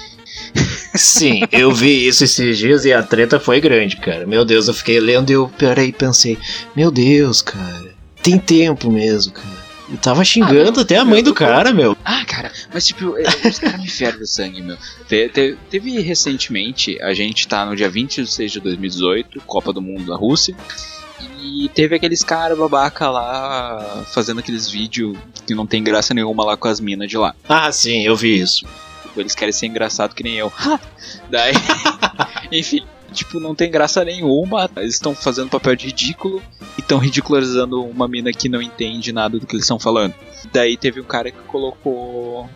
Sim, 0.95 1.41
eu 1.51 1.71
vi 1.71 2.07
isso 2.07 2.23
esses 2.23 2.57
dias 2.57 2.85
e 2.85 2.93
a 2.93 3.01
treta 3.01 3.39
foi 3.39 3.59
grande, 3.59 3.97
cara. 3.97 4.27
Meu 4.27 4.45
Deus, 4.45 4.67
eu 4.67 4.73
fiquei 4.73 4.99
lendo 4.99 5.29
e 5.29 5.33
eu 5.33 5.51
parei 5.59 5.91
pensei, 5.91 6.37
meu 6.75 6.91
Deus, 6.91 7.41
cara 7.41 7.93
tem 8.23 8.39
tempo 8.39 8.89
mesmo, 8.89 9.33
cara. 9.33 9.62
E 9.93 9.97
tava 9.97 10.25
xingando 10.25 10.79
ah, 10.79 10.81
até 10.81 10.97
a 10.97 11.05
mãe 11.05 11.21
do 11.21 11.35
cara, 11.35 11.71
meu. 11.71 11.95
Ah, 12.03 12.25
cara, 12.25 12.51
mas 12.73 12.87
tipo, 12.87 13.15
é, 13.15 13.47
os 13.47 13.59
caras 13.59 13.79
me 13.79 13.87
fervem 13.87 14.23
o 14.23 14.27
sangue, 14.27 14.59
meu. 14.59 14.75
Te, 15.07 15.29
te, 15.29 15.55
teve 15.69 15.99
recentemente, 16.01 16.99
a 16.99 17.13
gente 17.13 17.47
tá 17.47 17.63
no 17.63 17.75
dia 17.75 17.91
26 17.91 18.53
de 18.53 18.59
2018, 18.59 19.39
Copa 19.41 19.71
do 19.71 19.83
Mundo 19.83 20.05
da 20.05 20.15
Rússia. 20.15 20.55
E 21.39 21.69
teve 21.75 21.95
aqueles 21.95 22.23
caras 22.23 22.57
babaca 22.57 23.07
lá 23.07 24.03
fazendo 24.11 24.39
aqueles 24.39 24.67
vídeos 24.67 25.15
que 25.45 25.53
não 25.53 25.67
tem 25.67 25.83
graça 25.83 26.11
nenhuma 26.11 26.43
lá 26.43 26.57
com 26.57 26.67
as 26.67 26.79
minas 26.79 27.07
de 27.07 27.17
lá. 27.17 27.35
Ah, 27.47 27.71
sim, 27.71 28.01
eu 28.01 28.15
vi 28.15 28.39
isso. 28.39 28.65
Tipo, 29.03 29.21
eles 29.21 29.35
querem 29.35 29.51
ser 29.51 29.67
engraçado 29.67 30.15
que 30.15 30.23
nem 30.23 30.37
eu. 30.37 30.51
Daí, 31.29 31.53
enfim, 32.51 32.83
tipo, 33.13 33.39
não 33.39 33.55
tem 33.55 33.71
graça 33.71 34.03
nenhuma. 34.03 34.69
Eles 34.77 34.95
estão 34.95 35.15
fazendo 35.15 35.49
papel 35.49 35.75
de 35.75 35.87
ridículo 35.87 36.41
e 36.77 36.81
estão 36.81 36.97
ridicularizando 36.97 37.83
uma 37.83 38.07
mina 38.07 38.31
que 38.31 38.49
não 38.49 38.61
entende 38.61 39.13
nada 39.13 39.39
do 39.39 39.45
que 39.45 39.55
eles 39.55 39.63
estão 39.63 39.79
falando. 39.79 40.13
Daí 40.51 40.75
teve 40.75 40.99
um 40.99 41.05
cara 41.05 41.31
que 41.31 41.39
colocou. 41.47 42.49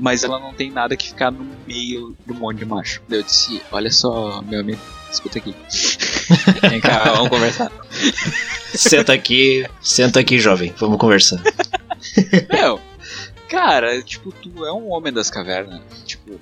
Mas 0.00 0.24
ela 0.24 0.38
não 0.38 0.52
tem 0.52 0.70
nada 0.70 0.96
que 0.96 1.08
ficar 1.08 1.30
no 1.30 1.46
meio 1.66 2.16
do 2.26 2.34
monte 2.34 2.58
de 2.58 2.64
macho. 2.64 3.00
Daí 3.08 3.20
eu 3.20 3.22
disse: 3.22 3.62
Olha 3.70 3.90
só, 3.90 4.42
meu 4.42 4.60
amigo, 4.60 4.80
escuta 5.10 5.38
aqui. 5.38 5.54
Vem 6.68 6.80
cá, 6.80 7.12
vamos 7.12 7.28
conversar. 7.28 7.70
Senta 8.74 9.12
aqui, 9.12 9.66
senta 9.80 10.20
aqui, 10.20 10.38
jovem, 10.38 10.74
vamos 10.78 10.98
conversar. 10.98 11.40
Meu, 12.50 12.80
cara, 13.48 14.02
tipo, 14.02 14.32
tu 14.32 14.64
é 14.64 14.72
um 14.72 14.90
homem 14.90 15.12
das 15.12 15.30
cavernas. 15.30 15.80
Tipo, 16.06 16.40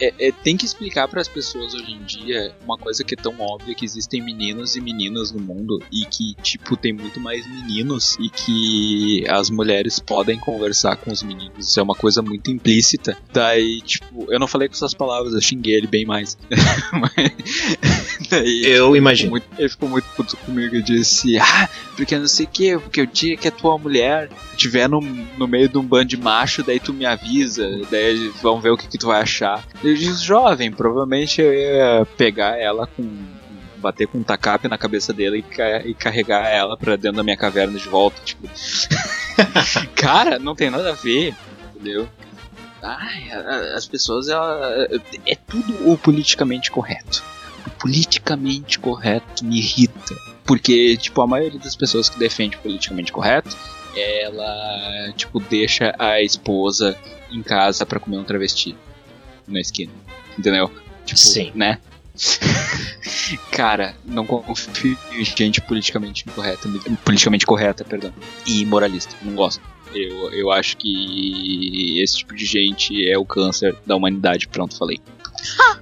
é, 0.00 0.28
é, 0.28 0.32
tem 0.32 0.56
que 0.56 0.64
explicar 0.64 1.08
para 1.08 1.20
as 1.20 1.28
pessoas 1.28 1.74
hoje 1.74 1.92
em 1.92 2.02
dia 2.04 2.54
uma 2.64 2.78
coisa 2.78 3.02
que 3.02 3.14
é 3.14 3.16
tão 3.16 3.34
óbvia 3.40 3.74
que 3.74 3.84
existem 3.84 4.22
meninos 4.22 4.76
e 4.76 4.80
meninas 4.80 5.32
no 5.32 5.40
mundo 5.40 5.82
e 5.90 6.04
que 6.06 6.34
tipo 6.42 6.76
tem 6.76 6.92
muito 6.92 7.20
mais 7.20 7.46
meninos 7.46 8.16
e 8.20 8.28
que 8.28 9.24
as 9.28 9.50
mulheres 9.50 9.98
podem 9.98 10.38
conversar 10.38 10.96
com 10.96 11.10
os 11.10 11.22
meninos. 11.22 11.68
Isso 11.68 11.80
é 11.80 11.82
uma 11.82 11.94
coisa 11.94 12.22
muito 12.22 12.50
implícita. 12.50 13.16
Daí, 13.32 13.80
tipo, 13.82 14.32
eu 14.32 14.38
não 14.38 14.46
falei 14.46 14.68
com 14.68 14.74
essas 14.74 14.94
palavras, 14.94 15.34
eu 15.34 15.40
xinguei 15.40 15.74
ele 15.74 15.86
bem 15.86 16.04
mais. 16.04 16.36
daí, 18.30 18.64
eu 18.64 18.86
tipo, 18.86 18.96
imagino. 18.96 19.30
Muito, 19.30 19.46
ele 19.58 19.68
ficou 19.68 19.88
muito 19.88 20.04
puto 20.16 20.36
comigo 20.38 20.76
e 20.76 20.82
disse: 20.82 21.38
"Ah, 21.38 21.68
porque 21.96 22.18
não 22.18 22.28
sei 22.28 22.46
o 22.46 22.48
que, 22.48 22.78
porque 22.78 23.02
o 23.02 23.06
dia 23.06 23.36
que 23.36 23.48
a 23.48 23.52
tua 23.52 23.78
mulher 23.78 24.30
estiver 24.52 24.88
no, 24.88 25.00
no 25.00 25.48
meio 25.48 25.68
de 25.68 25.78
um 25.78 25.82
bando 25.82 26.06
de 26.06 26.16
macho, 26.16 26.62
daí 26.62 26.78
tu 26.78 26.92
me 26.92 27.04
avisa, 27.04 27.68
daí 27.90 28.30
vamos 28.42 28.62
ver 28.62 28.70
o 28.70 28.76
que, 28.76 28.86
que 28.86 28.98
tu 28.98 29.06
vai 29.06 29.20
achar. 29.20 29.64
Jovem, 30.20 30.70
provavelmente 30.70 31.40
eu 31.40 31.52
ia 31.52 32.06
pegar 32.16 32.58
ela 32.58 32.86
com. 32.86 33.04
bater 33.78 34.06
com 34.06 34.18
um 34.18 34.22
tacape 34.22 34.68
na 34.68 34.78
cabeça 34.78 35.12
dele 35.12 35.44
e, 35.44 35.88
e 35.88 35.94
carregar 35.94 36.48
ela 36.48 36.76
pra 36.76 36.96
dentro 36.96 37.16
da 37.16 37.22
minha 37.22 37.36
caverna 37.36 37.78
de 37.78 37.88
volta. 37.88 38.20
Tipo. 38.24 38.48
Cara, 39.94 40.38
não 40.38 40.54
tem 40.54 40.70
nada 40.70 40.90
a 40.90 40.94
ver, 40.94 41.34
entendeu? 41.74 42.08
Ai, 42.82 43.30
as 43.76 43.86
pessoas, 43.86 44.28
ela, 44.28 44.88
é 45.24 45.36
tudo 45.36 45.90
o 45.90 45.96
politicamente 45.96 46.70
correto. 46.70 47.22
O 47.66 47.70
politicamente 47.70 48.78
correto 48.78 49.44
me 49.44 49.58
irrita. 49.58 50.16
Porque, 50.44 50.96
tipo, 50.96 51.22
a 51.22 51.26
maioria 51.26 51.60
das 51.60 51.76
pessoas 51.76 52.08
que 52.08 52.18
defende 52.18 52.56
o 52.56 52.60
politicamente 52.60 53.12
correto, 53.12 53.56
ela, 53.96 55.12
tipo, 55.16 55.38
deixa 55.38 55.94
a 55.96 56.20
esposa 56.20 56.98
em 57.30 57.42
casa 57.42 57.86
para 57.86 58.00
comer 58.00 58.18
um 58.18 58.24
travesti 58.24 58.76
na 59.52 59.60
esquina. 59.60 59.92
entendeu? 60.38 60.70
Tipo, 61.04 61.18
Sim. 61.18 61.52
né? 61.54 61.78
Cara, 63.50 63.94
não 64.04 64.26
confio 64.26 64.98
em 65.12 65.24
gente 65.24 65.60
politicamente 65.60 66.24
incorreta, 66.28 66.68
politicamente 67.04 67.46
correta, 67.46 67.84
perdão, 67.84 68.12
e 68.46 68.64
moralista. 68.66 69.16
Não 69.22 69.34
gosto. 69.34 69.62
Eu, 69.94 70.32
eu 70.32 70.50
acho 70.50 70.76
que 70.76 72.00
esse 72.00 72.18
tipo 72.18 72.34
de 72.34 72.44
gente 72.44 73.08
é 73.08 73.18
o 73.18 73.24
câncer 73.24 73.76
da 73.86 73.94
humanidade. 73.96 74.48
Pronto, 74.48 74.76
falei. 74.76 75.00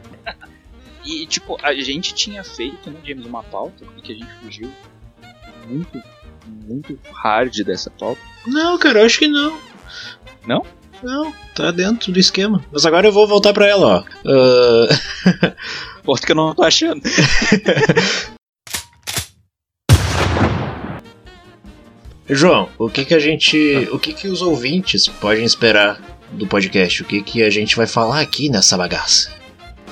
e, 1.05 1.27
tipo, 1.27 1.59
a 1.63 1.75
gente 1.75 2.15
tinha 2.15 2.43
feito, 2.43 2.91
né, 2.91 2.99
James, 3.05 3.25
uma 3.25 3.43
pauta 3.43 3.85
que 4.03 4.13
a 4.13 4.17
gente 4.17 4.33
fugiu 4.43 4.73
muito, 5.69 6.03
muito 6.47 6.99
hard 7.13 7.63
dessa 7.63 7.91
pauta. 7.91 8.21
Não, 8.47 8.79
cara, 8.79 9.01
eu 9.01 9.07
acho 9.07 9.19
que 9.19 9.29
não. 9.29 9.59
Não? 10.47 10.65
Não, 11.03 11.33
tá 11.55 11.71
dentro 11.71 12.13
do 12.13 12.19
esquema. 12.19 12.65
Mas 12.71 12.85
agora 12.85 13.07
eu 13.09 13.13
vou 13.13 13.27
voltar 13.27 13.53
pra 13.53 13.67
ela, 13.67 13.99
ó. 13.99 14.05
Uh... 14.31 14.89
Porto 16.03 16.27
que 16.27 16.33
eu 16.33 16.37
não 16.37 16.55
tô 16.55 16.63
achando. 16.63 17.03
João, 22.29 22.69
o 22.79 22.89
que 22.89 23.05
que 23.05 23.15
a 23.15 23.19
gente, 23.19 23.89
o 23.91 23.99
que 23.99 24.13
que 24.13 24.29
os 24.29 24.41
ouvintes 24.41 25.09
podem 25.09 25.45
esperar 25.45 26.01
do 26.31 26.47
podcast? 26.47 27.03
O 27.03 27.05
que 27.05 27.23
que 27.23 27.43
a 27.43 27.51
gente 27.51 27.77
vai 27.77 27.89
falar 27.89 28.21
aqui 28.21 28.49
nessa 28.49 28.77
bagaça? 28.77 29.33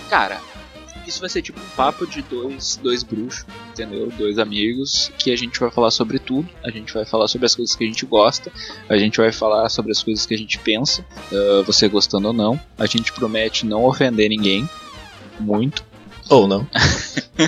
Cara, 0.09 0.41
isso 1.09 1.21
vai 1.21 1.29
ser 1.29 1.43
tipo 1.43 1.59
um 1.59 1.77
papo 1.77 2.07
de 2.07 2.23
dois, 2.23 2.79
dois 2.83 3.03
bruxos, 3.03 3.47
entendeu? 3.71 4.13
Dois 4.17 4.39
amigos, 4.39 5.11
que 5.19 5.33
a 5.33 5.37
gente 5.37 5.59
vai 5.59 5.71
falar 5.71 5.91
sobre 5.91 6.19
tudo. 6.19 6.49
A 6.63 6.71
gente 6.71 6.93
vai 6.93 7.05
falar 7.05 7.29
sobre 7.29 7.47
as 7.47 7.55
coisas 7.55 7.75
que 7.75 7.85
a 7.85 7.87
gente 7.87 8.05
gosta, 8.05 8.53
a 8.89 8.97
gente 8.97 9.17
vai 9.17 9.33
falar 9.33 9.69
sobre 9.71 9.93
as 9.93 10.03
coisas 10.03 10.27
que 10.27 10.35
a 10.35 10.39
gente 10.39 10.59
pensa, 10.59 11.05
uh, 11.33 11.65
você 11.65 11.89
gostando 11.89 12.29
ou 12.29 12.35
não. 12.35 12.61
A 12.77 12.87
gente 12.87 13.13
promete 13.13 13.65
não 13.65 13.85
ofender 13.85 14.29
ninguém, 14.29 14.69
muito. 15.41 15.85
Ou 16.29 16.47
não. 16.47 16.69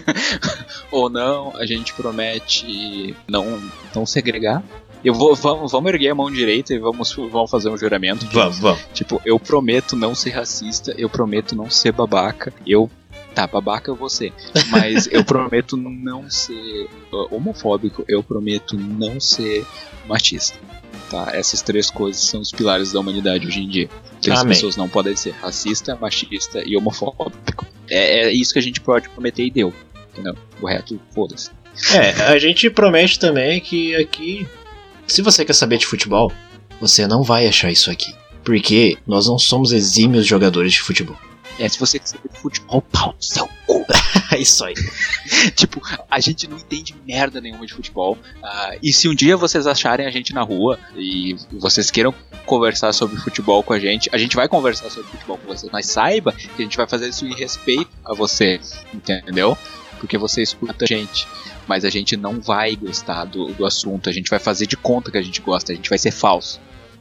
ou 0.91 1.11
não, 1.11 1.55
a 1.57 1.67
gente 1.67 1.93
promete 1.93 3.15
não, 3.29 3.61
não 3.95 4.07
segregar. 4.07 4.65
Eu 5.03 5.15
vou, 5.15 5.35
vamos, 5.35 5.73
vamos 5.73 5.91
erguer 5.91 6.11
a 6.11 6.15
mão 6.15 6.31
direita 6.31 6.75
e 6.75 6.79
vamos, 6.79 7.15
vamos 7.15 7.51
fazer 7.51 7.71
um 7.71 7.77
juramento. 7.77 8.27
vamos, 8.33 8.59
vamos. 8.59 8.81
Tipo, 8.93 9.21
eu 9.25 9.39
prometo 9.39 9.97
não 9.97 10.15
ser 10.15 10.31
racista, 10.31 10.95
eu 10.97 11.09
prometo 11.09 11.55
não 11.55 11.71
ser 11.71 11.93
babaca, 11.93 12.53
eu 12.67 12.91
Tá, 13.35 13.47
babaca 13.47 13.91
eu 13.91 13.97
vou 13.97 14.09
ser. 14.09 14.33
Mas 14.69 15.09
eu 15.11 15.25
prometo 15.25 15.77
não 15.77 16.29
ser 16.29 16.89
homofóbico, 17.31 18.05
eu 18.09 18.23
prometo 18.23 18.77
não 18.77 19.21
ser 19.21 19.65
machista. 20.07 20.59
Tá? 21.09 21.31
Essas 21.33 21.63
três 21.63 21.91
coisas 21.91 22.23
são 22.23 22.41
os 22.41 22.53
pilares 22.53 22.93
da 22.93 23.01
humanidade 23.01 23.47
hoje 23.47 23.61
em 23.61 23.69
dia. 23.69 23.89
Três 24.21 24.41
Amém. 24.41 24.55
pessoas 24.55 24.77
não 24.77 24.89
podem 24.89 25.15
ser 25.17 25.31
racista, 25.33 25.97
machista 25.97 26.63
e 26.65 26.77
homofóbico. 26.77 27.67
É, 27.89 28.27
é 28.27 28.33
isso 28.33 28.53
que 28.53 28.59
a 28.59 28.63
gente 28.63 28.81
pode 28.81 29.09
prometer 29.09 29.45
e 29.45 29.51
deu. 29.51 29.73
Entendeu? 30.13 30.37
O 30.61 30.67
resto, 30.67 31.01
foda-se. 31.15 31.51
É, 31.95 32.23
a 32.25 32.39
gente 32.39 32.69
promete 32.69 33.19
também 33.19 33.61
que 33.61 33.95
aqui, 33.95 34.47
se 35.07 35.23
você 35.23 35.45
quer 35.45 35.53
saber 35.53 35.79
de 35.79 35.87
futebol, 35.87 36.33
você 36.81 37.07
não 37.07 37.23
vai 37.23 37.47
achar 37.47 37.71
isso 37.71 37.91
aqui. 37.91 38.13
Porque 38.45 38.99
nós 39.07 39.27
não 39.27 39.39
somos 39.39 39.73
exímios 39.73 40.27
jogadores 40.27 40.73
de 40.73 40.81
futebol. 40.81 41.17
É, 41.61 41.69
se 41.69 41.79
você 41.79 41.99
quiser 41.99 42.19
futebol, 42.33 42.81
pau 42.81 43.13
no 43.15 43.23
seu 43.23 43.47
cu. 43.67 43.85
Isso 44.39 44.65
aí. 44.65 44.73
tipo, 45.55 45.83
a 46.11 46.19
gente 46.19 46.49
não 46.49 46.57
entende 46.57 46.97
merda 47.07 47.39
nenhuma 47.39 47.67
de 47.67 47.75
futebol. 47.75 48.15
Uh, 48.15 48.79
e 48.83 48.91
se 48.95 49.07
um 49.11 49.15
dia 49.15 49.37
vocês 49.37 49.67
acharem 49.67 50.07
a 50.07 50.11
gente 50.11 50.33
na 50.33 50.41
rua 50.41 50.79
e 50.97 51.37
vocês 51.53 51.91
queiram 51.91 52.15
conversar 52.47 52.95
sobre 52.95 53.19
futebol 53.19 53.63
com 53.63 53.75
a 53.75 53.79
gente, 53.79 54.09
a 54.11 54.17
gente 54.17 54.37
vai 54.37 54.49
conversar 54.49 54.89
sobre 54.89 55.11
futebol 55.11 55.37
com 55.37 55.49
vocês. 55.49 55.71
Mas 55.71 55.85
saiba 55.85 56.33
que 56.33 56.63
a 56.63 56.63
gente 56.63 56.79
vai 56.79 56.87
fazer 56.87 57.11
isso 57.11 57.27
em 57.27 57.35
respeito 57.35 57.91
a 58.07 58.15
você, 58.15 58.59
entendeu? 58.95 59.57
Porque 59.99 60.17
você 60.17 60.41
escuta 60.43 60.87
a 60.87 60.89
gente 60.89 61.29
mas 61.69 61.85
a 61.85 61.91
gente 61.91 62.17
não 62.17 62.41
vai 62.41 62.75
gostar 62.75 63.25
do, 63.27 63.53
do 63.53 63.65
assunto, 63.65 64.11
a 64.11 64.13
gente 64.13 64.29
vai 64.29 64.41
fazer 64.41 64.67
de 64.67 64.77
conta 64.77 65.09
que 65.09 65.17
a 65.17 65.23
gente 65.23 65.41
gosta, 65.41 65.71
a 65.71 65.75
gente 65.77 65.89
vai 65.89 65.99
ser 65.99 66.11
falso 66.11 66.61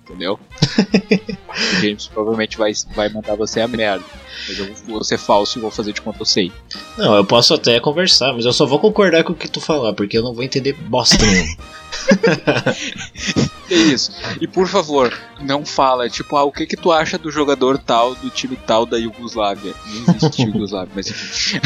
entendeu? 0.10 0.39
o 1.50 1.82
James 1.82 2.08
provavelmente 2.08 2.58
vai, 2.58 2.72
vai 2.95 3.10
mandar 3.10 3.36
você 3.36 3.62
a 3.62 3.67
merda. 3.67 4.04
Mas 4.48 4.58
eu 4.58 4.74
vou 4.88 5.04
ser 5.04 5.17
falso 5.17 5.60
e 5.60 5.62
vou 5.62 5.69
fazer 5.69 5.93
de 5.93 6.02
conta 6.02 6.22
eu 6.22 6.26
sei. 6.26 6.52
Não, 6.98 7.15
eu 7.15 7.26
posso 7.26 7.54
até 7.54 7.80
conversar, 7.80 8.34
mas 8.34 8.45
eu 8.45 8.54
só 8.54 8.65
vou 8.65 8.80
concordar 8.80 9.24
com 9.24 9.34
o 9.34 9.36
que 9.36 9.50
tu 9.50 9.62
falar, 9.62 9.93
porque 9.93 10.17
eu 10.17 10.24
não 10.24 10.34
vou 10.34 10.43
entender 10.43 10.74
bosta 10.74 11.24
nenhuma. 11.24 11.58
é 13.69 13.76
isso. 13.76 14.12
E 14.39 14.48
por 14.48 14.67
favor, 14.67 15.15
não 15.41 15.65
fala, 15.65 16.10
tipo, 16.10 16.36
ah, 16.36 16.43
o 16.43 16.52
que 16.52 16.65
que 16.65 16.78
tu 16.78 16.91
acha 16.91 17.17
do 17.17 17.32
jogador 17.32 17.78
tal, 17.78 18.15
do 18.15 18.30
time 18.30 18.56
tal 18.56 18.86
da 18.86 18.98
Iugoslávia? 18.98 19.74
Não 19.86 20.15
existe 20.15 20.43
Iugoslávia, 20.43 20.91
mas 20.95 21.08
enfim. 21.10 21.60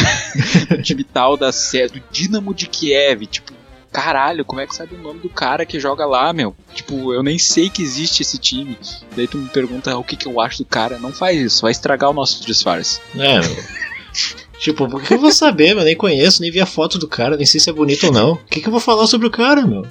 do 0.69 0.82
time 0.82 1.03
tal 1.03 1.38
da 1.38 1.51
série, 1.51 1.89
do 1.89 2.03
Dinamo 2.12 2.53
de 2.53 2.67
Kiev, 2.67 3.25
tipo, 3.27 3.53
caralho, 3.93 4.43
como 4.43 4.60
é 4.60 4.65
que 4.65 4.75
sabe 4.75 4.95
o 4.95 5.01
nome 5.01 5.19
do 5.19 5.29
cara 5.29 5.65
que 5.65 5.79
joga 5.79 6.06
lá, 6.06 6.34
meu? 6.34 6.56
Tipo, 6.73 7.13
eu 7.13 7.21
nem 7.21 7.38
sei 7.38 7.69
que 7.69 7.84
existe 7.84 8.23
esse 8.23 8.39
time. 8.39 8.77
Daí 9.15 9.27
tu 9.27 9.38
me 9.38 9.47
pergunta 9.47 9.95
o 9.95 10.03
que, 10.03 10.17
que 10.17 10.25
eu 10.25 10.41
acho 10.41 10.58
do 10.58 10.65
cara. 10.65 10.97
Não 10.97 11.13
faz 11.13 11.39
isso, 11.39 11.62
vai 11.62 11.71
estragar 11.71 12.10
o 12.10 12.13
nosso 12.13 12.43
disfarce. 12.43 12.99
É, 13.15 13.39
meu. 13.39 13.63
tipo, 14.60 14.89
por 14.89 15.01
que 15.01 15.13
eu 15.13 15.19
vou 15.19 15.32
saber, 15.32 15.75
meu? 15.75 15.84
Nem 15.86 15.95
conheço, 15.95 16.41
nem 16.41 16.51
vi 16.51 16.60
a 16.60 16.65
foto 16.65 16.97
do 16.97 17.08
cara, 17.08 17.38
nem 17.38 17.45
sei 17.45 17.60
se 17.60 17.69
é 17.69 17.73
bonito 17.73 18.08
ou 18.08 18.12
não. 18.12 18.34
O 18.34 18.38
que, 18.38 18.60
que 18.60 18.67
eu 18.67 18.71
vou 18.71 18.82
falar 18.82 19.06
sobre 19.06 19.27
o 19.27 19.32
cara, 19.32 19.65
meu? 19.65 19.86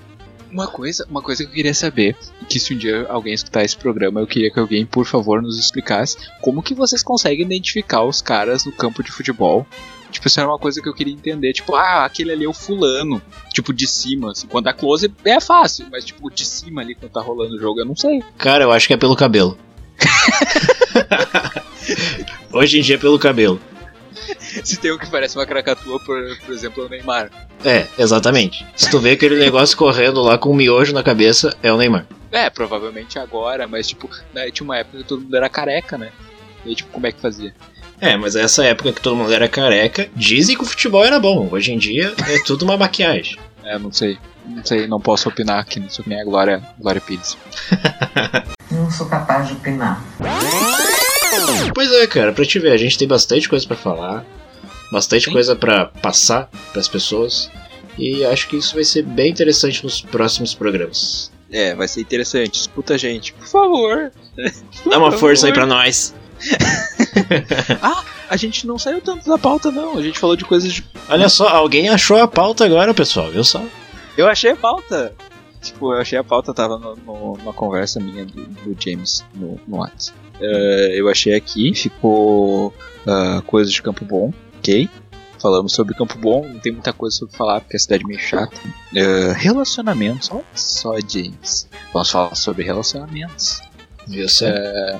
Uma 0.50 0.66
coisa, 0.66 1.06
uma 1.08 1.22
coisa 1.22 1.44
que 1.44 1.48
eu 1.48 1.54
queria 1.54 1.72
saber, 1.72 2.14
que 2.46 2.60
se 2.60 2.74
um 2.74 2.76
dia 2.76 3.06
alguém 3.08 3.32
escutar 3.32 3.64
esse 3.64 3.76
programa, 3.76 4.20
eu 4.20 4.26
queria 4.26 4.50
que 4.50 4.60
alguém, 4.60 4.84
por 4.84 5.06
favor, 5.06 5.40
nos 5.40 5.58
explicasse 5.58 6.18
como 6.42 6.62
que 6.62 6.74
vocês 6.74 7.02
conseguem 7.02 7.46
identificar 7.46 8.02
os 8.02 8.20
caras 8.20 8.66
no 8.66 8.72
campo 8.72 9.02
de 9.02 9.10
futebol 9.10 9.66
Tipo, 10.12 10.28
isso 10.28 10.38
era 10.38 10.48
uma 10.48 10.58
coisa 10.58 10.80
que 10.80 10.88
eu 10.88 10.94
queria 10.94 11.12
entender. 11.12 11.52
Tipo, 11.52 11.74
ah, 11.74 12.04
aquele 12.04 12.32
ali 12.32 12.44
é 12.44 12.48
o 12.48 12.52
fulano. 12.52 13.20
Tipo, 13.52 13.72
de 13.72 13.86
cima, 13.86 14.30
assim. 14.30 14.46
Quando 14.46 14.68
a 14.68 14.72
close 14.72 15.12
é 15.24 15.40
fácil, 15.40 15.86
mas 15.90 16.04
tipo, 16.04 16.30
de 16.30 16.44
cima 16.44 16.82
ali, 16.82 16.94
quando 16.94 17.12
tá 17.12 17.20
rolando 17.20 17.56
o 17.56 17.58
jogo, 17.58 17.80
eu 17.80 17.86
não 17.86 17.96
sei. 17.96 18.22
Cara, 18.38 18.64
eu 18.64 18.72
acho 18.72 18.86
que 18.86 18.94
é 18.94 18.96
pelo 18.96 19.16
cabelo. 19.16 19.58
Hoje 22.52 22.78
em 22.78 22.82
dia 22.82 22.96
é 22.96 22.98
pelo 22.98 23.18
cabelo. 23.18 23.60
Se 24.62 24.78
tem 24.78 24.92
um 24.92 24.98
que 24.98 25.10
parece 25.10 25.36
uma 25.36 25.46
cracatua, 25.46 25.98
por, 26.00 26.38
por 26.44 26.54
exemplo, 26.54 26.82
é 26.82 26.86
o 26.86 26.88
Neymar. 26.88 27.30
É, 27.64 27.86
exatamente. 27.98 28.66
Se 28.76 28.90
tu 28.90 28.98
vê 28.98 29.12
aquele 29.12 29.36
negócio 29.36 29.76
correndo 29.76 30.22
lá 30.22 30.38
com 30.38 30.50
um 30.50 30.54
miojo 30.54 30.92
na 30.92 31.02
cabeça, 31.02 31.56
é 31.62 31.72
o 31.72 31.76
Neymar. 31.76 32.06
É, 32.30 32.48
provavelmente 32.48 33.18
agora, 33.18 33.66
mas 33.66 33.88
tipo, 33.88 34.08
né, 34.32 34.50
tinha 34.50 34.64
uma 34.64 34.78
época 34.78 34.98
que 34.98 35.04
todo 35.04 35.22
mundo 35.22 35.36
era 35.36 35.48
careca, 35.48 35.98
né? 35.98 36.10
E 36.64 36.70
aí, 36.70 36.74
tipo, 36.74 36.90
como 36.90 37.06
é 37.06 37.12
que 37.12 37.20
fazia? 37.20 37.54
É, 38.02 38.16
mas 38.16 38.34
essa 38.34 38.64
época 38.64 38.92
que 38.92 39.00
todo 39.00 39.14
mundo 39.14 39.32
era 39.32 39.48
careca, 39.48 40.10
dizem 40.16 40.56
que 40.56 40.62
o 40.62 40.66
futebol 40.66 41.04
era 41.04 41.20
bom. 41.20 41.48
Hoje 41.52 41.72
em 41.72 41.78
dia 41.78 42.12
é 42.28 42.42
tudo 42.42 42.64
uma 42.64 42.76
maquiagem. 42.76 43.38
É, 43.64 43.78
não 43.78 43.92
sei. 43.92 44.18
Não 44.44 44.64
sei, 44.64 44.88
não 44.88 45.00
posso 45.00 45.28
opinar 45.28 45.60
aqui, 45.60 45.78
não 45.78 45.88
sei 45.88 46.04
quem 46.04 46.16
é 46.16 46.20
a 46.20 46.24
Glória, 46.24 46.60
Glória 46.80 47.00
Pires. 47.00 47.38
não 48.72 48.90
sou 48.90 49.06
capaz 49.06 49.46
de 49.46 49.52
opinar. 49.52 50.02
Pois 51.72 51.92
é, 51.92 52.04
cara, 52.08 52.32
pra 52.32 52.44
te 52.44 52.58
ver, 52.58 52.72
a 52.72 52.76
gente 52.76 52.98
tem 52.98 53.06
bastante 53.06 53.48
coisa 53.48 53.64
para 53.64 53.76
falar, 53.76 54.26
bastante 54.90 55.26
Sim. 55.26 55.32
coisa 55.32 55.54
para 55.54 55.84
passar 55.84 56.50
para 56.72 56.80
as 56.80 56.88
pessoas, 56.88 57.52
e 57.96 58.24
acho 58.24 58.48
que 58.48 58.56
isso 58.56 58.74
vai 58.74 58.82
ser 58.82 59.04
bem 59.04 59.30
interessante 59.30 59.84
nos 59.84 60.00
próximos 60.00 60.52
programas. 60.54 61.30
É, 61.48 61.76
vai 61.76 61.86
ser 61.86 62.00
interessante. 62.00 62.62
Escuta 62.62 62.94
a 62.94 62.98
gente, 62.98 63.32
por 63.34 63.46
favor. 63.46 64.10
Dá 64.90 64.98
uma 64.98 65.12
força 65.12 65.46
aí 65.46 65.52
pra 65.52 65.66
nós. 65.66 66.12
ah, 67.82 68.04
a 68.28 68.36
gente 68.36 68.66
não 68.66 68.78
saiu 68.78 69.00
tanto 69.00 69.28
da 69.28 69.38
pauta, 69.38 69.70
não. 69.70 69.98
A 69.98 70.02
gente 70.02 70.18
falou 70.18 70.36
de 70.36 70.44
coisas 70.44 70.72
de. 70.72 70.84
Olha 71.08 71.28
só, 71.28 71.48
alguém 71.48 71.88
achou 71.88 72.18
a 72.18 72.28
pauta 72.28 72.64
agora, 72.64 72.94
pessoal, 72.94 73.30
viu 73.30 73.44
só? 73.44 73.62
Eu 74.16 74.28
achei 74.28 74.50
a 74.50 74.56
pauta. 74.56 75.14
Tipo, 75.60 75.94
eu 75.94 76.00
achei 76.00 76.18
a 76.18 76.24
pauta, 76.24 76.52
tava 76.52 76.76
no, 76.76 76.96
no, 76.96 77.36
numa 77.36 77.52
conversa 77.52 78.00
minha 78.00 78.24
do, 78.24 78.42
do 78.42 78.76
James 78.78 79.24
no, 79.34 79.60
no 79.66 79.78
WhatsApp. 79.78 80.18
Uh, 80.40 80.92
eu 80.92 81.08
achei 81.08 81.34
aqui, 81.34 81.72
ficou 81.72 82.74
uh, 83.06 83.42
coisas 83.46 83.72
de 83.72 83.80
Campo 83.80 84.04
Bom, 84.04 84.32
ok? 84.58 84.90
Falamos 85.38 85.72
sobre 85.72 85.94
Campo 85.94 86.18
Bom, 86.18 86.48
não 86.48 86.58
tem 86.58 86.72
muita 86.72 86.92
coisa 86.92 87.16
sobre 87.16 87.36
falar 87.36 87.60
porque 87.60 87.76
a 87.76 87.80
cidade 87.80 88.02
é 88.02 88.06
meio 88.06 88.18
chata. 88.18 88.56
Uh, 88.92 89.32
relacionamentos, 89.36 90.30
olha 90.32 90.44
só, 90.54 90.94
James. 91.00 91.68
Vamos 91.92 92.10
falar 92.10 92.34
sobre 92.34 92.64
relacionamentos. 92.64 93.60
Isso. 94.12 94.44
É, 94.44 94.98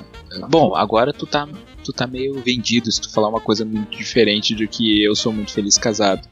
bom, 0.49 0.75
agora 0.75 1.13
tu 1.13 1.25
tá, 1.25 1.47
tu 1.83 1.93
tá 1.93 2.07
meio 2.07 2.41
vendido 2.41 2.91
se 2.91 3.01
tu 3.01 3.11
falar 3.11 3.29
uma 3.29 3.41
coisa 3.41 3.63
muito 3.63 3.97
diferente 3.97 4.55
do 4.55 4.67
que 4.67 5.03
eu 5.03 5.15
sou 5.15 5.31
muito 5.31 5.53
feliz 5.53 5.77
casado. 5.77 6.27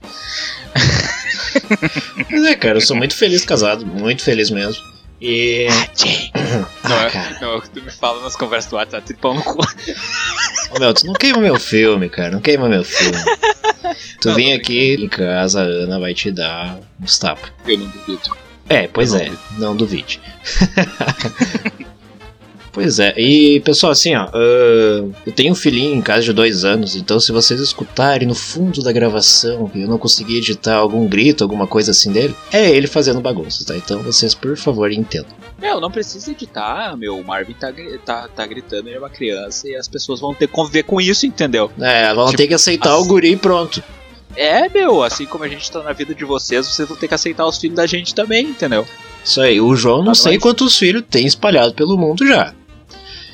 Mas 2.30 2.44
é, 2.44 2.56
cara, 2.56 2.78
eu 2.78 2.82
sou 2.82 2.96
muito 2.96 3.16
feliz 3.16 3.46
casado, 3.46 3.86
muito 3.86 4.24
feliz 4.24 4.50
mesmo. 4.50 4.84
E. 5.22 5.68
Ah, 5.70 6.68
não, 6.90 7.00
é, 7.00 7.10
cara. 7.12 7.38
não, 7.40 7.54
é 7.54 7.58
o 7.58 7.62
que 7.62 7.70
tu 7.70 7.82
me 7.82 7.92
fala 7.92 8.24
nas 8.24 8.36
conversas 8.36 8.72
do 8.72 8.76
WhatsApp, 8.76 9.06
tripão 9.06 9.36
no 9.36 9.44
cu. 9.44 9.60
Ô, 10.72 10.80
meu, 10.80 10.94
tu 10.94 11.06
não 11.06 11.14
queima 11.14 11.38
meu 11.40 11.60
filme, 11.60 12.10
cara, 12.10 12.32
não 12.32 12.42
queima 12.42 12.68
meu 12.68 12.84
filme. 12.84 13.18
Tu 14.20 14.30
não, 14.30 14.36
vem 14.36 14.54
aqui 14.54 14.96
em 14.96 15.08
casa, 15.08 15.62
a 15.62 15.66
Ana 15.66 16.00
vai 16.00 16.14
te 16.14 16.32
dar 16.32 16.80
uns 17.00 17.20
tapas. 17.20 17.52
Eu 17.68 17.78
não 17.78 17.88
duvido. 17.88 18.36
É, 18.68 18.88
pois 18.88 19.12
não 19.12 19.20
é, 19.20 19.26
duvido. 19.26 19.42
não 19.58 19.76
duvide. 19.76 20.22
Pois 22.72 23.00
é, 23.00 23.14
e 23.20 23.60
pessoal, 23.62 23.92
assim, 23.92 24.16
ó, 24.16 24.28
uh, 24.28 25.14
eu 25.26 25.34
tenho 25.36 25.52
um 25.52 25.56
filhinho 25.56 25.94
em 25.94 26.02
casa 26.02 26.24
de 26.24 26.32
dois 26.32 26.64
anos, 26.64 26.96
então 26.96 27.20
se 27.20 27.32
vocês 27.32 27.60
escutarem 27.60 28.26
no 28.26 28.34
fundo 28.34 28.82
da 28.82 28.94
gravação 28.94 29.70
e 29.76 29.82
eu 29.82 29.90
não 29.90 29.98
conseguir 29.98 30.38
editar 30.38 30.78
algum 30.78 31.06
grito, 31.06 31.44
alguma 31.44 31.68
coisa 31.68 31.92
assim 31.92 32.14
dele, 32.14 32.34
é 32.52 32.70
ele 32.70 32.88
fazendo 32.88 33.20
bagunça, 33.20 33.66
tá? 33.66 33.76
Então 33.76 34.02
vocês, 34.02 34.34
por 34.34 34.56
favor, 34.56 34.90
entendam. 34.90 35.36
Meu, 35.60 35.82
não 35.82 35.92
precisa 35.92 36.32
editar, 36.32 36.96
meu. 36.96 37.20
O 37.20 37.24
Marvin 37.26 37.54
tá, 37.54 37.74
tá, 38.06 38.28
tá 38.30 38.48
gritando, 38.48 38.88
ele 38.88 38.96
é 38.96 39.00
uma 39.00 39.10
criança 39.10 39.68
e 39.68 39.76
as 39.76 39.88
pessoas 39.88 40.22
vão 40.22 40.34
ter 40.34 40.48
que 40.48 40.54
conviver 40.54 40.84
com 40.84 41.02
isso, 41.02 41.26
entendeu? 41.26 41.70
É, 41.80 42.14
vão 42.14 42.28
tipo, 42.28 42.38
ter 42.38 42.48
que 42.48 42.54
aceitar 42.54 42.96
as... 42.96 43.02
o 43.02 43.06
guri 43.06 43.34
e 43.34 43.38
pronto. 43.38 43.84
É, 44.36 44.70
meu, 44.70 45.04
assim 45.04 45.26
como 45.26 45.44
a 45.44 45.48
gente 45.48 45.70
tá 45.70 45.84
na 45.84 45.92
vida 45.92 46.16
de 46.16 46.24
vocês, 46.24 46.66
vocês 46.66 46.88
vão 46.88 46.98
ter 46.98 47.10
que 47.10 47.14
aceitar 47.14 47.46
os 47.46 47.58
filhos 47.58 47.76
da 47.76 47.86
gente 47.86 48.16
também, 48.16 48.46
entendeu? 48.46 48.88
Isso 49.24 49.42
aí, 49.42 49.60
o 49.62 49.76
João 49.76 50.04
não 50.04 50.16
sei 50.16 50.40
quantos 50.40 50.78
filhos 50.78 51.04
tem 51.10 51.28
espalhado 51.28 51.74
pelo 51.74 51.98
mundo 51.98 52.26
já. 52.26 52.54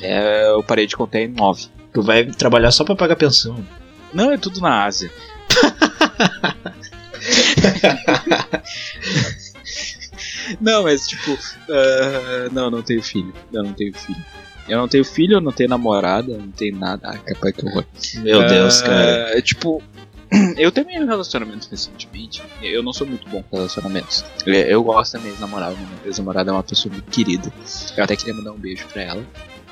É, 0.00 0.50
eu 0.50 0.62
parei 0.62 0.86
de 0.86 0.96
contar 0.96 1.20
em 1.20 1.28
nove. 1.28 1.66
Tu 1.92 2.02
vai 2.02 2.26
trabalhar 2.26 2.70
só 2.70 2.84
pra 2.84 2.94
pagar 2.94 3.16
pensão. 3.16 3.64
Não, 4.12 4.30
é 4.30 4.38
tudo 4.38 4.60
na 4.60 4.84
Ásia. 4.84 5.10
não, 10.60 10.84
mas 10.84 11.06
tipo, 11.06 11.32
uh, 11.32 12.52
não, 12.52 12.70
não 12.70 12.82
tenho 12.82 13.02
filho. 13.02 13.32
Eu 13.52 13.62
não 13.62 13.72
tenho 13.72 13.94
filho. 13.94 14.24
Eu 14.68 14.78
não 14.78 14.88
tenho 14.88 15.04
filho, 15.04 15.36
eu 15.36 15.40
não 15.40 15.50
tenho 15.50 15.70
namorada, 15.70 16.32
eu 16.32 16.38
não 16.38 16.50
tenho 16.50 16.76
nada. 16.76 17.08
Ai, 17.08 17.18
capaz 17.18 17.54
que 17.54 17.66
horror. 17.66 17.84
Meu 18.16 18.40
uh, 18.40 18.46
Deus, 18.46 18.82
cara. 18.82 19.40
Tipo, 19.40 19.82
eu 20.58 20.70
terminei 20.70 21.02
um 21.02 21.06
relacionamento 21.06 21.68
recentemente. 21.70 22.42
Eu 22.62 22.82
não 22.82 22.92
sou 22.92 23.06
muito 23.06 23.26
bom 23.28 23.42
com 23.42 23.56
relacionamentos. 23.56 24.24
Eu, 24.44 24.54
eu 24.54 24.82
gosto 24.82 25.14
da 25.14 25.20
minha 25.20 25.32
ex-namorada. 25.32 25.74
Minha 25.74 25.88
ex-namorada 26.04 26.50
é 26.50 26.52
uma 26.52 26.62
pessoa 26.62 26.92
muito 26.92 27.10
querida. 27.10 27.50
Eu 27.96 28.04
até 28.04 28.14
queria 28.14 28.34
mandar 28.34 28.52
um 28.52 28.58
beijo 28.58 28.84
pra 28.92 29.02
ela 29.02 29.24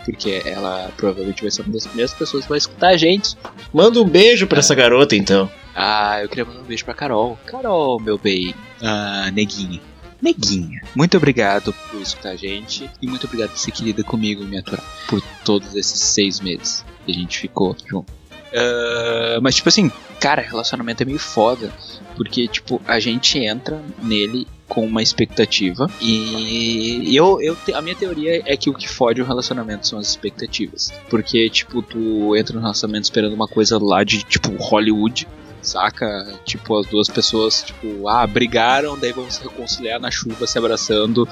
porque 0.06 0.40
ela 0.46 0.90
provavelmente 0.96 1.42
vai 1.42 1.50
ser 1.50 1.62
uma 1.62 1.72
das 1.72 1.84
primeiras 1.84 2.14
pessoas 2.14 2.44
que 2.44 2.48
vai 2.48 2.58
escutar 2.58 2.88
a 2.90 2.96
gente. 2.96 3.36
Manda 3.74 4.00
um 4.00 4.08
beijo 4.08 4.46
pra 4.46 4.58
é. 4.58 4.60
essa 4.60 4.74
garota, 4.74 5.16
então. 5.16 5.50
Ah, 5.74 6.22
eu 6.22 6.28
queria 6.28 6.44
mandar 6.44 6.60
um 6.60 6.64
beijo 6.64 6.84
pra 6.84 6.94
Carol. 6.94 7.36
Carol, 7.44 8.00
meu 8.00 8.16
bem. 8.16 8.54
Ah, 8.80 9.30
neguinha. 9.32 9.80
Neguinha. 10.22 10.80
Muito 10.94 11.16
obrigado 11.16 11.74
por 11.90 12.00
escutar 12.00 12.30
a 12.30 12.36
gente. 12.36 12.88
E 13.02 13.06
muito 13.08 13.26
obrigado 13.26 13.50
por 13.50 13.58
ser 13.58 13.72
querida 13.72 14.02
comigo 14.04 14.42
e 14.44 14.46
me 14.46 14.56
aturar. 14.56 14.84
Por 15.08 15.20
todos 15.44 15.74
esses 15.74 16.00
seis 16.00 16.40
meses 16.40 16.84
que 17.04 17.10
a 17.10 17.14
gente 17.14 17.38
ficou 17.38 17.76
junto. 17.84 18.10
Uh, 18.10 19.42
mas, 19.42 19.56
tipo 19.56 19.68
assim, 19.68 19.90
cara, 20.20 20.40
relacionamento 20.40 21.02
é 21.02 21.06
meio 21.06 21.18
foda. 21.18 21.70
Porque, 22.16 22.46
tipo, 22.48 22.80
a 22.86 22.98
gente 23.00 23.38
entra 23.38 23.82
nele 24.02 24.46
com 24.68 24.84
uma 24.84 25.02
expectativa. 25.02 25.90
E 26.00 27.14
eu, 27.14 27.40
eu 27.40 27.56
a 27.74 27.82
minha 27.82 27.94
teoria 27.94 28.42
é 28.44 28.56
que 28.56 28.68
o 28.68 28.74
que 28.74 28.88
fode 28.88 29.22
o 29.22 29.24
relacionamento 29.24 29.86
são 29.86 29.98
as 29.98 30.08
expectativas. 30.08 30.92
Porque, 31.08 31.48
tipo, 31.50 31.82
tu 31.82 32.36
entra 32.36 32.54
no 32.54 32.60
relacionamento 32.60 33.04
esperando 33.04 33.34
uma 33.34 33.48
coisa 33.48 33.78
lá 33.78 34.02
de, 34.04 34.22
tipo, 34.22 34.50
Hollywood. 34.56 35.26
Saca? 35.62 36.32
Tipo, 36.44 36.78
as 36.78 36.86
duas 36.86 37.08
pessoas, 37.08 37.64
tipo, 37.64 38.08
ah, 38.08 38.24
brigaram, 38.24 38.96
daí 38.96 39.12
vão 39.12 39.28
se 39.28 39.42
reconciliar 39.42 39.98
na 39.98 40.12
chuva, 40.12 40.46
se 40.46 40.56
abraçando, 40.56 41.28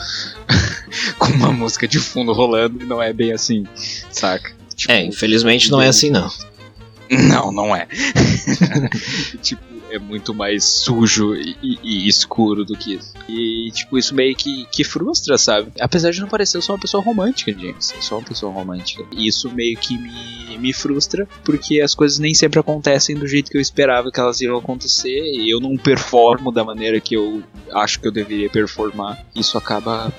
com 1.19 1.29
uma 1.35 1.53
música 1.53 1.87
de 1.87 2.01
fundo 2.01 2.33
rolando, 2.33 2.83
e 2.83 2.85
não 2.85 3.01
é 3.01 3.13
bem 3.13 3.33
assim, 3.33 3.65
saca? 4.11 4.53
Tipo, 4.75 4.91
é, 4.93 5.05
infelizmente 5.05 5.71
não 5.71 5.81
é 5.81 5.87
assim 5.87 6.11
não. 6.11 6.29
Não, 7.09 7.53
não 7.53 7.77
é. 7.77 7.87
tipo, 9.41 9.63
é 9.95 9.99
muito 9.99 10.35
mais 10.35 10.65
sujo 10.65 11.35
e, 11.35 11.79
e, 11.83 12.09
escuro 12.09 12.65
do 12.65 12.77
que 12.77 12.95
isso. 12.95 13.15
E, 13.29 13.71
tipo, 13.73 13.97
isso 13.97 14.15
meio 14.15 14.35
que, 14.35 14.67
que 14.67 14.83
frustra, 14.83 15.39
sabe? 15.39 15.71
Apesar 15.81 16.11
de 16.11 16.21
não 16.21 16.29
parecer, 16.29 16.57
eu 16.57 16.63
sou 16.63 16.75
uma 16.75 16.81
pessoa 16.81 17.03
romântica, 17.03 17.53
James. 17.53 17.93
Eu 17.95 18.03
sou 18.03 18.19
uma 18.19 18.25
pessoa 18.25 18.53
romântica. 18.53 19.05
E 19.13 19.27
isso 19.29 19.51
meio 19.51 19.77
que 19.77 19.97
me, 19.97 20.59
me 20.59 20.73
frustra, 20.73 21.29
porque 21.45 21.81
as 21.81 21.95
coisas 21.95 22.19
nem 22.19 22.35
sempre 22.35 22.59
acontecem 22.59 23.17
do 23.17 23.27
jeito 23.27 23.51
que 23.51 23.57
eu 23.57 23.61
esperava 23.61 24.11
que 24.11 24.19
elas 24.19 24.41
iam 24.41 24.57
acontecer. 24.57 25.23
E 25.23 25.49
eu 25.49 25.61
não 25.61 25.77
performo 25.77 26.51
da 26.51 26.65
maneira 26.65 27.01
que 27.01 27.15
eu 27.15 27.43
acho 27.73 28.01
que 28.01 28.09
eu 28.09 28.13
deveria 28.13 28.51
performar. 28.51 29.25
Isso 29.35 29.57
acaba 29.57 30.13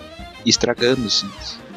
estragando, 0.46 1.08
assim. 1.08 1.30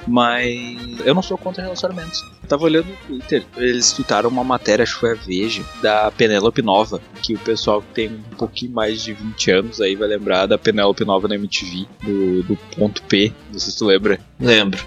Mas 0.09 1.01
eu 1.05 1.15
não 1.15 1.23
sou 1.23 1.37
contra 1.37 1.63
relacionamentos. 1.63 2.23
Eu 2.43 2.49
tava 2.49 2.65
olhando 2.65 2.87
no 2.87 2.97
Twitter, 2.97 3.45
eles 3.57 3.93
tweetaram 3.93 4.31
uma 4.31 4.43
matéria, 4.43 4.83
acho 4.83 4.95
que 4.95 5.01
foi 5.01 5.13
a 5.13 5.15
Veja, 5.15 5.63
da 5.83 6.11
Penélope 6.11 6.63
Nova, 6.63 7.01
que 7.23 7.35
o 7.35 7.39
pessoal 7.39 7.83
que 7.83 7.89
tem 7.93 8.09
um 8.09 8.37
pouquinho 8.37 8.73
mais 8.73 9.03
de 9.03 9.13
20 9.13 9.51
anos 9.51 9.81
aí 9.81 9.95
vai 9.95 10.09
lembrar 10.09 10.47
da 10.47 10.57
Penélope 10.57 11.05
Nova 11.05 11.29
na 11.29 11.35
MTV, 11.35 11.87
do, 12.03 12.43
do 12.45 12.57
ponto 12.77 13.03
P, 13.03 13.33
não 13.53 13.59
sei 13.59 13.73
se 13.73 13.79
tu 13.79 13.85
lembra. 13.85 14.19
Lembro. 14.41 14.83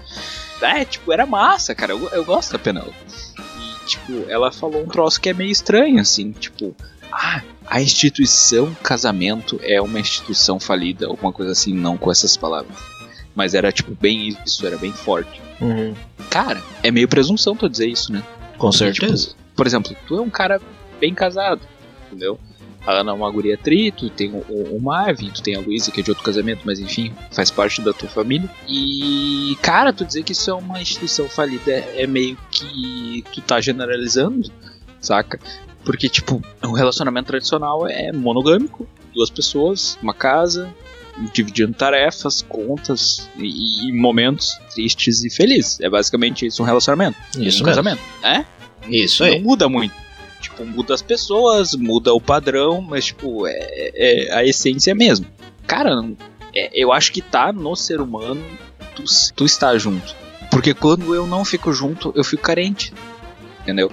É, 0.60 0.84
tipo, 0.84 1.12
era 1.12 1.26
massa, 1.26 1.74
cara, 1.74 1.92
eu, 1.92 2.08
eu 2.10 2.24
gosto 2.24 2.52
da 2.52 2.58
Penélope. 2.58 2.94
E, 3.36 3.86
tipo, 3.86 4.24
ela 4.28 4.50
falou 4.52 4.82
um 4.82 4.88
troço 4.88 5.20
que 5.20 5.28
é 5.28 5.34
meio 5.34 5.50
estranho, 5.50 6.00
assim, 6.00 6.32
tipo, 6.32 6.74
ah, 7.12 7.42
a 7.66 7.80
instituição 7.80 8.74
casamento 8.82 9.60
é 9.62 9.80
uma 9.80 10.00
instituição 10.00 10.58
falida, 10.58 11.06
alguma 11.06 11.32
coisa 11.32 11.52
assim, 11.52 11.74
não 11.74 11.96
com 11.96 12.10
essas 12.10 12.36
palavras. 12.36 12.76
Mas 13.34 13.54
era, 13.54 13.72
tipo, 13.72 13.96
bem 13.98 14.36
isso, 14.44 14.66
era 14.66 14.76
bem 14.76 14.92
forte. 14.92 15.40
Uhum. 15.60 15.94
Cara, 16.28 16.62
é 16.82 16.90
meio 16.90 17.08
presunção 17.08 17.56
tu 17.56 17.68
dizer 17.68 17.88
isso, 17.88 18.12
né? 18.12 18.22
Com 18.58 18.70
certeza. 18.70 19.28
Tipo, 19.28 19.42
por 19.56 19.66
exemplo, 19.66 19.96
tu 20.06 20.18
é 20.18 20.20
um 20.20 20.30
cara 20.30 20.60
bem 21.00 21.14
casado, 21.14 21.60
entendeu? 22.06 22.38
A 22.86 22.92
Ana 22.92 23.12
é 23.12 23.14
uma 23.14 23.30
guria 23.30 23.56
tri, 23.56 23.92
tu 23.92 24.10
tem 24.10 24.30
o, 24.32 24.76
o, 24.76 24.80
Marvin, 24.80 25.30
tu 25.30 25.40
tem 25.40 25.54
a 25.54 25.60
Luísa, 25.60 25.92
que 25.92 26.00
é 26.00 26.02
de 26.02 26.10
outro 26.10 26.24
casamento, 26.24 26.62
mas 26.64 26.80
enfim, 26.80 27.12
faz 27.30 27.50
parte 27.50 27.80
da 27.80 27.92
tua 27.92 28.08
família. 28.08 28.50
E, 28.68 29.56
cara, 29.62 29.92
tu 29.92 30.04
dizer 30.04 30.24
que 30.24 30.32
isso 30.32 30.50
é 30.50 30.54
uma 30.54 30.80
instituição 30.80 31.28
falida 31.28 31.70
é, 31.70 32.02
é 32.02 32.06
meio 32.08 32.36
que 32.50 33.24
tu 33.32 33.40
tá 33.40 33.60
generalizando, 33.60 34.50
saca? 35.00 35.38
Porque, 35.84 36.08
tipo, 36.08 36.42
um 36.64 36.72
relacionamento 36.72 37.28
tradicional 37.28 37.86
é 37.86 38.12
monogâmico, 38.12 38.86
duas 39.14 39.30
pessoas, 39.30 39.96
uma 40.02 40.14
casa, 40.14 40.72
dividindo 41.32 41.74
tarefas, 41.74 42.42
contas 42.42 43.28
e, 43.36 43.88
e, 43.88 43.92
momentos 43.92 44.58
tristes 44.74 45.24
e 45.24 45.30
felizes. 45.30 45.80
É 45.80 45.88
basicamente 45.88 46.46
isso 46.46 46.62
um 46.62 46.66
relacionamento. 46.66 47.18
Isso 47.38 47.62
um 47.62 47.66
casamento. 47.66 48.00
É? 48.22 48.44
Isso 48.88 49.24
aí. 49.24 49.36
Não 49.36 49.42
muda 49.42 49.68
muito. 49.68 49.94
Tipo, 50.40 50.64
muda 50.64 50.94
as 50.94 51.02
pessoas, 51.02 51.74
muda 51.74 52.12
o 52.12 52.20
padrão, 52.20 52.80
mas 52.80 53.06
tipo, 53.06 53.46
é, 53.46 53.92
é 53.94 54.34
a 54.34 54.44
essência 54.44 54.90
é 54.90 54.94
mesmo. 54.94 55.26
Cara, 55.66 56.04
é, 56.54 56.70
eu 56.74 56.92
acho 56.92 57.12
que 57.12 57.22
tá 57.22 57.52
no 57.52 57.76
ser 57.76 58.00
humano 58.00 58.42
tu, 58.94 59.04
tu 59.34 59.44
estar 59.44 59.76
junto. 59.78 60.14
Porque 60.50 60.74
quando 60.74 61.14
eu 61.14 61.26
não 61.26 61.44
fico 61.44 61.72
junto, 61.72 62.12
eu 62.16 62.24
fico 62.24 62.42
carente. 62.42 62.92
Entendeu? 63.60 63.90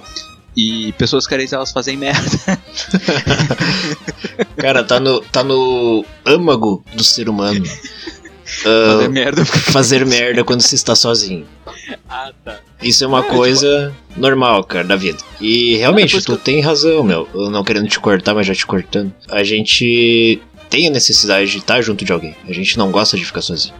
E 0.61 0.91
pessoas 0.97 1.25
carentes 1.25 1.53
elas 1.53 1.71
fazem 1.71 1.95
merda. 1.95 2.59
Cara, 4.57 4.83
tá 4.83 4.99
no, 4.99 5.21
tá 5.21 5.41
no 5.41 6.03
âmago 6.25 6.83
do 6.93 7.01
ser 7.01 7.29
humano. 7.29 7.63
Uh, 7.63 8.91
fazer 8.91 9.07
merda. 9.07 9.45
Fazer 9.45 10.05
merda 10.05 10.43
quando 10.43 10.59
se 10.59 10.75
está 10.75 10.95
sozinho. 10.95 11.45
Ah, 12.09 12.33
tá. 12.43 12.59
Isso 12.83 13.05
é 13.05 13.07
uma 13.07 13.21
é, 13.21 13.29
coisa 13.29 13.95
tipo... 14.09 14.19
normal, 14.19 14.65
cara, 14.65 14.83
da 14.83 14.97
vida. 14.97 15.19
E 15.39 15.77
realmente, 15.77 16.17
é, 16.17 16.21
tu 16.21 16.33
eu... 16.33 16.37
tem 16.37 16.59
razão, 16.59 17.03
meu. 17.03 17.25
Eu 17.33 17.49
não 17.49 17.63
querendo 17.63 17.87
te 17.87 17.97
cortar, 17.97 18.35
mas 18.35 18.45
já 18.45 18.53
te 18.53 18.65
cortando. 18.65 19.13
A 19.29 19.45
gente 19.45 20.41
tem 20.69 20.87
a 20.87 20.91
necessidade 20.91 21.49
de 21.49 21.59
estar 21.59 21.81
junto 21.81 22.03
de 22.03 22.11
alguém. 22.11 22.35
A 22.45 22.51
gente 22.51 22.77
não 22.77 22.91
gosta 22.91 23.15
de 23.15 23.23
ficar 23.23 23.41
sozinho. 23.41 23.75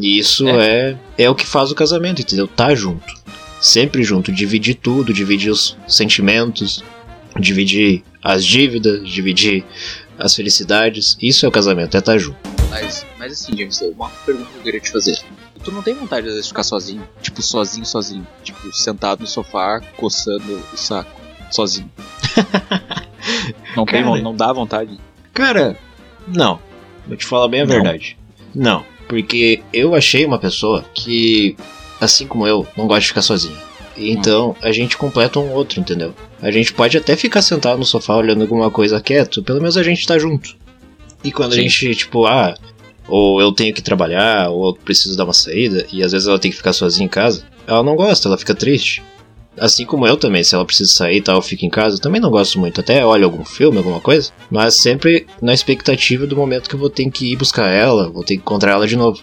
E 0.00 0.18
isso 0.18 0.48
é, 0.48 0.96
é, 1.16 1.24
é 1.26 1.30
o 1.30 1.34
que 1.36 1.46
faz 1.46 1.70
o 1.70 1.76
casamento, 1.76 2.22
entendeu? 2.22 2.48
Tá 2.48 2.74
junto 2.74 3.22
sempre 3.64 4.02
junto, 4.02 4.30
dividir 4.30 4.74
tudo, 4.74 5.10
dividir 5.10 5.50
os 5.50 5.74
sentimentos, 5.88 6.84
dividir 7.40 8.04
as 8.22 8.44
dívidas, 8.44 9.08
dividir 9.08 9.64
as 10.18 10.34
felicidades. 10.34 11.16
Isso 11.20 11.46
é 11.46 11.48
o 11.48 11.52
casamento, 11.52 11.96
é 11.96 11.98
estar 11.98 12.18
junto. 12.18 12.36
Mas, 12.68 13.06
mas 13.18 13.32
assim, 13.32 13.56
James, 13.56 13.80
uma 13.80 14.10
pergunta 14.10 14.50
que 14.50 14.58
eu 14.58 14.62
queria 14.62 14.80
te 14.80 14.92
fazer. 14.92 15.18
Tu 15.64 15.72
não 15.72 15.82
tem 15.82 15.94
vontade 15.94 16.26
às 16.26 16.34
vezes 16.34 16.44
de 16.44 16.48
ficar 16.50 16.62
sozinho? 16.62 17.08
Tipo, 17.22 17.40
sozinho, 17.40 17.86
sozinho. 17.86 18.26
Tipo, 18.42 18.70
sentado 18.70 19.20
no 19.20 19.26
sofá, 19.26 19.80
coçando 19.96 20.60
o 20.70 20.76
saco. 20.76 21.18
Sozinho. 21.50 21.90
não, 23.74 23.86
cara, 23.86 24.12
tem, 24.12 24.22
não 24.22 24.36
dá 24.36 24.52
vontade? 24.52 25.00
Cara, 25.32 25.74
não. 26.28 26.60
Vou 27.06 27.16
te 27.16 27.24
falar 27.24 27.48
bem 27.48 27.62
a 27.62 27.64
não. 27.64 27.72
verdade. 27.72 28.18
Não. 28.54 28.84
Porque 29.08 29.62
eu 29.72 29.94
achei 29.94 30.26
uma 30.26 30.38
pessoa 30.38 30.84
que 30.94 31.56
assim 32.00 32.26
como 32.26 32.46
eu, 32.46 32.66
não 32.76 32.86
gosta 32.86 33.02
de 33.02 33.08
ficar 33.08 33.22
sozinho. 33.22 33.56
Então 33.96 34.56
a 34.60 34.72
gente 34.72 34.96
completa 34.96 35.38
um 35.38 35.52
outro, 35.52 35.80
entendeu? 35.80 36.14
A 36.42 36.50
gente 36.50 36.72
pode 36.72 36.96
até 36.96 37.16
ficar 37.16 37.42
sentado 37.42 37.78
no 37.78 37.84
sofá 37.84 38.16
olhando 38.16 38.42
alguma 38.42 38.70
coisa 38.70 39.00
quieto, 39.00 39.42
pelo 39.42 39.60
menos 39.60 39.76
a 39.76 39.82
gente 39.82 40.06
tá 40.06 40.18
junto. 40.18 40.56
E 41.22 41.32
quando 41.32 41.54
Sim. 41.54 41.60
a 41.60 41.62
gente, 41.62 41.94
tipo, 41.94 42.26
ah, 42.26 42.54
ou 43.08 43.40
eu 43.40 43.52
tenho 43.52 43.72
que 43.72 43.82
trabalhar, 43.82 44.50
ou 44.50 44.68
eu 44.68 44.74
preciso 44.74 45.16
dar 45.16 45.24
uma 45.24 45.32
saída, 45.32 45.86
e 45.92 46.02
às 46.02 46.12
vezes 46.12 46.26
ela 46.28 46.38
tem 46.38 46.50
que 46.50 46.56
ficar 46.56 46.72
sozinha 46.72 47.06
em 47.06 47.08
casa, 47.08 47.44
ela 47.66 47.82
não 47.82 47.96
gosta, 47.96 48.28
ela 48.28 48.38
fica 48.38 48.54
triste. 48.54 49.02
Assim 49.56 49.86
como 49.86 50.06
eu 50.06 50.16
também, 50.16 50.42
se 50.42 50.54
ela 50.54 50.64
precisa 50.64 50.90
sair 50.90 51.18
e 51.18 51.22
tal, 51.22 51.36
eu 51.36 51.42
fico 51.42 51.64
em 51.64 51.70
casa, 51.70 52.00
também 52.00 52.20
não 52.20 52.30
gosto 52.30 52.58
muito. 52.58 52.80
Até 52.80 53.06
olho 53.06 53.24
algum 53.24 53.44
filme, 53.44 53.78
alguma 53.78 54.00
coisa, 54.00 54.32
mas 54.50 54.74
sempre 54.74 55.26
na 55.40 55.54
expectativa 55.54 56.26
do 56.26 56.36
momento 56.36 56.68
que 56.68 56.74
eu 56.74 56.80
vou 56.80 56.90
ter 56.90 57.08
que 57.08 57.32
ir 57.32 57.36
buscar 57.36 57.68
ela, 57.68 58.10
vou 58.10 58.24
ter 58.24 58.34
que 58.34 58.42
encontrar 58.42 58.72
ela 58.72 58.86
de 58.86 58.96
novo. 58.96 59.22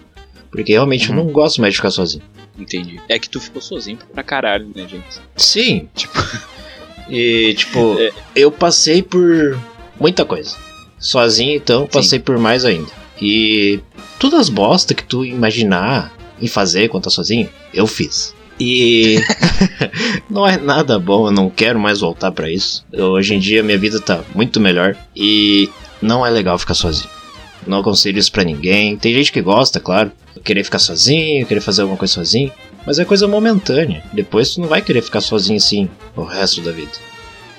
Porque 0.50 0.72
realmente 0.72 1.10
uhum. 1.12 1.18
eu 1.18 1.26
não 1.26 1.32
gosto 1.32 1.60
mais 1.60 1.74
de 1.74 1.78
ficar 1.78 1.92
sozinho. 1.92 2.24
Entendi. 2.58 3.00
É 3.08 3.18
que 3.18 3.30
tu 3.30 3.40
ficou 3.40 3.62
sozinho 3.62 4.00
pra 4.14 4.24
caralho, 4.24 4.70
né, 4.76 4.88
gente? 4.88 5.22
Sim, 5.36 5.90
tipo. 5.96 6.20
e, 7.10 7.54
tipo, 7.56 7.98
é. 8.00 8.12
eu 8.36 8.52
passei 8.52 9.02
por 9.02 9.60
muita 10.00 10.26
coisa. 10.26 10.56
Sozinho, 11.00 11.56
então, 11.56 11.88
passei 11.88 12.20
Sim. 12.20 12.24
por 12.26 12.38
mais 12.38 12.64
ainda. 12.66 12.90
E 13.20 13.80
todas 14.20 14.40
as 14.40 14.50
bosta 14.50 14.94
que 14.94 15.04
tu 15.04 15.26
imaginar 15.26 16.14
em 16.40 16.48
fazer 16.48 16.90
quando 16.90 17.04
tá 17.04 17.10
sozinho, 17.10 17.50
eu 17.74 17.88
fiz. 17.88 18.36
E 18.60 19.18
não 20.30 20.48
é 20.48 20.58
nada 20.58 21.00
bom, 21.00 21.28
eu 21.28 21.32
não 21.32 21.50
quero 21.50 21.80
mais 21.80 22.00
voltar 22.00 22.32
para 22.32 22.50
isso. 22.50 22.86
Eu, 22.92 23.08
hoje 23.08 23.34
em 23.34 23.40
dia 23.40 23.64
minha 23.64 23.78
vida 23.78 24.00
tá 24.00 24.24
muito 24.36 24.60
melhor 24.60 24.96
e 25.16 25.70
não 26.02 26.26
é 26.26 26.30
legal 26.30 26.58
ficar 26.60 26.74
sozinho. 26.74 27.10
Não 27.66 27.80
aconselho 27.80 28.18
isso 28.18 28.32
pra 28.32 28.44
ninguém. 28.44 28.98
Tem 28.98 29.14
gente 29.14 29.32
que 29.32 29.42
gosta, 29.42 29.80
claro. 29.80 30.12
Querer 30.44 30.64
ficar 30.64 30.80
sozinho, 30.80 31.46
querer 31.46 31.62
fazer 31.62 31.82
alguma 31.82 31.98
coisa 31.98 32.14
sozinho. 32.14 32.52
Mas 32.86 33.00
é 33.00 33.06
coisa 33.06 33.28
momentânea. 33.28 34.04
Depois 34.12 34.54
tu 34.54 34.62
não 34.62 34.68
vai 34.68 34.82
querer 34.82 35.02
ficar 35.02 35.22
sozinho 35.22 35.58
assim 35.58 35.90
o 36.16 36.24
resto 36.24 36.62
da 36.62 36.72
vida. 36.72 36.92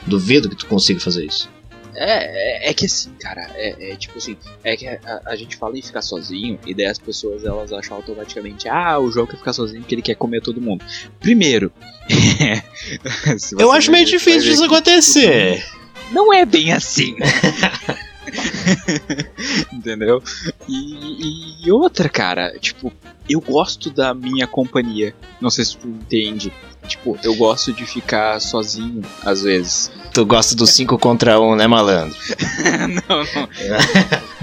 Duvido 0.07 0.49
que 0.49 0.57
tu 0.57 0.67
consiga 0.67 0.99
fazer 0.99 1.25
isso. 1.25 1.49
É, 1.95 2.69
é, 2.69 2.71
é, 2.71 2.75
que 2.75 2.87
assim, 2.87 3.13
cara, 3.21 3.51
é, 3.55 3.93
é, 3.93 3.97
tipo 3.97 4.17
assim, 4.17 4.35
é 4.65 4.75
que 4.77 4.89
a, 4.89 4.99
a, 5.27 5.37
gente 5.37 5.57
fala 5.57 5.77
em 5.77 5.83
ficar 5.83 6.01
sozinho 6.01 6.59
e 6.67 6.73
daí 6.73 6.87
as 6.87 6.99
pessoas 6.99 7.45
elas 7.45 7.71
acham 7.71 7.99
automaticamente, 7.99 8.67
ah, 8.67 8.99
o 8.99 9.13
jogo 9.13 9.31
quer 9.31 9.37
ficar 9.37 9.53
sozinho 9.53 9.83
porque 9.83 9.95
ele 9.95 10.03
quer 10.03 10.15
comer 10.15 10.41
todo 10.41 10.59
mundo. 10.59 10.83
Primeiro, 11.21 11.71
eu 13.59 13.71
acho 13.71 13.93
meio 13.93 14.07
difícil 14.07 14.53
isso 14.53 14.65
acontecer. 14.65 15.63
Não 16.11 16.33
é 16.33 16.47
bem 16.47 16.73
assim. 16.73 17.15
Entendeu? 19.73 20.23
E, 20.69 21.67
e, 21.67 21.71
outra, 21.71 22.09
cara, 22.09 22.59
tipo, 22.59 22.93
eu 23.29 23.41
gosto 23.41 23.91
da 23.91 24.15
minha 24.15 24.47
companhia. 24.47 25.15
Não 25.41 25.51
sei 25.51 25.65
se 25.65 25.77
tu 25.77 25.89
entende. 25.89 26.53
Tipo, 26.87 27.17
eu 27.23 27.35
gosto 27.37 27.73
de 27.73 27.87
ficar 27.87 28.41
sozinho, 28.41 29.03
às 29.25 29.43
vezes. 29.43 29.91
Tu 30.13 30.25
gosta 30.27 30.55
do 30.55 30.67
5 30.67 30.99
contra 30.99 31.41
1, 31.41 31.53
um, 31.53 31.55
né, 31.55 31.67
malandro? 31.67 32.17
não, 33.09 33.19
não. 33.19 33.49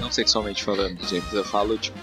não 0.00 0.12
sexualmente 0.12 0.64
falando, 0.64 0.98
gente. 1.06 1.34
Eu 1.34 1.44
falo, 1.44 1.76
tipo, 1.76 1.98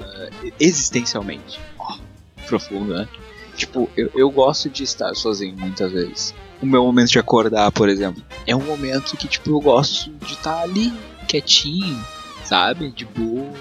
existencialmente. 0.59 1.59
Ó, 1.79 1.93
oh, 1.93 2.47
profundo, 2.47 2.93
né? 2.93 3.07
Tipo, 3.55 3.89
eu, 3.97 4.11
eu 4.13 4.29
gosto 4.29 4.69
de 4.69 4.83
estar 4.83 5.15
sozinho 5.15 5.57
muitas 5.57 5.91
vezes. 5.91 6.33
O 6.61 6.65
meu 6.65 6.83
momento 6.83 7.09
de 7.09 7.19
acordar, 7.19 7.71
por 7.71 7.89
exemplo, 7.89 8.23
é 8.45 8.55
um 8.55 8.63
momento 8.63 9.17
que, 9.17 9.27
tipo, 9.27 9.49
eu 9.49 9.59
gosto 9.59 10.11
de 10.11 10.33
estar 10.33 10.61
ali 10.61 10.93
quietinho, 11.27 12.03
sabe? 12.43 12.91
De 12.91 13.05
boa. 13.05 13.53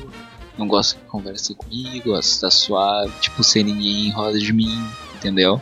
Não 0.57 0.67
gosto 0.67 0.97
que 0.97 1.05
converse 1.05 1.55
comigo, 1.55 2.13
gosto 2.13 2.29
de 2.29 2.35
estar 2.35 2.51
suave, 2.51 3.13
tipo, 3.21 3.45
sem 3.45 3.63
ninguém 3.63 4.07
em 4.07 4.11
roda 4.11 4.39
de 4.39 4.53
mim, 4.55 4.83
entendeu? 5.15 5.61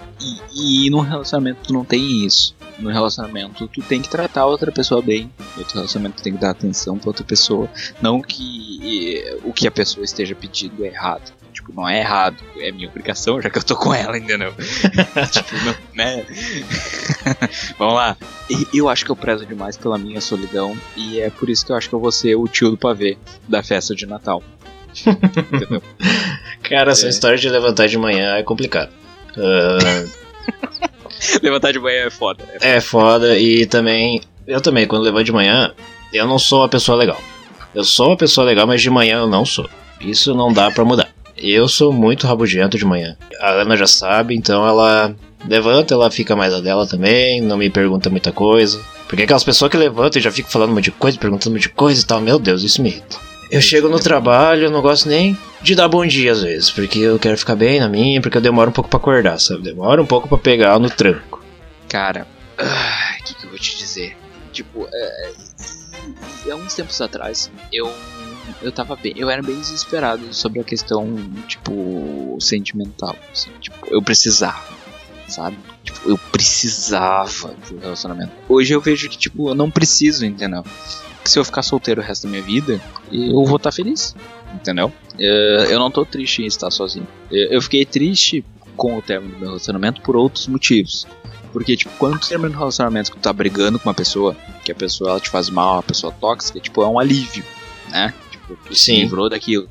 E, 0.55 0.87
e 0.87 0.91
no 0.91 1.01
relacionamento 1.01 1.63
tu 1.65 1.73
não 1.73 1.85
tem 1.85 2.25
isso. 2.25 2.55
No 2.79 2.91
relacionamento 2.91 3.67
tu 3.67 3.83
tem 3.83 4.01
que 4.01 4.09
tratar 4.09 4.43
a 4.43 4.47
outra 4.47 4.71
pessoa 4.71 5.03
bem. 5.03 5.31
No 5.57 5.65
relacionamento 5.65 6.19
tu 6.19 6.23
tem 6.23 6.35
que 6.35 6.41
dar 6.41 6.51
atenção 6.51 6.97
pra 6.97 7.09
outra 7.09 7.25
pessoa. 7.25 7.69
Não 8.01 8.21
que 8.23 9.25
o 9.43 9.53
que 9.53 9.67
a 9.67 9.71
pessoa 9.71 10.05
esteja 10.05 10.35
pedindo 10.35 10.85
é 10.85 10.89
errado 10.89 11.33
tipo, 11.55 11.73
não 11.73 11.89
é 11.89 12.01
errado, 12.01 12.37
é 12.59 12.71
minha 12.71 12.89
obrigação, 12.89 13.41
já 13.41 13.49
que 13.49 13.59
eu 13.59 13.63
tô 13.63 13.77
com 13.77 13.95
ela, 13.95 14.19
entendeu? 14.19 14.53
tipo, 15.31 15.55
não, 15.65 15.75
né? 15.95 16.27
Vamos 17.79 17.95
lá. 17.95 18.17
E 18.51 18.79
eu 18.79 18.89
acho 18.89 19.05
que 19.05 19.11
eu 19.11 19.17
prezo 19.17 19.47
demais 19.47 19.77
pela 19.77 19.97
minha 19.97 20.21
solidão, 20.21 20.77
e 20.97 21.21
é 21.21 21.31
por 21.31 21.49
isso 21.49 21.65
que 21.65 21.73
eu 21.73 21.77
acho 21.77 21.89
que 21.89 21.95
eu 21.95 22.01
vou 22.01 22.13
ser 22.13 22.35
o 22.35 22.47
tio 22.47 22.71
do 22.71 22.77
pavê 22.77 23.17
da 23.49 23.63
festa 23.63 23.95
de 23.95 24.05
Natal. 24.05 24.43
entendeu? 25.53 25.83
Cara, 26.63 26.93
essa 26.93 27.07
é. 27.07 27.11
história 27.11 27.39
de 27.39 27.49
levantar 27.49 27.87
de 27.87 27.97
manhã 27.97 28.37
é 28.37 28.43
complicado. 28.43 28.91
Uh... 29.37 30.11
levantar 31.43 31.73
de 31.73 31.79
manhã 31.79 32.07
é 32.07 32.11
foda. 32.11 32.45
É 32.45 32.59
foda. 32.59 32.67
é 32.67 32.81
foda, 32.81 33.39
e 33.39 33.67
também, 33.67 34.21
eu 34.47 34.61
também, 34.61 34.87
quando 34.87 35.05
levanto 35.05 35.25
de 35.25 35.33
manhã, 35.33 35.73
eu 36.13 36.27
não 36.27 36.39
sou 36.39 36.61
uma 36.61 36.69
pessoa 36.69 36.99
legal. 36.99 37.21
Eu 37.75 37.85
sou 37.85 38.09
uma 38.09 38.17
pessoa 38.17 38.47
legal, 38.47 38.67
mas 38.67 38.83
de 38.83 38.91
manhã 38.91 39.19
eu 39.19 39.27
não 39.27 39.45
sou. 39.45 39.69
Isso 40.01 40.35
não 40.35 40.53
dá 40.53 40.71
para 40.71 40.85
mudar. 40.85 41.09
Eu 41.37 41.69
sou 41.69 41.93
muito 41.93 42.27
rabugento 42.27 42.79
de 42.79 42.85
manhã. 42.85 43.17
A 43.41 43.51
Ana 43.51 43.77
já 43.77 43.87
sabe, 43.87 44.35
então 44.35 44.67
ela 44.67 45.15
levanta, 45.49 45.95
ela 45.95 46.11
fica 46.11 46.35
mais 46.35 46.55
a 46.55 46.61
dela 46.61 46.87
também, 46.87 47.41
não 47.41 47.57
me 47.57 47.69
pergunta 47.69 48.11
muita 48.11 48.33
coisa. 48.33 48.81
Porque 49.09 49.23
aquelas 49.23 49.45
pessoas 49.45 49.71
que 49.71 49.77
levantam 49.77 50.19
e 50.19 50.23
já 50.23 50.33
ficam 50.33 50.51
falando 50.51 50.71
um 50.71 50.75
monte 50.75 50.85
de 50.85 50.93
coisa, 50.93 51.19
perguntando 51.19 51.51
um 51.51 51.53
monte 51.55 51.63
de 51.63 51.69
coisa 51.71 52.01
e 52.01 52.05
tal, 52.05 52.21
meu 52.21 52.39
Deus, 52.39 52.63
isso 52.63 52.83
me 52.83 52.91
irrita. 52.91 53.19
Eu 53.51 53.61
chego 53.61 53.89
no 53.89 54.01
trabalho, 54.01 54.65
eu 54.65 54.71
não 54.71 54.81
gosto 54.81 55.09
nem 55.09 55.37
de 55.61 55.75
dar 55.75 55.87
bom 55.87 56.05
dia 56.07 56.33
às 56.33 56.43
vezes, 56.43 56.71
porque 56.71 56.99
eu 56.99 57.19
quero 57.19 57.37
ficar 57.37 57.55
bem 57.55 57.79
na 57.79 57.89
minha, 57.89 58.21
porque 58.21 58.37
eu 58.37 58.43
demoro 58.43 58.71
um 58.71 58.73
pouco 58.73 58.89
para 58.89 58.99
acordar, 58.99 59.39
sabe? 59.39 59.63
Demora 59.63 60.03
um 60.03 60.07
pouco 60.07 60.27
para 60.27 60.39
pegar 60.39 60.79
no 60.79 60.91
tranco. 60.91 61.43
Cara, 61.89 62.27
o 62.59 63.25
que, 63.25 63.35
que 63.35 63.45
eu 63.45 63.51
vou 63.51 63.59
te 63.59 63.77
dizer? 63.77 64.17
Tipo, 64.53 64.89
é, 64.93 65.33
há 66.51 66.55
uns 66.57 66.75
tempos 66.75 67.01
atrás, 67.01 67.51
eu 67.73 67.91
eu 68.63 68.73
tava 68.73 68.97
bem, 68.97 69.13
eu 69.17 69.31
era 69.31 69.43
bem 69.43 69.57
desesperado 69.57 70.33
sobre 70.33 70.61
a 70.61 70.65
questão, 70.65 71.17
tipo, 71.47 72.37
sentimental. 72.41 73.17
Assim, 73.33 73.51
tipo, 73.61 73.77
eu 73.91 74.03
precisava, 74.03 74.75
sabe? 75.29 75.57
Tipo, 75.83 76.11
eu 76.11 76.19
precisava 76.19 77.55
de 77.67 77.75
um 77.75 77.79
relacionamento. 77.79 78.33
Hoje 78.49 78.73
eu 78.73 78.81
vejo 78.81 79.09
que, 79.09 79.19
tipo, 79.19 79.49
eu 79.49 79.55
não 79.55 79.71
preciso, 79.71 80.25
entendeu? 80.25 80.65
Se 81.25 81.39
eu 81.39 81.45
ficar 81.45 81.63
solteiro 81.63 82.01
o 82.01 82.05
resto 82.05 82.25
da 82.25 82.31
minha 82.31 82.43
vida, 82.43 82.81
eu 83.11 83.45
vou 83.45 83.57
estar 83.57 83.71
tá 83.71 83.73
feliz, 83.73 84.15
entendeu? 84.53 84.93
Eh, 85.19 85.69
eu 85.71 85.79
não 85.79 85.91
tô 85.91 86.05
triste 86.05 86.43
em 86.43 86.47
estar 86.47 86.71
sozinho. 86.71 87.07
Eu 87.31 87.63
fiquei 87.63 87.85
triste 87.87 88.45
com 88.77 88.99
o 88.99 89.03
término 89.03 89.33
do 89.33 89.39
meu 89.39 89.49
relacionamento 89.49 90.03
por 90.03 90.17
outros 90.17 90.47
motivos. 90.47 91.07
Porque, 91.53 91.77
tipo, 91.77 91.93
quando 91.99 92.19
tu 92.19 92.29
termina 92.29 92.51
um 92.51 92.59
relacionamento 92.59 93.13
que 93.13 93.17
tu 93.17 93.21
tá 93.21 93.33
brigando 93.33 93.79
com 93.79 93.89
uma 93.89 93.95
pessoa, 93.95 94.37
que 94.65 94.73
a 94.73 94.75
pessoa 94.75 95.11
ela 95.11 95.21
te 95.21 95.31
faz 95.31 95.49
mal, 95.49 95.75
uma 95.77 95.83
pessoa 95.83 96.13
tóxica, 96.13 96.59
tipo, 96.59 96.83
é 96.83 96.87
um 96.89 96.99
alívio, 96.99 97.45
né? 97.91 98.13
Sim. 98.73 99.01
livrou 99.01 99.29
daquilo. 99.29 99.69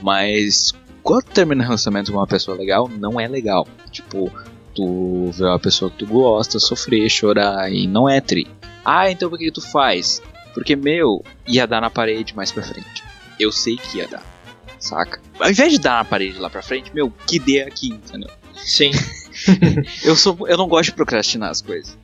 Mas 0.00 0.72
quando 1.02 1.24
termina 1.24 1.62
o 1.62 1.66
relacionamento 1.66 2.10
com 2.10 2.18
uma 2.18 2.26
pessoa 2.26 2.56
legal, 2.56 2.88
não 2.88 3.20
é 3.20 3.28
legal. 3.28 3.66
Tipo, 3.90 4.32
tu 4.74 5.30
vê 5.32 5.44
uma 5.44 5.58
pessoa 5.58 5.90
que 5.90 5.98
tu 5.98 6.06
gosta 6.06 6.58
sofrer, 6.58 7.08
chorar 7.08 7.72
e 7.72 7.86
não 7.86 8.08
é 8.08 8.20
tri. 8.20 8.46
Ah, 8.84 9.10
então 9.10 9.30
por 9.30 9.38
que 9.38 9.50
tu 9.50 9.60
faz? 9.60 10.22
Porque, 10.52 10.76
meu, 10.76 11.24
ia 11.46 11.66
dar 11.66 11.80
na 11.80 11.90
parede 11.90 12.34
mais 12.34 12.52
pra 12.52 12.62
frente. 12.62 13.02
Eu 13.38 13.50
sei 13.50 13.76
que 13.76 13.98
ia 13.98 14.06
dar, 14.06 14.22
saca? 14.78 15.20
Ao 15.38 15.50
invés 15.50 15.72
de 15.72 15.78
dar 15.78 15.98
na 15.98 16.04
parede 16.04 16.38
lá 16.38 16.48
pra 16.48 16.62
frente, 16.62 16.94
meu, 16.94 17.12
que 17.26 17.38
dê 17.38 17.62
aqui, 17.62 17.88
entendeu? 17.88 18.30
Sim. 18.54 18.92
eu, 20.04 20.14
sou, 20.14 20.46
eu 20.46 20.56
não 20.56 20.68
gosto 20.68 20.86
de 20.86 20.92
procrastinar 20.92 21.50
as 21.50 21.60
coisas. 21.60 21.98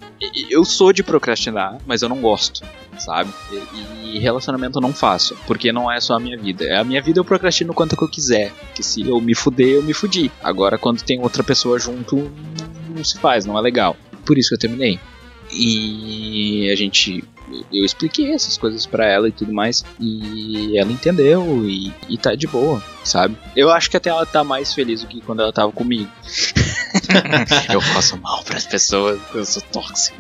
Eu 0.51 0.65
sou 0.65 0.93
de 0.93 1.03
procrastinar, 1.03 1.79
mas 1.87 2.03
eu 2.03 2.09
não 2.09 2.21
gosto, 2.21 2.63
sabe? 2.99 3.33
E, 3.51 4.17
e 4.17 4.19
relacionamento 4.19 4.79
eu 4.79 4.83
não 4.83 4.93
faço, 4.93 5.35
porque 5.47 5.73
não 5.73 5.91
é 5.91 5.99
só 5.99 6.15
a 6.15 6.21
minha 6.21 6.37
vida. 6.37 6.79
A 6.79 6.85
minha 6.85 7.01
vida 7.01 7.19
eu 7.19 7.25
procrastino 7.25 7.73
quanto 7.73 7.97
que 7.97 8.05
eu 8.05 8.09
quiser. 8.09 8.53
Que 8.75 8.83
se 8.83 9.09
eu 9.09 9.21
me 9.21 9.35
fuder, 9.35 9.77
eu 9.77 9.83
me 9.83 9.95
fudi. 9.95 10.31
Agora, 10.43 10.77
quando 10.77 11.03
tem 11.03 11.21
outra 11.21 11.43
pessoa 11.43 11.79
junto, 11.79 12.31
não 12.95 13.03
se 13.03 13.19
faz, 13.19 13.47
não 13.47 13.57
é 13.57 13.61
legal. 13.63 13.97
Por 14.27 14.37
isso 14.37 14.51
que 14.51 14.57
eu 14.57 14.59
terminei. 14.59 15.01
E 15.51 16.71
a 16.71 16.77
gente 16.77 17.25
eu 17.73 17.85
expliquei 17.85 18.33
essas 18.33 18.57
coisas 18.57 18.87
para 18.87 19.07
ela 19.07 19.29
e 19.29 19.33
tudo 19.33 19.53
mais. 19.53 19.85
E 19.99 20.77
ela 20.79 20.91
entendeu 20.91 21.65
e, 21.65 21.93
e 22.09 22.19
tá 22.19 22.35
de 22.35 22.47
boa, 22.47 22.83
sabe? 23.05 23.37
Eu 23.55 23.71
acho 23.71 23.91
que 23.91 23.97
até 23.97 24.11
ela 24.11 24.27
tá 24.27 24.43
mais 24.45 24.73
feliz 24.73 25.03
do 25.03 25.07
que 25.07 25.21
quando 25.21 25.43
ela 25.43 25.53
tava 25.53 25.73
comigo. 25.73 26.11
eu 27.73 27.81
faço 27.81 28.17
mal 28.19 28.43
para 28.45 28.57
as 28.57 28.67
pessoas, 28.67 29.19
eu 29.35 29.45
sou 29.45 29.63
tóxico. 29.73 30.17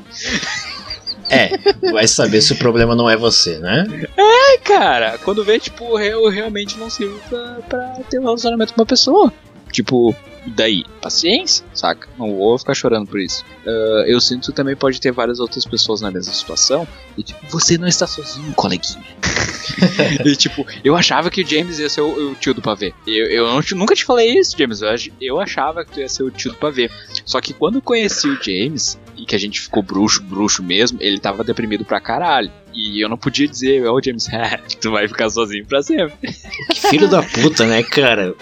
É, 1.28 1.50
vai 1.92 2.08
saber 2.08 2.42
se 2.42 2.52
o 2.52 2.56
problema 2.56 2.96
não 2.96 3.08
é 3.08 3.16
você, 3.16 3.58
né? 3.58 3.86
É, 4.16 4.58
cara, 4.58 5.16
quando 5.18 5.44
vê, 5.44 5.60
tipo, 5.60 5.98
eu 6.00 6.28
realmente 6.28 6.76
não 6.76 6.90
sirvo 6.90 7.20
pra, 7.28 7.54
pra 7.68 7.80
ter 8.10 8.18
um 8.18 8.24
relacionamento 8.24 8.74
com 8.74 8.80
uma 8.80 8.86
pessoa. 8.86 9.32
Tipo, 9.70 10.14
daí, 10.46 10.84
paciência, 11.00 11.64
saca? 11.74 12.08
Não 12.18 12.34
vou 12.36 12.58
ficar 12.58 12.74
chorando 12.74 13.06
por 13.06 13.20
isso. 13.20 13.44
Uh, 13.66 14.04
eu 14.06 14.20
sinto 14.20 14.50
que 14.50 14.56
também 14.56 14.76
pode 14.76 15.00
ter 15.00 15.12
várias 15.12 15.40
outras 15.40 15.64
pessoas 15.64 16.00
na 16.00 16.10
mesma 16.10 16.32
situação. 16.32 16.86
E 17.16 17.22
tipo, 17.22 17.40
você 17.48 17.76
não 17.76 17.88
está 17.88 18.06
sozinho, 18.06 18.52
coleguinha. 18.54 19.04
e 20.24 20.36
tipo, 20.36 20.66
eu 20.82 20.96
achava 20.96 21.30
que 21.30 21.42
o 21.42 21.46
James 21.46 21.78
ia 21.78 21.88
ser 21.88 22.00
o, 22.00 22.30
o 22.30 22.34
tio 22.34 22.54
do 22.54 22.62
pavê. 22.62 22.94
Eu, 23.06 23.26
eu 23.26 23.46
não, 23.46 23.60
nunca 23.76 23.94
te 23.94 24.04
falei 24.04 24.38
isso, 24.38 24.56
James. 24.56 24.82
Eu, 24.82 24.90
eu 25.20 25.40
achava 25.40 25.84
que 25.84 25.92
tu 25.92 26.00
ia 26.00 26.08
ser 26.08 26.22
o 26.22 26.30
tio 26.30 26.52
do 26.52 26.58
pavê. 26.58 26.90
Só 27.24 27.40
que 27.40 27.52
quando 27.52 27.76
eu 27.76 27.82
conheci 27.82 28.28
o 28.28 28.42
James, 28.42 28.98
e 29.16 29.26
que 29.26 29.36
a 29.36 29.38
gente 29.38 29.60
ficou 29.60 29.82
bruxo, 29.82 30.22
bruxo 30.22 30.62
mesmo, 30.62 30.98
ele 31.00 31.18
tava 31.18 31.44
deprimido 31.44 31.84
pra 31.84 32.00
caralho. 32.00 32.50
E 32.72 33.02
eu 33.04 33.08
não 33.08 33.18
podia 33.18 33.46
dizer, 33.46 33.86
oh, 33.86 34.00
James, 34.02 34.26
tu 34.80 34.90
vai 34.90 35.06
ficar 35.06 35.28
sozinho 35.28 35.66
pra 35.66 35.82
sempre. 35.82 36.16
Que 36.70 36.80
filho 36.88 37.08
da 37.08 37.22
puta, 37.22 37.66
né, 37.66 37.82
cara? 37.82 38.34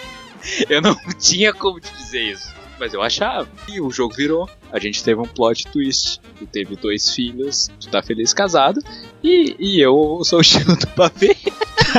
eu 0.68 0.80
não 0.80 0.96
tinha 1.18 1.52
como 1.52 1.80
te 1.80 1.92
dizer 1.94 2.22
isso. 2.32 2.54
Mas 2.78 2.94
eu 2.94 3.02
achava. 3.02 3.48
E 3.68 3.80
o 3.80 3.90
jogo 3.90 4.14
virou. 4.14 4.48
A 4.72 4.78
gente 4.78 5.02
teve 5.02 5.20
um 5.20 5.24
plot 5.24 5.66
twist. 5.66 6.20
Tu 6.38 6.46
teve 6.46 6.76
dois 6.76 7.12
filhos, 7.12 7.68
tu 7.80 7.88
tá 7.88 8.02
feliz 8.02 8.32
casado. 8.32 8.80
E, 9.22 9.56
e 9.58 9.80
eu 9.80 10.20
sou 10.24 10.38
o 10.38 10.42
estilo 10.42 10.76
do 10.76 10.86
pavê. 10.88 11.36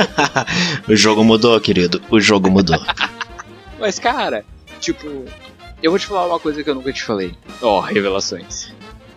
o 0.88 0.96
jogo 0.96 1.22
mudou, 1.22 1.60
querido. 1.60 2.02
O 2.10 2.18
jogo 2.18 2.50
mudou. 2.50 2.78
Mas, 3.78 3.98
cara, 3.98 4.44
tipo, 4.80 5.06
Eu 5.82 5.90
vou 5.90 5.98
te 5.98 6.06
falar 6.06 6.26
uma 6.26 6.40
coisa 6.40 6.62
que 6.62 6.68
eu 6.68 6.74
nunca 6.74 6.92
te 6.92 7.02
falei. 7.02 7.34
Ó, 7.62 7.78
oh, 7.78 7.80
revelações. 7.80 8.72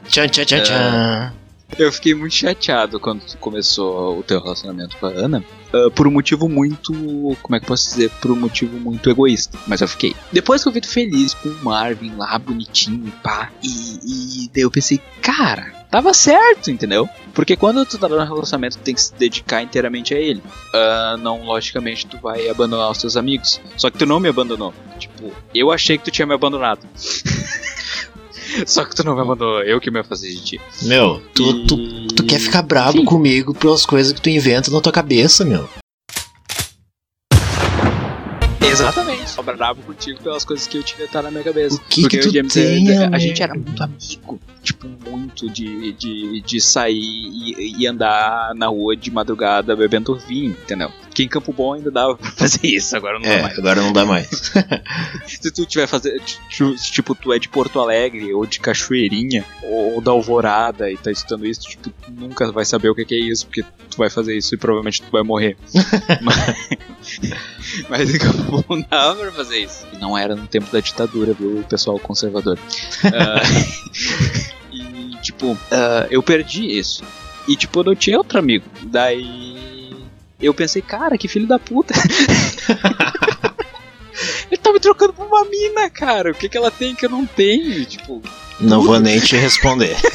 Tchan, 0.08 0.28
tchan, 0.28 0.46
tchan, 0.46 0.64
tchan. 0.64 1.34
Eu 1.78 1.92
fiquei 1.92 2.14
muito 2.14 2.36
chateado 2.36 3.00
quando 3.00 3.22
começou 3.38 4.20
o 4.20 4.24
teu 4.24 4.40
relacionamento 4.42 4.96
com 4.98 5.08
a 5.08 5.10
Ana. 5.10 5.44
Uh, 5.74 5.90
por 5.92 6.08
um 6.08 6.12
motivo 6.12 6.48
muito. 6.48 6.94
Como 7.42 7.56
é 7.56 7.60
que 7.60 7.66
posso 7.66 7.90
dizer? 7.90 8.10
Por 8.22 8.32
um 8.32 8.36
motivo 8.36 8.78
muito 8.80 9.10
egoísta. 9.10 9.58
Mas 9.68 9.82
eu 9.82 9.88
fiquei. 9.88 10.16
Depois 10.32 10.62
que 10.62 10.70
eu 10.70 10.74
vi 10.74 10.82
feliz 10.86 11.34
com 11.34 11.50
o 11.50 11.64
Marvin 11.64 12.16
lá, 12.16 12.38
bonitinho 12.38 13.12
pá. 13.24 13.50
E, 13.64 14.44
e 14.46 14.50
daí 14.54 14.64
eu 14.64 14.72
pensei, 14.72 15.00
cara, 15.22 15.72
tava 15.90 16.14
certo, 16.14 16.70
entendeu? 16.70 17.10
Porque 17.34 17.56
quando 17.56 17.86
tu 17.86 17.98
tá 17.98 18.08
no 18.08 18.18
relacionamento, 18.18 18.78
tu 18.78 18.84
tem 18.84 18.94
que 18.94 19.02
se 19.02 19.14
dedicar 19.16 19.62
inteiramente 19.64 20.14
a 20.14 20.20
ele. 20.20 20.42
Uh, 20.74 21.18
não, 21.18 21.44
logicamente, 21.44 22.06
tu 22.06 22.18
vai 22.18 22.48
abandonar 22.50 22.92
os 22.92 23.00
teus 23.00 23.18
amigos. 23.18 23.60
Só 23.76 23.90
que 23.90 23.98
tu 23.98 24.06
não 24.06 24.20
me 24.20 24.30
abandonou. 24.30 24.74
Tipo, 25.00 25.32
eu 25.54 25.72
achei 25.72 25.98
que 25.98 26.06
tu 26.06 26.12
tinha 26.12 26.26
me 26.26 26.34
abandonado. 26.34 26.82
Só 28.66 28.86
que 28.86 28.96
tu 28.96 29.04
não 29.04 29.16
me 29.16 29.24
mandou 29.24 29.62
eu 29.64 29.80
que 29.80 29.92
me 29.92 30.00
ia 30.00 30.04
fazer 30.04 30.30
de 30.30 30.44
ti. 30.44 30.62
Meu, 30.84 31.22
tu, 31.34 31.44
e... 31.44 31.66
tu, 31.68 32.08
tu 32.16 32.24
quer 32.26 32.40
ficar 32.40 32.62
bravo 32.62 33.00
Sim. 33.00 33.06
comigo 33.06 33.54
pelas 33.54 33.86
coisas 33.86 34.14
que 34.14 34.22
tu 34.22 34.30
inventa 34.30 34.72
na 34.72 34.82
tua 34.82 34.92
cabeça, 34.92 35.44
meu. 35.46 35.68
Exatamente. 38.74 39.30
Só 39.30 39.44
bravo 39.44 39.82
contigo 39.84 40.20
pelas 40.22 40.44
coisas 40.44 40.66
que 40.68 40.78
eu 40.78 40.84
tinha 40.84 41.08
tá 41.08 41.22
na 41.22 41.30
minha 41.30 41.44
cabeça. 41.44 41.76
O 41.76 41.80
que 41.80 42.02
Porque 42.02 42.18
que 42.18 42.24
tu 42.24 42.34
James, 42.34 42.54
tem, 42.54 42.98
a, 42.98 43.10
a 43.10 43.20
gente 43.20 43.42
era 43.42 43.54
muito 43.54 43.84
amigo. 43.84 44.40
Tipo, 44.64 44.88
muito 45.08 45.50
de, 45.50 45.94
de, 45.94 46.42
de 46.42 46.62
sair 46.62 46.96
e, 46.96 47.82
e, 47.82 47.88
andar 47.88 48.56
na 48.56 48.68
rua 48.68 48.96
de 48.96 49.12
madrugada 49.12 49.76
bebendo 49.76 50.16
vinho, 50.16 50.52
entendeu? 50.52 50.92
Que 51.14 51.24
em 51.24 51.28
Campo 51.28 51.54
Bom 51.54 51.74
ainda 51.74 51.92
dava 51.92 52.16
pra 52.16 52.32
fazer 52.32 52.66
isso, 52.68 52.96
agora 52.96 53.20
não 53.20 53.26
é, 53.30 53.36
dá 53.36 53.42
mais. 53.44 53.60
agora 53.60 53.82
não 53.82 53.94
dá 53.94 54.06
mais. 54.06 54.28
Se 55.28 55.52
tu 55.52 55.66
tiver 55.66 55.88
fazer. 55.88 56.20
Tipo, 56.92 57.16
tu 57.16 57.32
é 57.32 57.40
de 57.40 57.50
Porto 57.50 57.80
Alegre, 57.80 58.34
ou 58.34 58.46
de 58.46 58.60
Cachoeirinha, 58.60 59.46
ou 59.62 60.02
da 60.02 60.12
Alvorada 60.12 60.90
e 60.90 60.98
tá 60.98 61.12
estudando 61.12 61.46
isso, 61.46 61.62
tipo, 61.62 61.90
tu 61.90 62.12
nunca 62.12 62.52
vai 62.52 62.66
saber 62.66 62.90
o 62.90 62.96
que 62.96 63.14
é 63.14 63.20
isso, 63.20 63.46
porque 63.46 63.64
tu 63.90 63.98
vai 63.98 64.10
fazer 64.10 64.36
isso 64.36 64.56
e 64.56 64.58
provavelmente 64.58 65.02
tu 65.02 65.12
vai 65.12 65.24
morrer. 65.24 65.58
mas, 66.22 66.56
mas 67.90 68.14
em 68.14 68.18
Campo 68.18 68.64
Bom 68.68 68.82
dava 68.90 69.16
pra 69.16 69.32
fazer 69.32 69.60
isso. 69.60 69.86
E 69.94 69.98
não 69.98 70.18
era 70.18 70.36
no 70.36 70.48
tempo 70.48 70.72
da 70.72 70.80
ditadura, 70.80 71.34
viu, 71.34 71.64
pessoal 71.70 72.00
conservador. 72.00 72.58
Uh, 73.06 74.24
tipo, 75.22 75.54
uh, 75.54 76.08
eu 76.10 76.24
perdi 76.24 76.78
isso. 76.78 77.04
E, 77.48 77.56
tipo, 77.56 77.80
eu 77.80 77.84
não 77.84 77.96
tinha 77.96 78.18
outro 78.18 78.40
amigo. 78.40 78.66
Daí 78.84 79.53
eu 80.46 80.54
pensei, 80.54 80.82
cara, 80.82 81.18
que 81.18 81.28
filho 81.28 81.48
da 81.48 81.60
puta. 81.60 81.94
Ele 84.52 84.62
tá 84.62 84.72
me 84.72 84.80
trocando 84.80 85.14
por 85.14 85.26
uma 85.26 85.44
mina, 85.46 85.90
cara. 85.90 86.32
O 86.32 86.36
que, 86.36 86.48
que 86.48 86.58
ela 86.58 86.70
tem 86.70 86.96
que 86.96 87.06
eu 87.06 87.10
não 87.10 87.26
tenho? 87.26 87.84
Tipo. 87.86 88.22
Não 88.60 88.84
vou 88.84 89.00
nem 89.00 89.20
te 89.20 89.36
responder. 89.36 89.96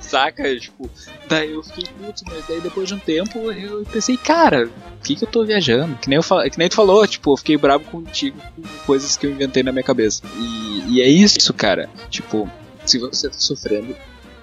Saca? 0.00 0.58
Tipo, 0.58 0.90
daí 1.28 1.52
eu 1.52 1.62
fiquei 1.62 1.84
puto, 1.84 2.22
mas 2.26 2.44
daí 2.46 2.60
depois 2.60 2.88
de 2.88 2.94
um 2.94 2.98
tempo 2.98 3.50
eu 3.50 3.84
pensei, 3.84 4.16
cara, 4.16 4.66
o 4.66 5.02
que, 5.02 5.16
que 5.16 5.24
eu 5.24 5.28
tô 5.28 5.44
viajando? 5.44 5.96
Que 5.96 6.08
nem, 6.08 6.18
eu, 6.18 6.50
que 6.50 6.58
nem 6.58 6.68
tu 6.68 6.74
falou, 6.74 7.06
tipo, 7.06 7.32
eu 7.32 7.36
fiquei 7.36 7.56
bravo 7.56 7.84
contigo 7.84 8.38
com 8.54 8.62
coisas 8.86 9.16
que 9.16 9.26
eu 9.26 9.30
inventei 9.30 9.62
na 9.62 9.72
minha 9.72 9.82
cabeça. 9.82 10.22
E, 10.36 10.96
e 10.96 11.02
é 11.02 11.08
isso, 11.08 11.52
cara. 11.54 11.88
Tipo, 12.10 12.50
se 12.84 12.98
você 12.98 13.28
tá 13.28 13.38
sofrendo 13.38 13.96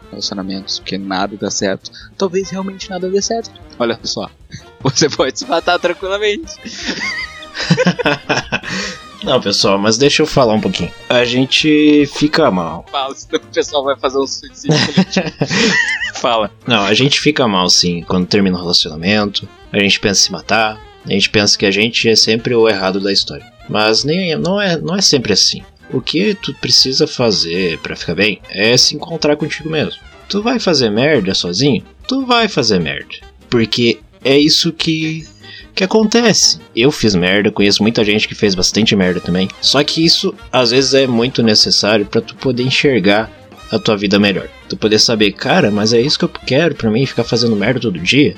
relacionamentos 0.10 0.80
porque 0.80 0.97
nada 0.97 1.36
dá 1.38 1.51
certo, 1.51 1.91
talvez 2.18 2.49
realmente 2.49 2.89
nada 2.89 3.10
dê 3.10 3.22
certo. 3.22 3.51
Olha 3.78 3.99
só, 4.03 4.30
você 4.82 5.10
pode 5.10 5.39
se 5.39 5.45
matar 5.45 5.80
tranquilamente. 5.80 6.55
Não, 9.24 9.41
pessoal, 9.41 9.78
mas 9.78 9.97
deixa 9.97 10.22
eu 10.22 10.26
falar 10.26 10.53
um 10.53 10.62
pouquinho. 10.62 10.91
A 11.10 11.26
gente 11.26 12.05
fica 12.07 12.49
mal. 12.49 12.86
Fala, 12.89 13.14
senão 13.14 13.41
o 13.41 13.53
pessoal 13.53 13.84
vai 13.84 13.97
fazer 13.97 14.18
um 14.18 14.26
suicídio 14.26 14.78
Fala. 16.16 16.49
Não, 16.66 16.84
a 16.84 16.93
gente 16.93 17.20
fica 17.20 17.47
mal 17.47 17.70
sim 17.70 18.01
quando 18.03 18.28
termina 18.28 18.57
o 18.57 18.62
relacionamento. 18.62 19.47
A 19.74 19.80
gente 19.80 19.99
pensa 19.99 20.22
em 20.22 20.24
se 20.24 20.32
matar. 20.32 20.82
A 21.05 21.12
gente 21.12 21.30
pensa 21.30 21.57
que 21.57 21.66
a 21.66 21.72
gente 21.72 22.07
é 22.07 22.16
sempre 22.16 22.55
o 22.55 22.68
errado 22.68 22.99
da 22.99 23.12
história. 23.12 23.45
Mas 23.68 24.03
nem, 24.03 24.36
não, 24.36 24.60
é, 24.60 24.78
não 24.78 24.95
é 24.95 25.01
sempre 25.01 25.34
assim. 25.34 25.64
O 25.91 26.01
que 26.01 26.35
tu 26.35 26.53
precisa 26.53 27.07
fazer 27.07 27.79
para 27.79 27.95
ficar 27.95 28.15
bem 28.15 28.39
é 28.49 28.77
se 28.77 28.95
encontrar 28.95 29.35
contigo 29.35 29.69
mesmo. 29.69 29.99
Tu 30.27 30.41
vai 30.41 30.59
fazer 30.59 30.89
merda 30.89 31.33
sozinho? 31.33 31.83
Tu 32.07 32.25
vai 32.25 32.47
fazer 32.47 32.79
merda. 32.79 33.15
Porque 33.49 33.99
é 34.23 34.37
isso 34.37 34.71
que 34.71 35.27
que 35.73 35.83
acontece. 35.83 36.59
Eu 36.75 36.91
fiz 36.91 37.15
merda, 37.15 37.51
conheço 37.51 37.81
muita 37.81 38.03
gente 38.03 38.27
que 38.27 38.35
fez 38.35 38.53
bastante 38.53 38.95
merda 38.97 39.21
também. 39.21 39.47
Só 39.61 39.81
que 39.81 40.03
isso 40.03 40.35
às 40.51 40.71
vezes 40.71 40.93
é 40.93 41.07
muito 41.07 41.41
necessário 41.41 42.05
para 42.05 42.19
tu 42.19 42.35
poder 42.35 42.63
enxergar 42.63 43.31
a 43.71 43.79
tua 43.79 43.95
vida 43.95 44.19
melhor. 44.19 44.49
Tu 44.67 44.75
poder 44.75 44.99
saber, 44.99 45.31
cara, 45.31 45.71
mas 45.71 45.93
é 45.93 46.01
isso 46.01 46.19
que 46.19 46.25
eu 46.25 46.29
quero 46.29 46.75
para 46.75 46.89
mim 46.89 47.05
ficar 47.05 47.23
fazendo 47.23 47.55
merda 47.55 47.79
todo 47.79 47.97
dia? 47.99 48.35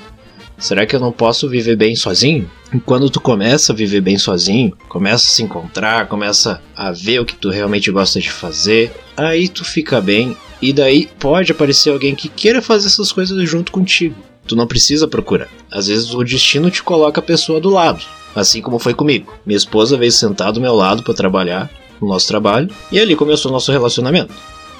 Será 0.62 0.86
que 0.86 0.94
eu 0.94 1.00
não 1.00 1.10
posso 1.10 1.48
viver 1.48 1.74
bem 1.74 1.96
sozinho? 1.96 2.48
E 2.72 2.78
quando 2.78 3.10
tu 3.10 3.20
começa 3.20 3.72
a 3.72 3.74
viver 3.74 4.00
bem 4.00 4.16
sozinho, 4.16 4.72
começa 4.88 5.16
a 5.16 5.34
se 5.34 5.42
encontrar, 5.42 6.06
começa 6.06 6.62
a 6.76 6.92
ver 6.92 7.18
o 7.18 7.24
que 7.24 7.34
tu 7.34 7.50
realmente 7.50 7.90
gosta 7.90 8.20
de 8.20 8.30
fazer, 8.30 8.92
aí 9.16 9.48
tu 9.48 9.64
fica 9.64 10.00
bem 10.00 10.36
e 10.62 10.72
daí 10.72 11.10
pode 11.18 11.50
aparecer 11.50 11.90
alguém 11.90 12.14
que 12.14 12.28
queira 12.28 12.62
fazer 12.62 12.86
essas 12.86 13.10
coisas 13.10 13.50
junto 13.50 13.72
contigo. 13.72 14.14
Tu 14.46 14.54
não 14.54 14.68
precisa 14.68 15.08
procurar. 15.08 15.48
Às 15.68 15.88
vezes 15.88 16.14
o 16.14 16.22
destino 16.22 16.70
te 16.70 16.80
coloca 16.80 17.18
a 17.18 17.24
pessoa 17.24 17.60
do 17.60 17.68
lado, 17.68 18.04
assim 18.32 18.62
como 18.62 18.78
foi 18.78 18.94
comigo. 18.94 19.34
Minha 19.44 19.56
esposa 19.56 19.98
veio 19.98 20.12
sentar 20.12 20.52
do 20.52 20.60
meu 20.60 20.76
lado 20.76 21.02
para 21.02 21.12
trabalhar 21.12 21.68
no 22.00 22.06
nosso 22.06 22.28
trabalho 22.28 22.72
e 22.92 23.00
ali 23.00 23.16
começou 23.16 23.50
o 23.50 23.52
nosso 23.52 23.72
relacionamento. 23.72 24.32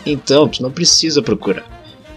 Então, 0.07 0.47
tu 0.47 0.63
não 0.63 0.71
precisa 0.71 1.21
procurar. 1.21 1.67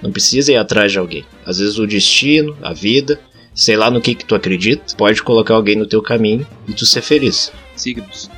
Não 0.04 0.12
precisa 0.12 0.52
ir 0.52 0.58
atrás 0.58 0.92
de 0.92 1.00
alguém. 1.00 1.26
Às 1.44 1.58
vezes 1.58 1.80
o 1.80 1.88
destino, 1.88 2.56
a 2.62 2.72
vida, 2.72 3.20
sei 3.56 3.78
lá 3.78 3.90
no 3.90 4.02
que 4.02 4.14
que 4.14 4.26
tu 4.26 4.36
acredita, 4.36 4.96
pode 4.98 5.24
colocar 5.24 5.56
alguém 5.56 5.78
no 5.78 5.88
teu 5.88 6.02
caminho 6.02 6.46
e 6.68 6.74
tu 6.74 6.86
ser 6.86 7.02
feliz. 7.02 7.52
Signos. 7.76 8.30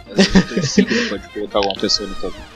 Signos 0.64 1.10
pode 1.10 1.28
colocar 1.30 1.58
alguma 1.58 1.76
pessoa 1.76 2.08
no 2.08 2.16
teu 2.16 2.30
caminho. 2.30 2.48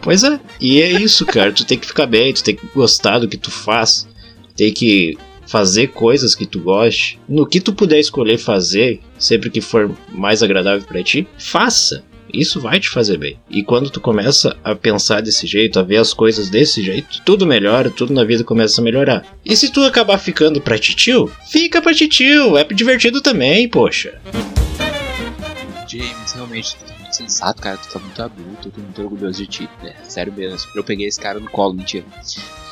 Pois 0.00 0.24
é, 0.24 0.40
e 0.60 0.80
é 0.80 0.90
isso, 0.90 1.26
cara. 1.26 1.52
Tu 1.52 1.64
tem 1.64 1.78
que 1.78 1.86
ficar 1.86 2.06
bem, 2.06 2.32
tu 2.32 2.42
tem 2.42 2.56
que 2.56 2.66
gostar 2.74 3.18
do 3.18 3.28
que 3.28 3.36
tu 3.36 3.50
faz, 3.50 4.08
tem 4.56 4.72
que 4.72 5.18
fazer 5.46 5.88
coisas 5.88 6.34
que 6.34 6.46
tu 6.46 6.60
goste. 6.60 7.20
No 7.28 7.46
que 7.46 7.60
tu 7.60 7.72
puder 7.72 7.98
escolher 7.98 8.38
fazer, 8.38 9.00
sempre 9.18 9.50
que 9.50 9.60
for 9.60 9.90
mais 10.10 10.42
agradável 10.42 10.86
para 10.86 11.02
ti, 11.02 11.26
faça. 11.38 12.04
Isso 12.32 12.60
vai 12.60 12.80
te 12.80 12.88
fazer 12.88 13.18
bem. 13.18 13.38
E 13.48 13.62
quando 13.62 13.90
tu 13.90 14.00
começa 14.00 14.56
a 14.62 14.74
pensar 14.74 15.22
desse 15.22 15.46
jeito, 15.46 15.78
a 15.78 15.82
ver 15.82 15.96
as 15.96 16.12
coisas 16.12 16.50
desse 16.50 16.82
jeito, 16.82 17.22
tudo 17.24 17.46
melhora, 17.46 17.90
tudo 17.90 18.12
na 18.12 18.24
vida 18.24 18.44
começa 18.44 18.80
a 18.80 18.84
melhorar. 18.84 19.24
E 19.44 19.56
se 19.56 19.70
tu 19.70 19.82
acabar 19.82 20.18
ficando 20.18 20.60
pra 20.60 20.78
titio, 20.78 21.30
fica 21.50 21.80
pra 21.80 21.94
titio, 21.94 22.56
é 22.56 22.64
divertido 22.64 23.20
também, 23.20 23.68
poxa. 23.68 24.20
James, 25.88 26.32
realmente, 26.34 26.76
tu 26.76 26.84
tá 26.84 26.94
muito 26.98 27.16
sensato, 27.16 27.62
cara, 27.62 27.76
tu 27.76 27.88
tá 27.88 27.98
muito 27.98 28.22
adulto, 28.22 28.68
eu 28.68 28.72
tô 28.72 28.80
muito 28.80 29.02
orgulhoso 29.02 29.38
de 29.38 29.46
ti. 29.46 29.68
É, 29.84 29.94
sério 30.08 30.32
mesmo. 30.32 30.58
Eu 30.74 30.82
peguei 30.82 31.06
esse 31.06 31.20
cara 31.20 31.38
no 31.38 31.48
colo, 31.48 31.74
mentira. 31.74 32.04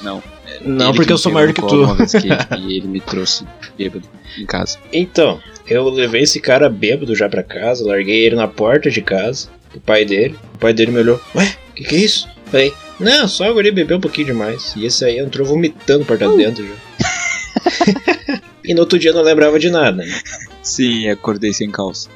Não. 0.02 0.22
É, 0.46 0.60
não, 0.64 0.92
porque 0.92 1.12
eu 1.12 1.18
sou 1.18 1.32
maior 1.32 1.52
que 1.52 1.62
tu. 1.62 1.86
Que, 2.20 2.58
e 2.58 2.76
ele 2.76 2.88
me 2.88 3.00
trouxe 3.00 3.46
bêbado 3.78 4.06
em 4.36 4.44
casa. 4.44 4.78
Então, 4.92 5.40
eu 5.66 5.88
levei 5.88 6.22
esse 6.22 6.40
cara 6.40 6.68
bêbado 6.68 7.14
já 7.14 7.28
pra 7.28 7.42
casa, 7.42 7.86
larguei 7.86 8.24
ele 8.24 8.36
na 8.36 8.48
porta 8.48 8.90
de 8.90 9.00
casa, 9.00 9.48
o 9.74 9.80
pai 9.80 10.04
dele. 10.04 10.36
O 10.54 10.58
pai 10.58 10.72
dele 10.72 10.92
me 10.92 10.98
olhou, 10.98 11.20
ué, 11.34 11.56
o 11.70 11.74
que, 11.74 11.84
que 11.84 11.94
é 11.96 11.98
isso? 11.98 12.28
Falei, 12.46 12.72
não, 13.00 13.26
só 13.26 13.44
agora 13.44 13.66
ele 13.66 13.74
bebeu 13.74 13.96
um 13.96 14.00
pouquinho 14.00 14.28
demais. 14.28 14.74
E 14.76 14.86
esse 14.86 15.04
aí 15.04 15.18
entrou 15.18 15.46
vomitando 15.46 16.04
porta 16.04 16.28
uh. 16.28 16.36
dentro 16.36 16.64
já. 16.66 18.40
e 18.64 18.74
no 18.74 18.80
outro 18.80 18.98
dia 18.98 19.12
não 19.12 19.22
lembrava 19.22 19.58
de 19.58 19.70
nada. 19.70 20.04
Né? 20.04 20.20
Sim, 20.64 21.08
acordei 21.08 21.52
sem 21.52 21.70
calça. 21.70 22.08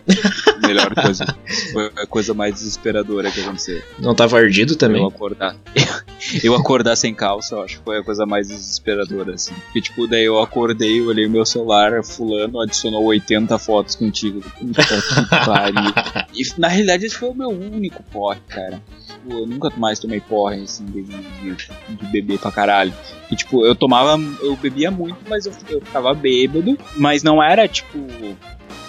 Melhor 0.66 0.94
coisa. 0.94 1.24
Foi 1.72 1.92
a 1.96 2.06
coisa 2.06 2.32
mais 2.32 2.54
desesperadora 2.54 3.30
que 3.30 3.40
aconteceu. 3.40 3.82
Não 3.98 4.14
tava 4.14 4.38
ardido 4.38 4.74
também? 4.74 5.02
Eu 5.02 5.08
acordar. 5.08 5.54
Eu 6.42 6.54
acordar 6.54 6.96
sem 6.96 7.14
calça, 7.14 7.54
eu 7.54 7.62
acho 7.62 7.78
que 7.78 7.84
foi 7.84 7.98
a 7.98 8.02
coisa 8.02 8.26
mais 8.26 8.48
desesperadora, 8.48 9.34
assim. 9.34 9.54
Porque, 9.54 9.80
tipo, 9.80 10.06
daí 10.08 10.24
eu 10.24 10.40
acordei, 10.40 11.00
olhei 11.00 11.28
meu 11.28 11.46
celular, 11.46 12.02
fulano 12.04 12.60
adicionou 12.60 13.04
80 13.04 13.56
fotos 13.56 13.94
contigo. 13.94 14.42
Puta 14.58 14.82
que 14.82 15.46
pariu. 15.46 15.92
E 16.34 16.60
na 16.60 16.68
realidade 16.68 17.06
esse 17.06 17.16
foi 17.16 17.30
o 17.30 17.34
meu 17.34 17.48
único 17.48 18.02
porre, 18.12 18.40
cara. 18.48 18.82
Tipo, 19.18 19.38
eu 19.38 19.46
nunca 19.46 19.70
mais 19.76 19.98
tomei 19.98 20.20
porre, 20.20 20.62
assim, 20.62 20.84
de, 20.86 21.02
de, 21.02 21.56
de 21.88 22.06
beber 22.06 22.38
pra 22.38 22.52
caralho. 22.52 22.92
E, 23.30 23.36
tipo, 23.36 23.64
eu 23.64 23.74
tomava, 23.74 24.20
eu 24.40 24.56
bebia 24.56 24.90
muito, 24.90 25.18
mas 25.28 25.46
eu, 25.46 25.52
eu 25.68 25.80
ficava 25.80 26.14
bêbado. 26.14 26.78
Mas 26.96 27.22
não 27.22 27.42
era, 27.42 27.66
tipo, 27.66 27.98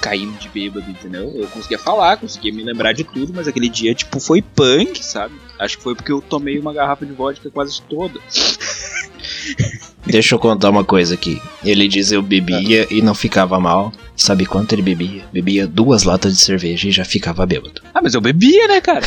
caindo 0.01 0.37
de 0.37 0.47
bêbado, 0.49 0.89
entendeu? 0.89 1.31
Eu 1.35 1.47
conseguia 1.47 1.79
falar, 1.79 2.17
conseguia 2.17 2.53
me 2.53 2.63
lembrar 2.63 2.93
de 2.93 3.03
tudo, 3.03 3.33
mas 3.33 3.47
aquele 3.47 3.69
dia, 3.69 3.93
tipo, 3.93 4.19
foi 4.19 4.41
punk, 4.41 5.03
sabe? 5.03 5.35
Acho 5.57 5.77
que 5.77 5.83
foi 5.83 5.95
porque 5.95 6.11
eu 6.11 6.21
tomei 6.21 6.59
uma 6.59 6.73
garrafa 6.73 7.05
de 7.05 7.13
vodka 7.13 7.49
quase 7.49 7.81
toda. 7.83 8.19
Deixa 10.05 10.35
eu 10.35 10.39
contar 10.39 10.69
uma 10.69 10.83
coisa 10.83 11.15
aqui. 11.15 11.41
Ele 11.63 11.87
diz 11.87 12.11
eu 12.11 12.21
bebia 12.21 12.87
e 12.89 13.01
não 13.01 13.13
ficava 13.13 13.59
mal. 13.59 13.91
Sabe 14.19 14.45
quanto 14.45 14.73
ele 14.73 14.81
bebia? 14.81 15.23
Bebia 15.31 15.65
duas 15.65 16.03
latas 16.03 16.33
de 16.33 16.41
cerveja 16.41 16.89
e 16.89 16.91
já 16.91 17.05
ficava 17.05 17.45
bêbado. 17.45 17.81
Ah, 17.93 18.01
mas 18.03 18.13
eu 18.13 18.19
bebia, 18.19 18.67
né, 18.67 18.81
cara? 18.81 19.05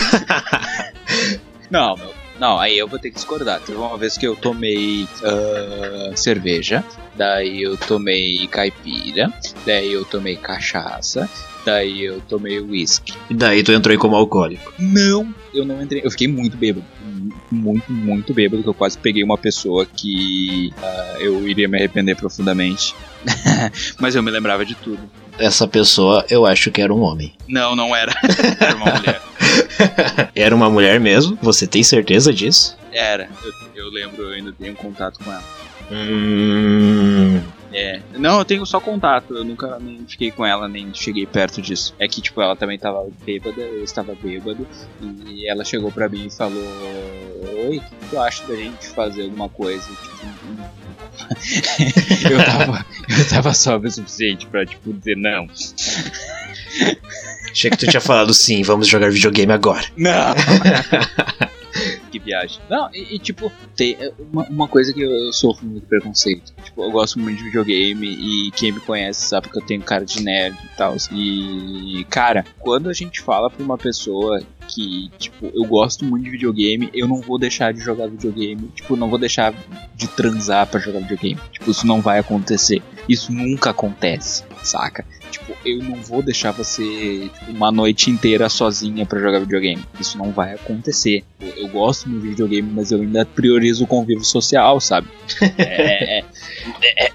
não, 1.70 1.94
meu. 1.98 2.14
Não, 2.40 2.58
aí 2.58 2.78
eu 2.78 2.88
vou 2.88 2.98
ter 2.98 3.10
que 3.10 3.16
discordar. 3.16 3.60
Teve 3.60 3.76
uma 3.76 3.96
vez 3.98 4.16
que 4.16 4.26
eu 4.26 4.34
tomei 4.34 5.04
uh, 5.04 6.16
cerveja, 6.16 6.82
daí 7.14 7.62
eu 7.62 7.76
tomei 7.76 8.46
caipira, 8.46 9.30
daí 9.66 9.92
eu 9.92 10.02
tomei 10.02 10.34
cachaça, 10.34 11.28
daí 11.64 12.02
eu 12.02 12.22
tomei 12.22 12.58
uísque. 12.58 13.12
E 13.28 13.34
daí 13.34 13.62
tu 13.62 13.70
entrou 13.70 13.92
aí 13.92 13.98
como 13.98 14.16
alcoólico? 14.16 14.72
Não, 14.78 15.32
eu 15.52 15.66
não 15.66 15.80
entrei. 15.82 16.00
Eu 16.02 16.10
fiquei 16.10 16.26
muito 16.26 16.56
bêbado. 16.56 16.86
Muito, 17.52 17.92
muito 17.92 18.32
bêbado, 18.32 18.62
que 18.62 18.68
eu 18.68 18.74
quase 18.74 18.96
peguei 18.96 19.22
uma 19.22 19.36
pessoa 19.36 19.84
que 19.84 20.72
uh, 20.78 21.20
eu 21.20 21.46
iria 21.46 21.68
me 21.68 21.76
arrepender 21.76 22.16
profundamente. 22.16 22.94
Mas 24.00 24.14
eu 24.14 24.22
me 24.22 24.30
lembrava 24.30 24.64
de 24.64 24.74
tudo. 24.74 24.98
Essa 25.38 25.68
pessoa 25.68 26.24
eu 26.30 26.46
acho 26.46 26.70
que 26.70 26.80
era 26.80 26.92
um 26.92 27.02
homem. 27.02 27.34
Não, 27.46 27.76
não 27.76 27.94
era. 27.94 28.14
era 28.58 28.74
uma 28.74 28.94
mulher. 28.94 29.22
era 30.34 30.54
uma 30.54 30.70
mulher 30.70 30.98
mesmo? 30.98 31.38
Você 31.42 31.66
tem 31.66 31.82
certeza 31.82 32.32
disso? 32.32 32.74
Era. 32.90 33.28
Eu, 33.44 33.84
eu 33.84 33.90
lembro, 33.90 34.22
eu 34.22 34.32
ainda 34.32 34.52
tenho 34.52 34.74
contato 34.74 35.22
com 35.22 35.30
ela. 35.30 35.44
Hum. 35.90 37.42
É. 37.72 38.00
Não, 38.14 38.38
eu 38.38 38.44
tenho 38.44 38.64
só 38.66 38.80
contato. 38.80 39.36
Eu 39.36 39.44
nunca 39.44 39.78
nem 39.78 40.04
fiquei 40.06 40.30
com 40.30 40.44
ela, 40.44 40.68
nem 40.68 40.92
cheguei 40.94 41.26
perto 41.26 41.60
disso. 41.62 41.94
É 41.98 42.06
que, 42.06 42.20
tipo, 42.20 42.40
ela 42.40 42.54
também 42.56 42.78
tava 42.78 43.08
bêbada, 43.24 43.60
eu 43.60 43.84
estava 43.84 44.14
bêbado. 44.14 44.66
E 45.26 45.48
ela 45.48 45.64
chegou 45.64 45.90
pra 45.90 46.08
mim 46.08 46.26
e 46.26 46.30
falou: 46.30 46.62
Oi, 47.68 47.78
o 47.78 47.80
que 47.80 48.10
tu 48.10 48.20
acha 48.20 48.46
da 48.46 48.54
gente 48.54 48.88
fazer 48.88 49.22
alguma 49.24 49.48
coisa? 49.48 49.88
Tipo, 49.88 50.12
eu, 52.30 52.44
tava, 52.44 52.86
eu 53.08 53.28
tava 53.28 53.54
sóbrio 53.54 53.88
o 53.88 53.92
suficiente 53.92 54.46
pra, 54.46 54.64
tipo, 54.66 54.92
dizer 54.92 55.16
não. 55.16 55.46
Achei 57.50 57.70
que 57.70 57.76
tu 57.76 57.86
tinha 57.86 58.00
falado 58.00 58.32
sim, 58.32 58.62
vamos 58.62 58.88
jogar 58.88 59.10
videogame 59.10 59.52
agora. 59.52 59.84
Não! 59.96 60.34
viagem. 62.32 62.60
Não, 62.68 62.88
e, 62.92 63.14
e, 63.14 63.18
tipo, 63.18 63.52
tem 63.76 63.96
uma, 64.32 64.44
uma 64.44 64.68
coisa 64.68 64.92
que 64.92 65.02
eu 65.02 65.32
sofro 65.32 65.66
muito 65.66 65.86
preconceito. 65.86 66.52
Tipo, 66.64 66.82
eu 66.82 66.90
gosto 66.90 67.18
muito 67.18 67.38
de 67.38 67.44
videogame 67.44 68.06
e 68.06 68.50
quem 68.52 68.72
me 68.72 68.80
conhece 68.80 69.20
sabe 69.28 69.48
que 69.48 69.58
eu 69.58 69.64
tenho 69.64 69.82
cara 69.82 70.04
de 70.04 70.22
nerd 70.22 70.56
e 70.64 70.76
tal. 70.76 70.96
E, 71.12 72.04
cara, 72.08 72.44
quando 72.58 72.88
a 72.88 72.92
gente 72.92 73.20
fala 73.20 73.50
pra 73.50 73.62
uma 73.62 73.78
pessoa 73.78 74.40
que, 74.68 75.10
tipo, 75.18 75.50
eu 75.54 75.64
gosto 75.64 76.04
muito 76.04 76.24
de 76.24 76.30
videogame, 76.30 76.90
eu 76.94 77.06
não 77.06 77.20
vou 77.20 77.38
deixar 77.38 77.72
de 77.72 77.80
jogar 77.80 78.08
videogame. 78.08 78.68
Tipo, 78.74 78.96
não 78.96 79.08
vou 79.08 79.18
deixar 79.18 79.54
de 79.94 80.08
transar 80.08 80.66
para 80.66 80.80
jogar 80.80 81.00
videogame. 81.00 81.40
Tipo, 81.52 81.70
isso 81.70 81.86
não 81.86 82.00
vai 82.00 82.18
acontecer. 82.18 82.82
Isso 83.08 83.32
nunca 83.32 83.70
acontece, 83.70 84.44
saca? 84.62 85.04
Tipo, 85.30 85.56
eu 85.64 85.78
não 85.82 85.96
vou 85.96 86.22
deixar 86.22 86.52
você 86.52 87.30
tipo, 87.32 87.50
uma 87.50 87.72
noite 87.72 88.10
inteira 88.10 88.48
sozinha 88.48 89.06
para 89.06 89.18
jogar 89.18 89.40
videogame. 89.40 89.82
Isso 89.98 90.18
não 90.18 90.30
vai 90.30 90.54
acontecer. 90.54 91.24
Eu, 91.40 91.48
eu 91.64 91.68
gosto 91.68 92.08
de 92.08 92.18
videogame, 92.18 92.70
mas 92.70 92.92
eu 92.92 93.00
ainda 93.00 93.24
priorizo 93.24 93.84
o 93.84 93.86
convívio 93.86 94.24
social, 94.24 94.78
sabe? 94.78 95.08
É, 95.58 96.20
é, 96.20 96.24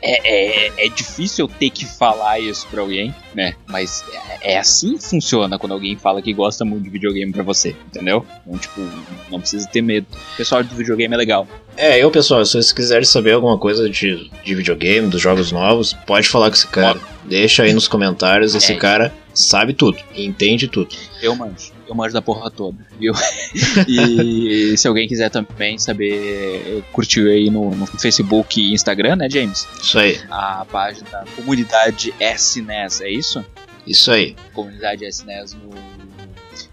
é, 0.01 0.67
é, 0.81 0.85
é, 0.85 0.89
difícil 0.89 1.45
eu 1.45 1.49
ter 1.49 1.69
que 1.69 1.85
falar 1.85 2.39
isso 2.39 2.67
pra 2.67 2.81
alguém, 2.81 3.13
né? 3.35 3.53
Mas 3.67 4.03
é, 4.41 4.57
assim 4.57 4.97
que 4.97 5.03
funciona 5.03 5.59
quando 5.59 5.73
alguém 5.73 5.95
fala 5.95 6.21
que 6.21 6.33
gosta 6.33 6.65
muito 6.65 6.83
de 6.83 6.89
videogame 6.89 7.31
pra 7.37 7.43
você, 7.43 7.75
entendeu? 7.87 8.25
Então, 8.45 8.59
tipo, 8.59 8.81
não 9.29 9.39
precisa 9.39 9.67
ter 9.67 9.81
medo. 9.81 10.07
O 10.33 10.37
pessoal 10.37 10.63
do 10.63 10.75
videogame 10.75 11.13
é 11.13 11.17
legal. 11.17 11.47
É, 11.75 12.03
eu, 12.03 12.09
pessoal, 12.09 12.43
se 12.45 12.53
vocês 12.53 12.71
quiserem 12.71 13.05
saber 13.05 13.33
alguma 13.33 13.57
coisa 13.57 13.89
de, 13.89 14.29
de 14.43 14.55
videogame, 14.55 15.07
dos 15.07 15.21
jogos 15.21 15.51
novos, 15.51 15.93
pode 15.93 16.27
falar 16.27 16.49
com 16.49 16.55
esse 16.55 16.67
cara. 16.67 16.99
Deixa 17.23 17.63
aí 17.63 17.73
nos 17.73 17.87
comentários, 17.87 18.55
esse 18.55 18.75
cara 18.75 19.13
sabe 19.37 19.73
tudo, 19.73 19.99
entende 20.15 20.67
tudo. 20.67 20.95
Eu 21.21 21.35
manjo, 21.35 21.71
eu 21.87 21.93
manjo 21.93 22.13
da 22.13 22.21
porra 22.21 22.49
toda, 22.49 22.77
viu? 22.99 23.13
e 23.87 24.75
se 24.75 24.87
alguém 24.87 25.07
quiser 25.07 25.29
também 25.29 25.77
saber, 25.77 26.83
curtir 26.91 27.27
aí 27.27 27.49
no, 27.49 27.69
no, 27.71 27.85
Facebook 27.85 28.59
e 28.59 28.73
Instagram, 28.73 29.17
né, 29.17 29.29
James? 29.29 29.67
Isso 29.81 29.99
aí. 29.99 30.19
A 30.29 30.65
página 30.65 31.07
da 31.09 31.25
comunidade 31.35 32.13
SNES, 32.19 33.01
é 33.01 33.09
isso? 33.09 33.45
Isso 33.85 34.11
aí. 34.11 34.35
Comunidade 34.53 35.05
SNES 35.05 35.53
no, 35.53 35.69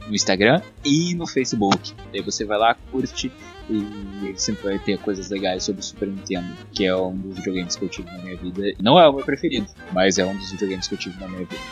no 0.06 0.14
Instagram 0.14 0.60
e 0.84 1.14
no 1.14 1.26
Facebook. 1.26 1.94
Aí 2.12 2.20
você 2.22 2.44
vai 2.44 2.58
lá, 2.58 2.74
curte 2.90 3.32
e 3.68 4.34
sempre 4.36 4.64
vai 4.64 4.78
ter 4.78 4.98
coisas 4.98 5.30
legais 5.30 5.64
sobre 5.64 5.80
o 5.80 5.84
Super 5.84 6.08
Nintendo, 6.08 6.46
que 6.72 6.84
é 6.84 6.94
um 6.94 7.16
dos 7.16 7.36
videogames 7.36 7.76
que 7.76 7.84
eu 7.84 7.88
tive 7.88 8.10
na 8.10 8.18
minha 8.18 8.36
vida. 8.36 8.74
Não 8.80 8.98
é 8.98 9.08
o 9.08 9.12
meu 9.12 9.24
preferido, 9.24 9.66
mas 9.92 10.18
é 10.18 10.24
um 10.24 10.36
dos 10.36 10.50
videogames 10.50 10.86
que 10.86 10.94
eu 10.94 10.98
tive 10.98 11.18
na 11.20 11.28
minha 11.28 11.40
vida. 11.46 11.62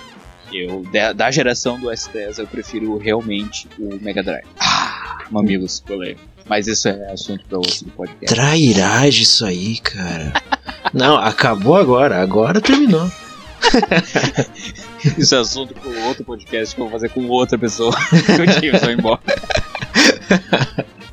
Eu, 0.52 0.84
da, 1.14 1.30
geração 1.30 1.80
do 1.80 1.86
S10, 1.88 2.38
eu 2.38 2.46
prefiro 2.46 2.98
realmente 2.98 3.68
o 3.78 3.98
Mega 4.02 4.22
Drive. 4.22 4.46
Ah, 4.58 5.24
mamilos, 5.30 5.80
polêmico. 5.80 6.20
Mas 6.46 6.66
isso 6.66 6.88
é 6.88 7.12
assunto 7.12 7.44
para 7.46 7.58
outro 7.58 7.86
podcast. 7.96 8.34
Trairagem 8.34 9.22
isso 9.22 9.46
aí, 9.46 9.78
cara. 9.78 10.32
Não, 10.92 11.16
acabou 11.16 11.76
agora. 11.76 12.20
Agora 12.20 12.60
terminou. 12.60 13.10
isso 15.18 15.34
é 15.34 15.38
assunto 15.38 15.74
para 15.74 16.06
outro 16.06 16.24
podcast 16.24 16.74
que 16.74 16.80
eu 16.80 16.84
vou 16.84 16.92
fazer 16.92 17.08
com 17.10 17.26
outra 17.28 17.58
pessoa. 17.58 17.92
eu 18.84 18.90
embora. 18.90 19.20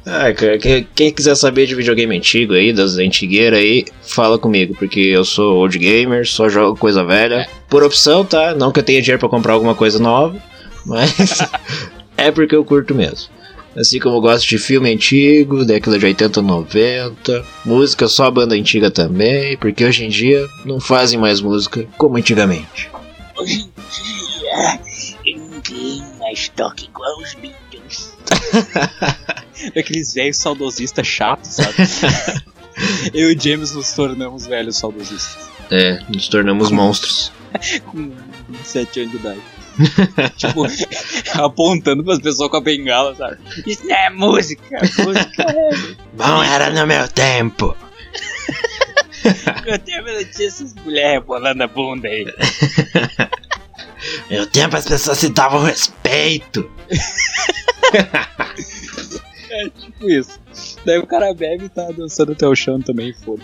Ah, 0.06 0.34
cara, 0.34 0.58
quem 0.96 1.12
quiser 1.12 1.36
saber 1.36 1.68
de 1.68 1.76
videogame 1.76 2.18
antigo 2.18 2.54
aí, 2.54 2.74
das 2.74 2.98
antigueiras 2.98 3.60
aí, 3.60 3.86
fala 4.02 4.40
comigo, 4.40 4.76
porque 4.76 5.00
eu 5.00 5.24
sou 5.24 5.58
old 5.58 5.78
gamer, 5.78 6.28
só 6.28 6.50
jogo 6.50 6.80
coisa 6.80 7.04
velha. 7.04 7.48
Por 7.70 7.84
opção, 7.84 8.26
tá? 8.26 8.56
Não 8.56 8.72
que 8.72 8.80
eu 8.80 8.84
tenha 8.84 9.02
dinheiro 9.02 9.20
para 9.20 9.30
comprar 9.30 9.54
alguma 9.54 9.76
coisa 9.76 10.00
nova, 10.00 10.42
mas 10.86 11.40
é 12.18 12.32
porque 12.32 12.56
eu 12.56 12.66
curto 12.66 12.96
mesmo. 12.96 13.30
Assim 13.80 13.98
como 13.98 14.18
eu 14.18 14.22
gosto 14.22 14.46
de 14.46 14.58
filme 14.58 14.94
antigo, 14.94 15.64
década 15.64 15.98
de 15.98 16.06
80, 16.06 16.42
90, 16.42 17.46
música 17.64 18.10
só 18.10 18.30
banda 18.30 18.54
antiga 18.54 18.92
também, 18.92 19.56
porque 19.56 19.86
hoje 19.86 20.04
em 20.04 20.10
dia 20.10 20.46
não 20.66 20.82
fazem 20.82 21.18
mais 21.18 21.40
música 21.40 21.88
como 21.98 22.18
antigamente. 22.18 22.92
Hoje 23.38 23.62
em 23.62 23.72
dia, 24.44 24.80
ninguém 25.24 26.04
mais 26.20 26.50
toca 26.50 26.84
igual 26.84 27.22
os 27.22 27.34
Beatles. 27.36 28.18
Daqueles 29.74 30.14
velhos 30.14 30.36
saudosistas 30.36 31.08
chatos, 31.08 31.52
sabe? 31.52 31.76
Eu 33.14 33.32
e 33.32 33.40
James 33.40 33.72
nos 33.72 33.94
tornamos 33.94 34.46
velhos 34.46 34.76
saudosistas. 34.76 35.50
É, 35.72 36.04
nos 36.10 36.28
tornamos 36.28 36.70
monstros. 36.70 37.32
Com 37.86 38.12
27 38.50 39.00
anos 39.00 39.12
de 39.12 39.18
idade. 39.18 39.59
Tipo, 40.36 40.66
apontando 41.42 42.04
pras 42.04 42.20
pessoas 42.20 42.50
com 42.50 42.58
a 42.58 42.62
bengala, 42.62 43.16
sabe? 43.16 43.38
Isso 43.66 43.86
não 43.86 43.96
é 43.96 44.10
música, 44.10 44.82
música 45.04 45.44
é. 45.44 45.70
Bom, 46.14 46.44
era 46.44 46.70
no 46.70 46.86
meu 46.86 47.08
tempo. 47.08 47.76
meu 49.66 49.80
tempo 49.80 50.08
não 50.08 50.24
tinha 50.26 50.48
essas 50.48 50.74
mulheres 50.76 51.24
bolando 51.26 51.64
a 51.64 51.68
bunda 51.68 52.08
aí. 52.08 52.26
meu 54.30 54.46
tempo 54.48 54.76
as 54.76 54.86
pessoas 54.86 55.18
se 55.18 55.30
davam 55.30 55.64
respeito. 55.64 56.70
É 59.52 59.68
tipo 59.68 60.10
isso. 60.10 60.40
Daí 60.86 61.00
o 61.00 61.08
cara 61.08 61.34
bebe 61.34 61.66
e 61.66 61.70
tá 61.70 61.90
dançando 61.92 62.34
até 62.34 62.48
o 62.48 62.56
chão 62.56 62.80
também, 62.80 63.14
foda. 63.14 63.42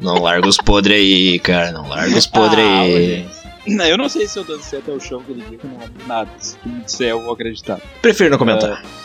Não 0.00 0.18
larga 0.18 0.48
os 0.48 0.56
podres 0.56 0.96
aí, 0.96 1.38
cara. 1.40 1.72
Não 1.72 1.88
larga 1.88 2.16
os 2.16 2.26
podres 2.26 2.64
ah, 2.64 2.80
aí. 2.80 3.26
Eu 3.66 3.96
não 3.96 4.08
sei 4.08 4.26
se 4.26 4.38
eu 4.38 4.44
dancei 4.44 4.78
até 4.78 4.92
o 4.92 5.00
chão 5.00 5.20
aquele 5.20 5.42
dia 5.42 5.58
que 5.58 5.66
não 5.66 5.78
nada. 6.06 6.30
Se 6.38 6.56
tu 6.56 6.68
me 6.68 6.82
disser, 6.82 7.08
eu 7.08 7.22
vou 7.22 7.32
acreditar. 7.32 7.80
Prefiro 8.02 8.30
não 8.30 8.38
comentar. 8.38 8.82
Uh... 8.82 9.04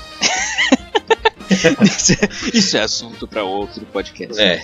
isso, 1.84 2.14
é, 2.14 2.30
isso, 2.54 2.78
é, 2.78 2.82
assunto 2.82 3.28
para 3.28 3.44
outro 3.44 3.86
podcast. 3.86 4.40
É. 4.40 4.62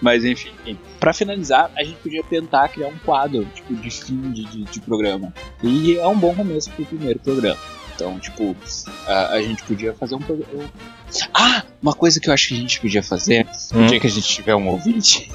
Mas 0.00 0.24
enfim, 0.24 0.52
para 1.00 1.12
finalizar, 1.12 1.70
a 1.76 1.82
gente 1.82 1.96
podia 1.96 2.22
tentar 2.22 2.68
criar 2.68 2.88
um 2.88 2.98
quadro 2.98 3.46
tipo 3.54 3.74
de 3.74 3.90
fim 3.90 4.32
de, 4.32 4.44
de, 4.44 4.64
de 4.64 4.80
programa. 4.80 5.32
E 5.62 5.96
é 5.96 6.06
um 6.06 6.18
bom 6.18 6.34
começo 6.34 6.70
pro 6.72 6.84
primeiro 6.84 7.18
programa. 7.18 7.58
Então, 7.94 8.18
tipo, 8.18 8.56
a, 9.06 9.28
a 9.28 9.42
gente 9.42 9.62
podia 9.62 9.94
fazer 9.94 10.16
um 10.16 10.18
programa. 10.18 10.70
Ah, 11.32 11.62
uma 11.80 11.94
coisa 11.94 12.18
que 12.18 12.28
eu 12.28 12.34
acho 12.34 12.48
que 12.48 12.54
a 12.54 12.56
gente 12.56 12.80
podia 12.80 13.02
fazer 13.02 13.46
hum. 13.72 13.82
no 13.82 13.86
dia 13.86 14.00
que 14.00 14.06
a 14.06 14.10
gente 14.10 14.26
tiver 14.26 14.54
um 14.54 14.66
ouvinte 14.68 15.30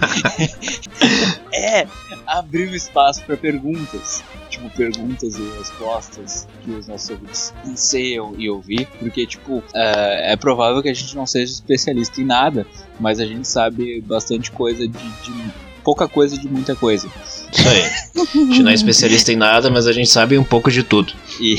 é 1.52 1.86
abrir 2.30 2.68
um 2.68 2.74
espaço 2.74 3.24
para 3.24 3.36
perguntas. 3.36 4.22
Tipo, 4.48 4.70
perguntas 4.70 5.36
e 5.36 5.42
respostas 5.58 6.46
que 6.62 6.70
os 6.70 6.86
nossos 6.86 7.10
ouvintes 7.10 7.54
anseiam 7.66 8.34
e 8.38 8.48
ouvir. 8.48 8.86
Porque, 8.98 9.26
tipo, 9.26 9.58
uh, 9.58 9.62
é 9.74 10.36
provável 10.36 10.82
que 10.82 10.88
a 10.88 10.94
gente 10.94 11.14
não 11.16 11.26
seja 11.26 11.52
especialista 11.52 12.20
em 12.20 12.24
nada, 12.24 12.66
mas 12.98 13.18
a 13.20 13.26
gente 13.26 13.46
sabe 13.46 14.00
bastante 14.00 14.50
coisa 14.50 14.86
de, 14.86 14.98
de 15.22 15.69
pouca 15.82 16.08
coisa 16.08 16.38
de 16.38 16.48
muita 16.48 16.74
coisa. 16.74 17.08
Isso 17.52 17.68
aí. 17.68 17.82
A 17.82 18.38
gente 18.46 18.62
não 18.62 18.70
é 18.70 18.74
especialista 18.74 19.32
em 19.32 19.36
nada, 19.36 19.70
mas 19.70 19.86
a 19.86 19.92
gente 19.92 20.08
sabe 20.08 20.38
um 20.38 20.44
pouco 20.44 20.70
de 20.70 20.82
tudo. 20.82 21.12
E, 21.40 21.56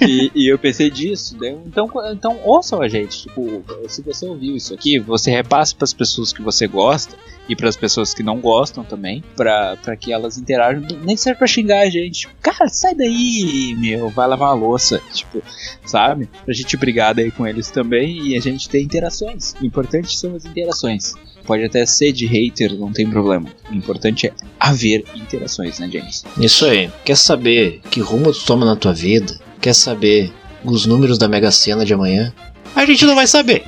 e, 0.00 0.30
e, 0.34 0.52
eu 0.52 0.58
pensei 0.58 0.90
disso. 0.90 1.36
Né? 1.38 1.56
Então, 1.66 1.90
então 2.12 2.40
ouçam 2.44 2.80
a 2.80 2.88
gente. 2.88 3.22
Tipo, 3.22 3.62
se 3.88 4.02
você 4.02 4.26
ouviu 4.26 4.56
isso 4.56 4.72
aqui, 4.72 4.98
você 4.98 5.30
repasse 5.30 5.74
para 5.74 5.84
as 5.84 5.92
pessoas 5.92 6.32
que 6.32 6.42
você 6.42 6.66
gosta 6.66 7.14
e 7.48 7.56
para 7.56 7.68
as 7.68 7.76
pessoas 7.76 8.14
que 8.14 8.22
não 8.22 8.38
gostam 8.38 8.84
também, 8.84 9.24
para 9.36 9.96
que 9.98 10.12
elas 10.12 10.38
interajam, 10.38 10.82
nem 11.04 11.16
serve 11.16 11.38
para 11.38 11.48
xingar 11.48 11.80
a 11.80 11.90
gente. 11.90 12.28
Cara, 12.40 12.68
sai 12.68 12.94
daí, 12.94 13.74
meu, 13.76 14.08
vai 14.08 14.28
lavar 14.28 14.50
a 14.50 14.54
louça, 14.54 15.02
tipo, 15.12 15.42
sabe? 15.84 16.28
Pra 16.44 16.54
gente 16.54 16.76
brigar 16.76 17.12
daí 17.12 17.30
com 17.32 17.44
eles 17.44 17.68
também 17.68 18.28
e 18.28 18.36
a 18.36 18.40
gente 18.40 18.68
ter 18.68 18.80
interações. 18.80 19.54
O 19.60 19.66
importante 19.66 20.16
são 20.16 20.36
as 20.36 20.44
interações. 20.44 21.14
Pode 21.50 21.64
até 21.64 21.84
ser 21.84 22.12
de 22.12 22.26
hater, 22.26 22.78
não 22.78 22.92
tem 22.92 23.10
problema. 23.10 23.48
O 23.68 23.74
importante 23.74 24.28
é 24.28 24.32
haver 24.60 25.02
interações, 25.16 25.80
né, 25.80 25.90
James? 25.92 26.24
Isso 26.38 26.64
aí. 26.64 26.88
Quer 27.04 27.16
saber 27.16 27.80
que 27.90 27.98
rumo 27.98 28.32
tu 28.32 28.44
toma 28.44 28.64
na 28.64 28.76
tua 28.76 28.92
vida? 28.92 29.36
Quer 29.60 29.72
saber 29.72 30.32
os 30.64 30.86
números 30.86 31.18
da 31.18 31.26
Mega 31.26 31.50
Sena 31.50 31.84
de 31.84 31.92
amanhã? 31.92 32.32
A 32.76 32.86
gente 32.86 33.04
não 33.04 33.16
vai 33.16 33.26
saber. 33.26 33.64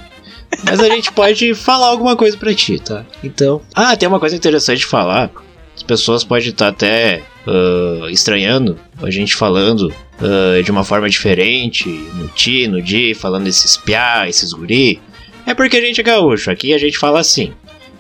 Mas 0.64 0.78
a 0.78 0.89
gente 0.91 1.11
pode 1.12 1.55
falar 1.55 1.89
alguma 1.89 2.14
coisa 2.14 2.37
pra 2.37 2.55
ti, 2.55 2.78
tá? 2.78 3.05
Então. 3.24 3.61
Ah, 3.74 3.97
tem 3.97 4.09
uma 4.09 4.20
coisa 4.20 4.37
interessante 4.37 4.78
de 4.78 4.87
falar. 4.87 5.33
As 5.74 5.83
pessoas 5.83 6.22
podem 6.22 6.51
estar 6.51 6.68
até 6.68 7.20
uh, 7.49 8.09
estranhando 8.11 8.78
a 9.03 9.11
gente 9.11 9.35
falando 9.35 9.93
uh, 10.20 10.62
de 10.62 10.70
uma 10.70 10.85
forma 10.85 11.11
diferente, 11.11 11.89
no 12.14 12.28
ti, 12.28 12.68
no 12.68 12.80
di, 12.80 13.12
falando 13.12 13.49
esses 13.49 13.76
piá, 13.76 14.28
esses 14.28 14.53
guri. 14.53 15.01
É 15.45 15.53
porque 15.53 15.78
a 15.78 15.80
gente 15.80 16.01
é 16.01 16.05
gaúcho, 16.05 16.49
aqui 16.49 16.72
a 16.72 16.78
gente 16.78 16.97
fala 16.97 17.18
assim. 17.18 17.53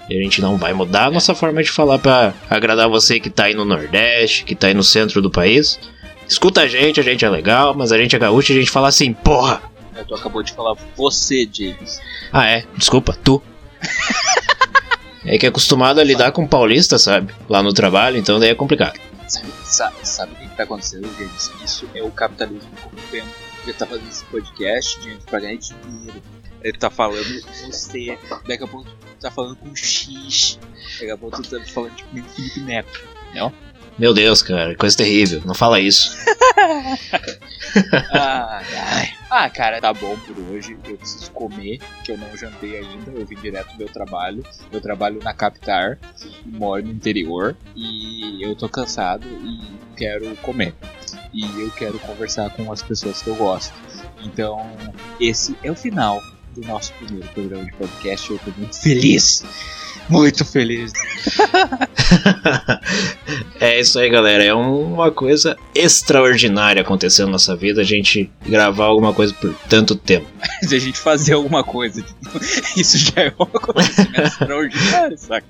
E 0.08 0.18
a 0.18 0.22
gente 0.22 0.40
não 0.40 0.56
vai 0.56 0.72
mudar 0.72 1.06
a 1.06 1.10
nossa 1.10 1.34
forma 1.34 1.62
de 1.62 1.70
falar 1.70 1.98
para 1.98 2.34
agradar 2.50 2.88
você 2.88 3.20
que 3.20 3.30
tá 3.30 3.44
aí 3.44 3.54
no 3.54 3.64
Nordeste, 3.64 4.44
que 4.44 4.54
tá 4.54 4.66
aí 4.66 4.74
no 4.74 4.82
centro 4.82 5.22
do 5.22 5.30
país. 5.30 5.78
Escuta 6.28 6.62
a 6.62 6.66
gente, 6.66 7.00
a 7.00 7.02
gente 7.02 7.24
é 7.24 7.30
legal, 7.30 7.74
mas 7.74 7.92
a 7.92 7.98
gente 7.98 8.16
é 8.16 8.18
gaúcho 8.18 8.52
e 8.52 8.56
a 8.56 8.58
gente 8.58 8.70
fala 8.70 8.88
assim, 8.88 9.12
porra! 9.12 9.62
É, 9.94 10.02
tu 10.02 10.14
acabou 10.14 10.42
de 10.42 10.52
falar 10.52 10.76
você, 10.96 11.48
James. 11.52 12.00
Ah, 12.32 12.48
é? 12.48 12.64
Desculpa, 12.76 13.16
tu. 13.22 13.42
é 15.24 15.36
que 15.38 15.46
é 15.46 15.48
acostumado 15.48 16.00
a 16.00 16.04
lidar 16.04 16.32
com 16.32 16.46
paulista, 16.46 16.98
sabe? 16.98 17.34
Lá 17.48 17.62
no 17.62 17.72
trabalho, 17.72 18.16
então 18.16 18.40
daí 18.40 18.50
é 18.50 18.54
complicado. 18.54 18.98
Sabe, 19.64 19.96
sabe, 20.02 20.32
o 20.32 20.36
que 20.36 20.56
tá 20.56 20.64
acontecendo, 20.64 21.08
James? 21.18 21.50
Isso 21.64 21.88
é 21.94 22.02
o 22.02 22.10
capitalismo 22.10 22.70
corrompendo. 22.82 23.30
Ele 23.64 23.72
tá 23.72 23.86
fazendo 23.86 24.08
esse 24.08 24.24
podcast, 24.24 25.02
gente, 25.02 25.24
pra 25.24 25.40
ganhar 25.40 25.56
dinheiro. 25.56 26.22
Ele 26.62 26.78
tá 26.78 26.90
falando 26.90 27.42
com 27.42 27.66
você, 27.66 28.18
daqui 28.46 28.64
a 28.64 28.66
pouco 28.66 28.88
tu 28.90 29.20
tá 29.20 29.30
falando 29.30 29.56
com 29.56 29.74
X, 29.74 30.58
daqui 30.98 31.10
a 31.10 31.18
pouco 31.18 31.42
tu 31.42 31.50
tá 31.50 31.64
falando 31.66 31.94
tipo 31.94 32.22
Felipe 32.28 32.60
Neto, 32.60 33.00
não? 33.34 33.52
Meu 33.98 34.14
Deus, 34.14 34.42
cara, 34.42 34.74
coisa 34.74 34.96
terrível. 34.96 35.42
Não 35.44 35.54
fala 35.54 35.78
isso. 35.78 36.16
ai. 38.10 39.12
Ah, 39.30 39.50
cara, 39.50 39.80
tá 39.80 39.92
bom 39.92 40.16
por 40.18 40.38
hoje. 40.50 40.78
Eu 40.88 40.96
preciso 40.96 41.30
comer, 41.32 41.78
que 42.02 42.12
eu 42.12 42.16
não 42.16 42.34
jantei 42.36 42.78
ainda. 42.78 43.10
Eu 43.10 43.26
vim 43.26 43.36
direto 43.36 43.72
do 43.72 43.78
meu 43.78 43.88
trabalho. 43.88 44.42
Eu 44.72 44.80
trabalho 44.80 45.20
na 45.22 45.34
Capitar, 45.34 45.98
moro 46.46 46.82
no 46.82 46.90
interior. 46.90 47.54
E 47.76 48.42
eu 48.42 48.56
tô 48.56 48.68
cansado 48.68 49.26
e 49.26 49.60
quero 49.94 50.34
comer. 50.36 50.74
E 51.32 51.44
eu 51.60 51.70
quero 51.70 51.98
conversar 51.98 52.48
com 52.50 52.72
as 52.72 52.82
pessoas 52.82 53.20
que 53.20 53.28
eu 53.28 53.36
gosto. 53.36 53.74
Então, 54.24 54.74
esse 55.20 55.54
é 55.62 55.70
o 55.70 55.74
final 55.74 56.22
do 56.54 56.66
nosso 56.66 56.92
primeiro 56.94 57.28
programa 57.28 57.64
de 57.64 57.72
podcast. 57.72 58.30
Eu 58.30 58.38
tô 58.38 58.50
muito 58.58 58.80
feliz 58.80 59.44
muito 60.08 60.44
feliz. 60.44 60.92
é 63.60 63.80
isso 63.80 63.98
aí, 63.98 64.08
galera. 64.08 64.44
É 64.44 64.54
uma 64.54 65.10
coisa 65.10 65.56
extraordinária 65.74 66.82
acontecendo 66.82 67.26
na 67.26 67.32
nossa 67.32 67.56
vida 67.56 67.80
a 67.80 67.84
gente 67.84 68.30
gravar 68.46 68.84
alguma 68.84 69.12
coisa 69.12 69.32
por 69.34 69.54
tanto 69.68 69.94
tempo. 69.94 70.26
A 70.62 70.78
gente 70.78 70.98
fazer 70.98 71.34
alguma 71.34 71.64
coisa, 71.64 72.04
isso 72.76 72.96
já 72.96 73.22
é 73.22 73.32
um 73.38 73.42
acontecimento 73.42 74.22
extraordinário, 74.22 75.18
saca? 75.18 75.46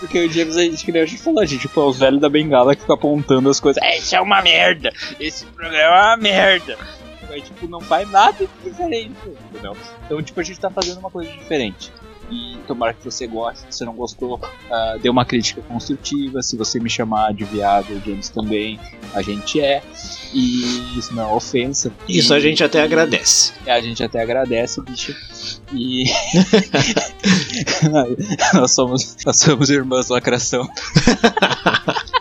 Porque 0.00 0.18
o 0.18 0.32
James, 0.32 0.56
a 0.56 0.62
gente, 0.62 0.84
que 0.84 0.90
nem 0.90 1.02
a 1.02 1.06
gente 1.06 1.22
falou, 1.22 1.40
a 1.40 1.46
gente, 1.46 1.60
tipo, 1.60 1.80
é 1.80 1.84
os 1.84 1.98
velhos 1.98 2.20
da 2.20 2.30
bengala 2.30 2.74
que 2.74 2.80
ficam 2.80 2.94
apontando 2.94 3.48
as 3.50 3.60
coisas. 3.60 3.80
É, 3.82 3.98
isso 3.98 4.16
é 4.16 4.20
uma 4.20 4.40
merda! 4.42 4.90
Esse 5.20 5.44
programa 5.46 5.78
é 5.78 5.88
uma 5.88 6.16
merda! 6.16 6.78
Mas, 7.28 7.44
tipo, 7.44 7.66
não 7.68 7.80
faz 7.80 8.10
nada 8.10 8.46
diferente, 8.62 9.16
entendeu? 9.50 9.76
Então, 10.04 10.22
tipo, 10.22 10.40
a 10.40 10.42
gente 10.42 10.60
tá 10.60 10.70
fazendo 10.70 10.98
uma 10.98 11.10
coisa 11.10 11.30
diferente 11.30 11.92
e 12.30 12.56
tomara 12.66 12.92
que 12.92 13.04
você 13.04 13.26
goste. 13.26 13.60
Se 13.60 13.78
você 13.78 13.84
não 13.84 13.94
gostou, 13.94 14.36
uh, 14.36 14.98
dê 15.00 15.08
uma 15.08 15.24
crítica 15.24 15.62
construtiva. 15.62 16.42
Se 16.42 16.56
você 16.56 16.80
me 16.80 16.90
chamar 16.90 17.32
de 17.32 17.44
viado, 17.44 17.90
o 17.90 18.00
James 18.00 18.28
também, 18.28 18.78
a 19.14 19.22
gente 19.22 19.60
é. 19.60 19.82
E 20.32 20.98
isso 20.98 21.14
não 21.14 21.30
é 21.30 21.32
ofensa. 21.32 21.92
Isso 22.08 22.32
e, 22.32 22.36
a 22.36 22.40
gente 22.40 22.64
até 22.64 22.78
e, 22.78 22.82
agradece. 22.82 23.52
É, 23.64 23.72
a 23.72 23.80
gente 23.80 24.02
até 24.02 24.20
agradece, 24.20 24.80
bicho. 24.82 25.14
E 25.72 26.04
nós 28.54 28.72
somos 28.72 29.16
nós 29.24 29.38
somos 29.38 29.70
irmãs 29.70 30.08
lacração. 30.08 30.68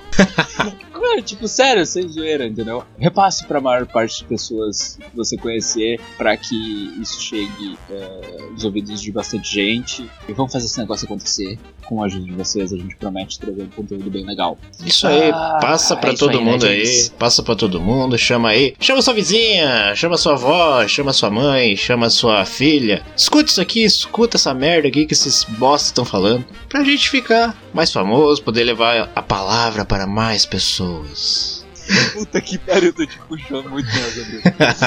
Cara, 1.16 1.22
tipo, 1.22 1.47
sério, 1.47 1.86
sem 1.86 2.09
zoeira, 2.09 2.45
entendeu? 2.45 2.84
Repasse 2.99 3.45
pra 3.45 3.61
maior 3.61 3.86
parte 3.86 4.18
de 4.18 4.26
pessoas 4.26 4.97
que 4.99 5.16
você 5.16 5.38
conhecer 5.38 5.97
para 6.18 6.36
que 6.36 6.93
isso 7.01 7.22
chegue 7.22 7.78
uh, 7.89 8.51
nos 8.51 8.66
ouvidos 8.66 9.01
de 9.01 9.13
bastante 9.13 9.53
gente. 9.53 10.09
E 10.28 10.34
vamos 10.34 10.51
fazer 10.51 10.66
esse 10.66 10.78
negócio 10.78 11.05
acontecer. 11.05 11.57
Com 11.86 12.01
a 12.01 12.07
ajuda 12.07 12.26
de 12.26 12.32
vocês, 12.32 12.74
a 12.74 12.78
gente 12.78 12.95
promete 12.95 13.39
trazer 13.39 13.61
um 13.61 13.70
conteúdo 13.70 14.09
bem 14.09 14.26
legal. 14.26 14.57
Isso 14.84 15.07
aí, 15.07 15.30
ah, 15.32 15.59
passa 15.61 15.95
pra 15.95 16.16
todo 16.16 16.32
aí, 16.32 16.43
né, 16.43 16.51
mundo 16.51 16.66
né, 16.66 16.72
aí, 16.72 17.09
passa 17.11 17.43
pra 17.43 17.55
todo 17.55 17.80
mundo, 17.80 18.18
chama 18.18 18.49
aí. 18.49 18.74
Chama 18.80 19.03
sua 19.03 19.13
vizinha, 19.13 19.93
chama 19.95 20.18
sua 20.18 20.34
avó, 20.34 20.88
chama 20.88 21.13
sua 21.13 21.30
mãe, 21.30 21.76
chama 21.78 22.09
sua 22.09 22.43
filha. 22.43 23.05
Escuta 23.16 23.51
isso 23.51 23.61
aqui, 23.61 23.84
escuta 23.84 24.36
essa 24.36 24.51
merda 24.51 24.88
aqui 24.88 25.05
que 25.05 25.13
esses 25.13 25.43
bosta 25.43 25.89
estão 25.89 26.03
falando. 26.03 26.43
Pra 26.68 26.84
gente 26.84 27.07
ficar 27.07 27.55
mais 27.72 27.91
famoso, 27.93 28.41
poder 28.41 28.63
levar 28.63 29.11
a 29.16 29.22
palavra 29.22 29.86
para 29.86 30.07
mais 30.07 30.43
pessoas 30.43 31.05
pessoas. 31.06 31.66
Puta 32.14 32.41
que 32.41 32.58
pariu, 32.58 32.89
eu 32.89 32.93
tô 32.93 33.06
te 33.06 33.20
puxando 33.20 33.70
muito 33.70 33.88
mais, 33.88 34.16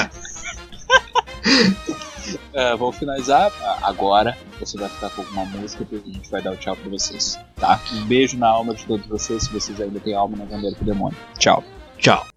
é, 2.53 2.75
vamos 2.75 2.97
finalizar 2.97 3.51
agora. 3.81 4.37
Você 4.59 4.77
vai 4.77 4.89
ficar 4.89 5.09
com 5.11 5.21
alguma 5.21 5.45
música 5.45 5.87
e 5.91 5.95
a 5.95 6.13
gente 6.13 6.29
vai 6.29 6.41
dar 6.41 6.51
o 6.51 6.57
tchau 6.57 6.75
pra 6.75 6.89
vocês, 6.89 7.39
tá? 7.55 7.79
Um 7.93 8.05
beijo 8.05 8.37
na 8.37 8.49
alma 8.49 8.75
de 8.75 8.85
todos 8.85 9.07
vocês, 9.07 9.43
se 9.43 9.49
vocês 9.49 9.79
ainda 9.79 9.97
têm 9.99 10.13
alma, 10.13 10.35
não 10.35 10.45
venderam 10.45 10.75
pro 10.75 10.85
demônio. 10.85 11.17
Tchau. 11.37 11.63
Tchau. 11.97 12.27